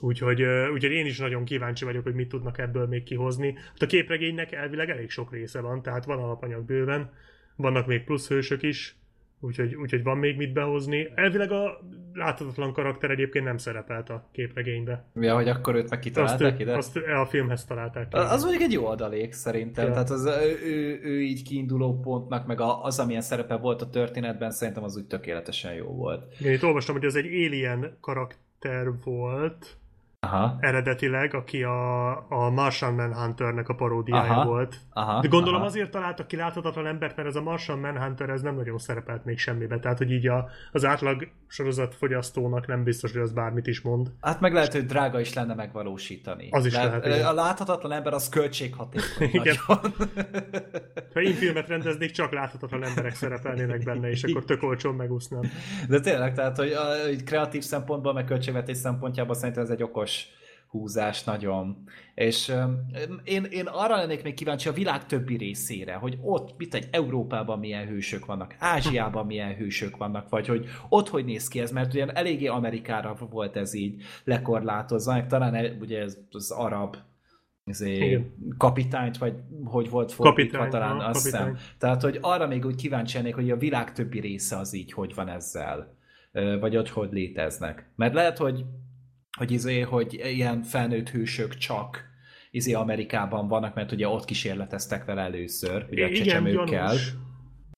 Úgyhogy, 0.00 0.42
úgyhogy 0.42 0.92
én 0.92 1.06
is 1.06 1.18
nagyon 1.18 1.44
kíváncsi 1.44 1.84
vagyok, 1.84 2.02
hogy 2.02 2.14
mit 2.14 2.28
tudnak 2.28 2.58
ebből 2.58 2.86
még 2.86 3.02
kihozni. 3.02 3.52
Hát 3.52 3.82
a 3.82 3.86
képregénynek 3.86 4.52
elvileg 4.52 4.90
elég 4.90 5.10
sok 5.10 5.32
része 5.32 5.60
van, 5.60 5.82
tehát 5.82 6.04
van 6.04 6.18
alapanyag 6.18 6.64
bőven, 6.64 7.12
vannak 7.56 7.86
még 7.86 8.04
plusz 8.04 8.28
hősök 8.28 8.62
is, 8.62 8.96
úgyhogy, 9.40 9.74
úgyhogy 9.74 10.02
van 10.02 10.18
még 10.18 10.36
mit 10.36 10.52
behozni. 10.52 11.08
Elvileg 11.14 11.52
a 11.52 11.80
láthatatlan 12.12 12.72
karakter 12.72 13.10
egyébként 13.10 13.44
nem 13.44 13.56
szerepelt 13.56 14.10
a 14.10 14.28
képregénybe. 14.32 15.04
Ja, 15.14 15.34
hogy 15.34 15.48
akkor 15.48 15.74
őt 15.74 15.90
meg 15.90 15.98
kitalálták 15.98 16.52
azt, 16.52 16.60
ide? 16.60 16.76
Azt 16.76 16.96
a 16.96 17.26
filmhez 17.26 17.64
találták 17.64 18.08
ki. 18.08 18.16
Az 18.16 18.42
mondjuk 18.42 18.62
egy 18.62 18.72
jó 18.72 18.86
adalék 18.86 19.32
szerintem. 19.32 19.86
Ja. 19.86 19.92
Tehát 19.92 20.10
az, 20.10 20.24
ő, 20.24 20.58
ő, 20.64 21.00
ő 21.02 21.22
így 21.22 21.42
kiinduló 21.42 22.00
pontnak, 22.00 22.46
meg 22.46 22.60
az, 22.60 22.98
amilyen 22.98 23.22
szerepe 23.22 23.56
volt 23.56 23.82
a 23.82 23.90
történetben, 23.90 24.50
szerintem 24.50 24.84
az 24.84 24.96
úgy 24.96 25.06
tökéletesen 25.06 25.74
jó 25.74 25.86
volt. 25.86 26.34
Én 26.40 26.52
itt 26.52 26.64
olvastam, 26.64 26.94
hogy 26.94 27.04
ez 27.04 27.14
egy 27.14 27.26
alien 27.26 27.96
karakter 28.00 28.86
volt, 29.04 29.76
Aha. 30.20 30.56
eredetileg, 30.60 31.34
aki 31.34 31.62
a, 31.62 32.10
a 32.30 32.50
Martian 32.50 32.94
Manhunternek 32.94 33.68
a 33.68 33.74
paródiája 33.74 34.32
aha. 34.32 34.44
volt. 34.44 34.76
Aha. 34.92 35.20
De 35.20 35.28
gondolom 35.28 35.60
aha. 35.60 35.68
azért 35.68 35.90
találtak 35.90 36.26
ki 36.26 36.36
láthatatlan 36.36 36.86
embert, 36.86 37.16
mert 37.16 37.28
ez 37.28 37.36
a 37.36 37.42
Martian 37.42 37.78
Manhunter 37.78 38.28
ez 38.28 38.42
nem 38.42 38.54
nagyon 38.54 38.78
szerepelt 38.78 39.24
még 39.24 39.38
semmibe. 39.38 39.78
Tehát, 39.78 39.98
hogy 39.98 40.10
így 40.10 40.28
a, 40.28 40.48
az 40.72 40.84
átlag 40.84 41.28
sorozatfogyasztónak 41.46 42.66
nem 42.66 42.82
biztos, 42.82 43.12
hogy 43.12 43.20
az 43.20 43.32
bármit 43.32 43.66
is 43.66 43.80
mond. 43.80 44.10
Hát 44.20 44.40
meg 44.40 44.52
lehet, 44.52 44.72
hogy 44.72 44.86
drága 44.86 45.20
is 45.20 45.34
lenne 45.34 45.54
megvalósítani. 45.54 46.48
Az 46.50 46.66
is 46.66 46.72
De 46.72 46.84
lehet. 46.84 47.06
Igen. 47.06 47.26
A 47.26 47.32
láthatatlan 47.32 47.92
ember 47.92 48.12
az 48.12 48.28
költséghatékony. 48.28 49.28
Igen. 49.32 49.56
ha 51.14 51.20
én 51.20 51.34
filmet 51.34 51.68
rendeznék, 51.68 52.10
csak 52.10 52.32
láthatatlan 52.32 52.84
emberek 52.84 53.14
szerepelnének 53.14 53.84
benne, 53.84 54.10
és 54.10 54.22
akkor 54.22 54.44
tök 54.44 54.62
olcsón 54.62 54.94
megúsznám. 54.94 55.42
De 55.88 56.00
tényleg, 56.00 56.34
tehát, 56.34 56.56
hogy, 56.56 56.72
a, 56.72 56.84
kreatív 57.24 57.62
szempontból, 57.62 58.12
meg 58.12 58.24
költségvetés 58.24 58.76
szempontjából 58.76 59.34
szerintem 59.34 59.62
ez 59.62 59.70
egy 59.70 59.82
okos 59.82 60.07
okos 60.08 60.36
húzás 60.68 61.24
nagyon. 61.24 61.84
És 62.14 62.48
um, 62.48 62.86
én, 63.24 63.44
én 63.44 63.66
arra 63.66 63.96
lennék 63.96 64.22
még 64.22 64.34
kíváncsi 64.34 64.68
a 64.68 64.72
világ 64.72 65.06
többi 65.06 65.36
részére, 65.36 65.94
hogy 65.94 66.18
ott, 66.22 66.54
mit 66.58 66.74
egy 66.74 66.88
Európában 66.90 67.58
milyen 67.58 67.86
hősök 67.86 68.26
vannak, 68.26 68.54
Ázsiában 68.58 69.26
milyen 69.26 69.54
hősök 69.54 69.96
vannak, 69.96 70.28
vagy 70.28 70.46
hogy 70.46 70.66
ott 70.88 71.08
hogy 71.08 71.24
néz 71.24 71.48
ki 71.48 71.60
ez, 71.60 71.70
mert 71.70 71.94
ugye 71.94 72.06
eléggé 72.06 72.46
Amerikára 72.46 73.16
volt 73.30 73.56
ez 73.56 73.74
így 73.74 74.02
lekorlátozva, 74.24 75.12
meg 75.12 75.26
talán 75.26 75.76
ugye 75.80 76.00
ez 76.00 76.18
az 76.30 76.50
arab 76.50 76.96
izé, 77.64 78.26
kapitányt, 78.56 79.18
vagy 79.18 79.34
hogy 79.64 79.90
volt 79.90 80.12
fordítva 80.12 80.58
kapitány, 80.58 80.80
talán, 80.80 81.00
azt 81.00 81.24
hiszem. 81.24 81.56
Tehát, 81.78 82.02
hogy 82.02 82.18
arra 82.20 82.46
még 82.46 82.64
úgy 82.64 82.76
kíváncsi 82.76 83.16
lennék, 83.16 83.34
hogy 83.34 83.50
a 83.50 83.56
világ 83.56 83.92
többi 83.92 84.20
része 84.20 84.56
az 84.56 84.74
így 84.74 84.92
hogy 84.92 85.14
van 85.14 85.28
ezzel, 85.28 85.96
vagy 86.60 86.76
ott 86.76 86.88
hogy 86.88 87.08
léteznek. 87.12 87.90
Mert 87.96 88.14
lehet, 88.14 88.38
hogy 88.38 88.64
hogy, 89.38 89.50
izé, 89.50 89.80
hogy 89.80 90.14
ilyen 90.14 90.62
felnőtt 90.62 91.08
hősök 91.08 91.54
csak 91.54 92.04
izé 92.50 92.72
Amerikában 92.72 93.48
vannak, 93.48 93.74
mert 93.74 93.92
ugye 93.92 94.08
ott 94.08 94.24
kísérleteztek 94.24 95.04
vele 95.04 95.22
először, 95.22 95.86
ugye 95.90 96.06
a 96.06 96.12
csecsemőkkel. 96.12 96.64
Gyanús, 96.66 97.14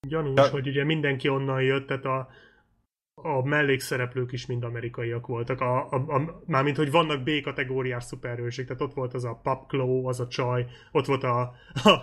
gyanús 0.08 0.36
ja. 0.36 0.48
hogy 0.48 0.68
ugye 0.68 0.84
mindenki 0.84 1.28
onnan 1.28 1.62
jött, 1.62 1.86
tehát 1.86 2.04
a, 2.04 2.28
a 3.14 3.42
mellékszereplők 3.44 4.32
is 4.32 4.46
mind 4.46 4.64
amerikaiak 4.64 5.26
voltak. 5.26 5.60
A, 5.60 5.90
a, 5.90 5.96
a, 5.96 6.42
mármint, 6.46 6.76
hogy 6.76 6.90
vannak 6.90 7.22
B-kategóriás 7.22 8.04
szuperhőség, 8.04 8.66
tehát 8.66 8.82
ott 8.82 8.94
volt 8.94 9.14
az 9.14 9.24
a 9.24 9.40
Claw, 9.68 10.06
az 10.06 10.20
a 10.20 10.26
csaj, 10.26 10.66
ott 10.92 11.06
volt 11.06 11.22
a, 11.22 11.40
a 11.84 12.02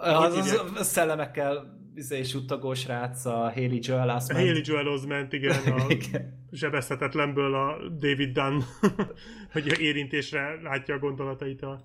az, 0.00 0.36
az, 0.36 0.62
az 0.74 0.86
szellemekkel 0.86 1.78
izé, 1.98 2.22
suttogós 2.22 2.86
rác, 2.86 3.24
a 3.24 3.52
Haley 3.52 3.78
Joel 3.82 4.10
Osment. 4.10 4.40
Haley 4.40 4.62
Joel 4.64 4.88
Osment, 4.88 5.32
igen, 5.32 5.56
a 5.76 5.84
igen. 5.88 6.46
sebezhetetlenből 6.52 7.54
a 7.54 7.88
David 7.88 8.32
Dunn, 8.32 8.58
hogy 9.52 9.80
érintésre 9.80 10.60
látja 10.62 10.94
a 10.94 10.98
gondolatait 10.98 11.62
a, 11.62 11.84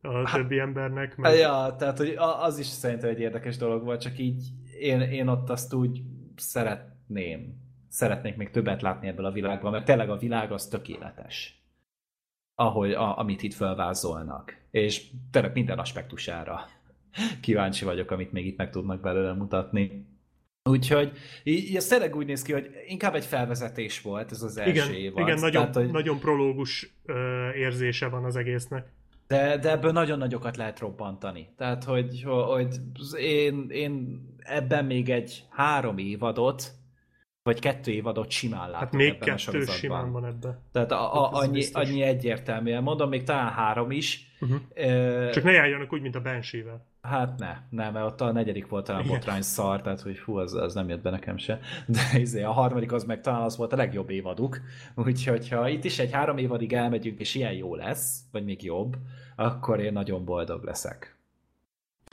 a 0.00 0.28
hát, 0.28 0.40
többi 0.40 0.58
embernek. 0.58 1.16
Meg... 1.16 1.36
Ja, 1.36 1.76
tehát 1.78 1.98
hogy 1.98 2.14
az 2.18 2.58
is 2.58 2.66
szerintem 2.66 3.10
egy 3.10 3.20
érdekes 3.20 3.56
dolog 3.56 3.84
volt, 3.84 4.00
csak 4.00 4.18
így 4.18 4.42
én, 4.80 5.00
én 5.00 5.28
ott 5.28 5.50
azt 5.50 5.74
úgy 5.74 6.02
szeretném, 6.36 7.54
szeretnék 7.88 8.36
még 8.36 8.50
többet 8.50 8.82
látni 8.82 9.08
ebből 9.08 9.24
a 9.24 9.32
világban, 9.32 9.72
mert 9.72 9.84
tényleg 9.84 10.10
a 10.10 10.16
világ 10.16 10.52
az 10.52 10.66
tökéletes 10.66 11.58
ahogy, 12.54 12.92
a, 12.92 13.18
amit 13.18 13.42
itt 13.42 13.54
felvázolnak. 13.54 14.56
És 14.70 15.10
tényleg 15.30 15.52
minden 15.52 15.78
aspektusára 15.78 16.66
kíváncsi 17.40 17.84
vagyok, 17.84 18.10
amit 18.10 18.32
még 18.32 18.46
itt 18.46 18.56
meg 18.56 18.70
tudnak 18.70 19.00
belőle 19.00 19.32
mutatni. 19.32 20.06
Úgyhogy 20.70 21.12
így, 21.42 21.76
ez 21.76 21.86
tényleg 21.86 22.16
úgy 22.16 22.26
néz 22.26 22.42
ki, 22.42 22.52
hogy 22.52 22.70
inkább 22.86 23.14
egy 23.14 23.24
felvezetés 23.24 24.00
volt 24.00 24.30
ez 24.30 24.42
az 24.42 24.58
első 24.58 24.70
igen, 24.70 24.92
évad. 24.92 25.22
Igen, 25.22 25.38
nagyon, 25.38 25.60
Tehát, 25.60 25.74
hogy... 25.74 25.90
nagyon 25.90 26.18
prológus 26.18 26.94
ö, 27.04 27.50
érzése 27.52 28.08
van 28.08 28.24
az 28.24 28.36
egésznek. 28.36 28.92
De, 29.26 29.58
de 29.58 29.70
ebből 29.70 29.92
nagyon 29.92 30.18
nagyokat 30.18 30.56
lehet 30.56 30.78
robbantani. 30.78 31.48
Tehát, 31.56 31.84
hogy, 31.84 32.22
hogy 32.24 32.76
én, 33.18 33.66
én 33.70 34.20
ebben 34.38 34.84
még 34.84 35.10
egy 35.10 35.44
három 35.50 35.98
évadot, 35.98 36.72
vagy 37.44 37.58
kettő 37.58 37.92
évadot 37.92 38.30
simán 38.30 38.70
látok 38.70 38.78
hát 38.78 38.92
még 38.92 39.08
ebben 39.08 39.36
kettő 39.36 39.60
a 39.60 39.70
simán 39.70 40.12
van 40.12 40.24
ebben. 40.24 40.58
Tehát 40.72 40.92
a, 40.92 41.22
a, 41.22 41.30
annyi, 41.32 41.64
annyi 41.72 42.02
egyértelműen. 42.02 42.82
Mondom, 42.82 43.08
még 43.08 43.22
talán 43.22 43.52
három 43.52 43.90
is. 43.90 44.30
Uh-huh. 44.40 44.60
Uh, 44.76 45.30
Csak 45.30 45.44
ne 45.44 45.52
járjanak 45.52 45.92
úgy, 45.92 46.00
mint 46.00 46.14
a 46.14 46.20
Banshee-vel. 46.20 46.86
Hát 47.02 47.38
ne, 47.38 47.56
nem, 47.70 47.92
mert 47.92 48.06
ott 48.06 48.20
a 48.20 48.32
negyedik 48.32 48.68
volt 48.68 48.84
talán 48.84 49.06
botrány 49.06 49.42
szar, 49.42 49.82
tehát 49.82 50.00
hogy 50.00 50.16
fú, 50.16 50.36
az, 50.36 50.54
az 50.54 50.74
nem 50.74 50.88
jött 50.88 51.02
be 51.02 51.10
nekem 51.10 51.36
se. 51.36 51.60
De 51.86 52.18
izé, 52.18 52.42
a 52.42 52.50
harmadik 52.52 52.92
az 52.92 53.04
meg 53.04 53.20
talán 53.20 53.42
az 53.42 53.56
volt 53.56 53.72
a 53.72 53.76
legjobb 53.76 54.10
évaduk. 54.10 54.60
Úgyhogy 54.94 55.48
ha 55.48 55.68
itt 55.68 55.84
is 55.84 55.98
egy 55.98 56.12
három 56.12 56.38
évadig 56.38 56.72
elmegyünk, 56.72 57.20
és 57.20 57.34
ilyen 57.34 57.52
jó 57.52 57.74
lesz, 57.74 58.20
vagy 58.32 58.44
még 58.44 58.62
jobb, 58.62 58.96
akkor 59.36 59.80
én 59.80 59.92
nagyon 59.92 60.24
boldog 60.24 60.64
leszek. 60.64 61.16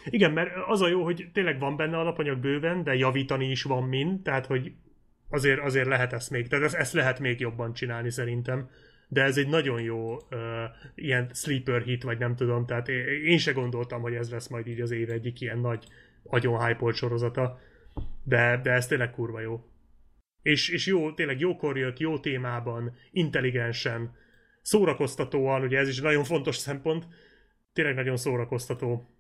Igen, 0.06 0.32
mert 0.32 0.50
az 0.68 0.82
a 0.82 0.88
jó, 0.88 1.04
hogy 1.04 1.30
tényleg 1.34 1.60
van 1.60 1.76
benne 1.76 1.98
alapanyag 1.98 2.38
bőven, 2.38 2.84
de 2.84 2.96
javítani 2.96 3.50
is 3.50 3.64
van 3.64 3.84
mind, 3.84 4.22
tehát 4.22 4.46
hogy 4.46 4.72
azért, 5.32 5.60
azért 5.60 5.88
lehet 5.88 6.14
ezt 6.14 6.30
még, 6.30 6.48
tehát 6.48 6.66
ezt, 6.66 6.76
ezt 6.76 6.94
lehet 6.94 7.20
még 7.20 7.40
jobban 7.40 7.74
csinálni 7.74 8.12
szerintem 8.12 8.70
de 9.12 9.24
ez 9.24 9.38
egy 9.38 9.48
nagyon 9.48 9.82
jó 9.82 10.14
uh, 10.14 10.20
ilyen 10.96 11.30
sleeper 11.34 11.82
hit, 11.82 12.04
vagy 12.04 12.18
nem 12.18 12.36
tudom, 12.36 12.66
tehát 12.66 12.88
én 13.24 13.38
se 13.38 13.52
gondoltam, 13.52 14.02
hogy 14.02 14.14
ez 14.14 14.32
lesz 14.32 14.48
majd 14.48 14.68
így 14.68 14.82
az 14.82 14.92
év 14.92 15.10
egyik 15.10 15.42
ilyen 15.42 15.60
nagy 15.60 15.86
agyon 16.24 16.66
hype 16.66 16.92
sorozata, 16.92 17.60
de, 18.24 18.60
de 18.64 18.72
ez 18.72 18.88
tényleg 18.88 19.12
kurva 19.12 19.40
jó. 19.40 19.66
És, 20.42 20.70
és 20.70 20.86
jó, 20.86 21.14
tényleg 21.14 21.40
jókor 21.40 21.78
jött, 21.78 22.00
jó 22.00 22.20
témában, 22.20 22.96
intelligensen, 23.12 24.16
szórakoztatóan, 24.62 25.62
ugye 25.62 25.78
ez 25.78 25.88
is 25.88 26.02
nagyon 26.02 26.24
fontos 26.24 26.56
szempont, 26.56 27.08
tényleg 27.74 27.96
nagyon 27.96 28.18
szórakoztató 28.18 29.11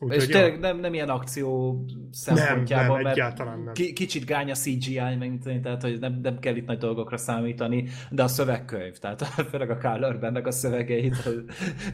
úgy, 0.00 0.14
és 0.14 0.26
tényleg 0.26 0.52
ja. 0.52 0.58
nem, 0.58 0.78
nem 0.78 0.94
ilyen 0.94 1.08
akció 1.08 1.80
szempontjában, 2.10 3.02
nem, 3.02 3.14
nem, 3.14 3.26
mert 3.36 3.64
nem. 3.64 3.72
kicsit 3.72 4.24
gány 4.24 4.50
a 4.50 4.54
CGI, 4.54 5.16
meg, 5.18 5.60
tehát 5.62 5.82
hogy 5.82 5.98
nem, 5.98 6.18
nem 6.22 6.38
kell 6.38 6.56
itt 6.56 6.66
nagy 6.66 6.78
dolgokra 6.78 7.16
számítani, 7.16 7.88
de 8.10 8.22
a 8.22 8.28
szövegkönyv, 8.28 8.98
tehát 8.98 9.22
főleg 9.50 9.70
a 9.70 9.76
Carl 9.76 10.04
Urbannek 10.04 10.46
a 10.46 10.50
szövegeit 10.50 11.28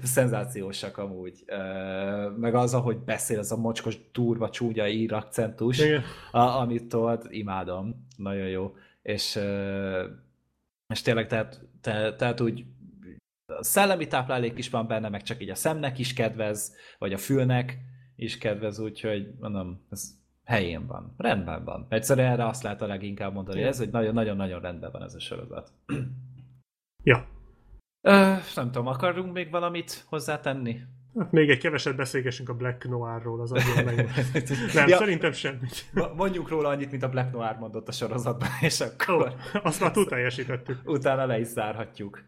szenzációsak 0.03 0.99
amúgy. 0.99 1.45
Meg 2.37 2.55
az, 2.55 2.75
ahogy 2.75 2.99
beszél, 2.99 3.39
az 3.39 3.53
a 3.53 3.57
mocskos, 3.57 3.97
durva, 4.13 4.51
csúnya 4.51 4.89
ír 4.89 5.13
akcentus, 5.13 5.83
a, 6.31 6.39
amit 6.39 6.89
tolt, 6.89 7.27
imádom, 7.29 8.07
nagyon 8.17 8.49
jó. 8.49 8.75
És, 9.03 9.39
és 10.89 11.03
tényleg, 11.03 11.27
tehát, 11.27 11.61
te, 11.81 12.15
tehát 12.15 12.41
úgy 12.41 12.65
szellemi 13.61 14.07
táplálék 14.07 14.59
is 14.59 14.71
van 14.71 14.87
benne, 14.87 15.09
meg 15.09 15.23
csak 15.23 15.43
így 15.43 15.51
a 15.51 15.55
szemnek 15.55 15.99
is 15.99 16.13
kedvez, 16.13 16.75
vagy 16.99 17.13
a 17.13 17.19
fülnek, 17.19 17.79
is 18.23 18.39
kedvez, 18.39 18.79
úgyhogy 18.79 19.35
mondom, 19.41 19.87
ez 19.91 20.21
helyén 20.45 20.87
van, 20.87 21.15
rendben 21.17 21.65
van. 21.65 21.87
Egyszerűen 21.89 22.33
erre 22.33 22.47
azt 22.47 22.63
lehet 22.63 22.83
a 22.83 22.87
leginkább 22.87 23.33
mondani, 23.33 23.61
ja. 23.61 23.67
ez 23.67 23.81
egy 23.81 23.91
nagyon-nagyon-nagyon 23.91 24.61
rendben 24.61 24.91
van 24.93 25.03
ez 25.03 25.15
a 25.15 25.21
sorozat. 25.21 25.73
Ja. 27.05 27.27
Ö, 28.01 28.35
nem 28.55 28.71
tudom, 28.71 28.87
akarunk 28.87 29.33
még 29.33 29.51
valamit 29.51 30.05
hozzátenni? 30.09 30.81
Hát 31.19 31.33
még 31.33 31.51
egy 31.51 31.59
keveset 31.59 31.97
beszélgessünk 31.97 32.49
a 32.49 32.55
Black 32.55 32.89
Noirról, 32.89 33.41
az 33.41 33.51
nagyon 33.51 33.85
meg. 33.95 34.09
Nem, 34.75 34.89
ja, 34.89 34.97
szerintem 34.97 35.33
semmit. 35.33 35.91
Mondjuk 36.15 36.49
róla 36.49 36.69
annyit, 36.69 36.91
mint 36.91 37.03
a 37.03 37.09
Black 37.09 37.33
Noir 37.33 37.57
mondott 37.57 37.89
a 37.89 37.93
sorozatban, 37.93 38.49
és 38.61 38.81
akkor... 38.81 39.35
Oh, 39.55 39.67
azt 39.67 39.81
már 39.81 39.91
túl 39.91 40.07
teljesítettük. 40.07 40.81
Utána 40.85 41.27
le 41.27 41.39
is 41.39 41.47
zárhatjuk 41.47 42.25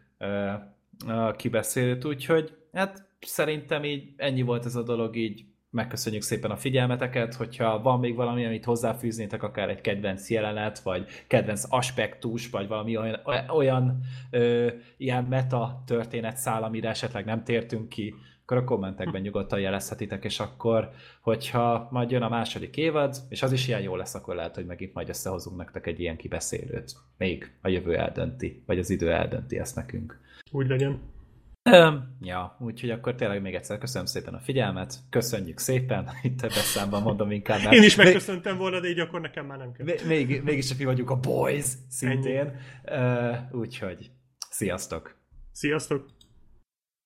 a 1.07 1.31
kibeszélőt, 1.31 2.05
úgyhogy 2.05 2.57
hát 2.71 3.07
szerintem 3.19 3.83
így 3.83 4.13
ennyi 4.17 4.41
volt 4.41 4.65
ez 4.65 4.75
a 4.75 4.83
dolog 4.83 5.15
így 5.15 5.45
megköszönjük 5.75 6.21
szépen 6.21 6.51
a 6.51 6.55
figyelmeteket, 6.55 7.33
hogyha 7.33 7.81
van 7.81 7.99
még 7.99 8.15
valami, 8.15 8.45
amit 8.45 8.65
hozzáfűznétek, 8.65 9.43
akár 9.43 9.69
egy 9.69 9.81
kedvenc 9.81 10.29
jelenet, 10.29 10.79
vagy 10.79 11.05
kedvenc 11.27 11.63
aspektus, 11.69 12.49
vagy 12.49 12.67
valami 12.67 12.97
olyan, 12.97 13.19
olyan 13.53 13.99
ö, 14.29 14.67
ilyen 14.97 15.23
meta 15.23 15.83
történet 15.85 16.37
szál, 16.37 16.63
amire 16.63 16.89
esetleg 16.89 17.25
nem 17.25 17.43
tértünk 17.43 17.89
ki, 17.89 18.13
akkor 18.41 18.57
a 18.57 18.63
kommentekben 18.63 19.21
nyugodtan 19.21 19.59
jelezhetitek, 19.59 20.23
és 20.23 20.39
akkor, 20.39 20.89
hogyha 21.21 21.87
majd 21.91 22.11
jön 22.11 22.21
a 22.21 22.29
második 22.29 22.77
évad, 22.77 23.15
és 23.29 23.43
az 23.43 23.51
is 23.51 23.67
ilyen 23.67 23.81
jó 23.81 23.95
lesz, 23.95 24.15
akkor 24.15 24.35
lehet, 24.35 24.55
hogy 24.55 24.65
megint 24.65 24.93
majd 24.93 25.09
összehozunk 25.09 25.57
nektek 25.57 25.87
egy 25.87 25.99
ilyen 25.99 26.17
kibeszélőt. 26.17 26.93
Még 27.17 27.51
a 27.61 27.67
jövő 27.67 27.97
eldönti, 27.97 28.63
vagy 28.65 28.79
az 28.79 28.89
idő 28.89 29.11
eldönti 29.11 29.59
ezt 29.59 29.75
nekünk. 29.75 30.19
Úgy 30.51 30.67
legyen. 30.67 30.99
Ja, 32.21 32.57
úgyhogy 32.59 32.89
akkor 32.89 33.15
tényleg 33.15 33.41
még 33.41 33.55
egyszer 33.55 33.77
köszönöm 33.77 34.05
szépen 34.05 34.33
a 34.33 34.39
figyelmet, 34.39 34.99
köszönjük 35.09 35.59
szépen, 35.59 36.09
itt 36.23 36.41
ebben 36.41 36.57
számban 36.57 37.01
mondom 37.01 37.31
inkább. 37.31 37.63
Mert... 37.63 37.75
Én 37.75 37.83
is 37.83 37.95
megköszöntem 37.95 38.57
volna, 38.57 38.79
de 38.79 38.87
így 38.87 38.99
akkor 38.99 39.21
nekem 39.21 39.45
már 39.45 39.57
nem 39.57 39.71
kell. 39.71 39.85
Még, 40.07 40.41
mégis 40.43 40.67
csak 40.67 40.77
mi 40.77 40.85
vagyunk 40.85 41.09
a 41.09 41.15
boys 41.15 41.65
szintén, 41.89 42.55
uh, 42.83 43.37
úgyhogy 43.51 44.11
sziasztok! 44.49 45.15
Sziasztok! 45.51 46.14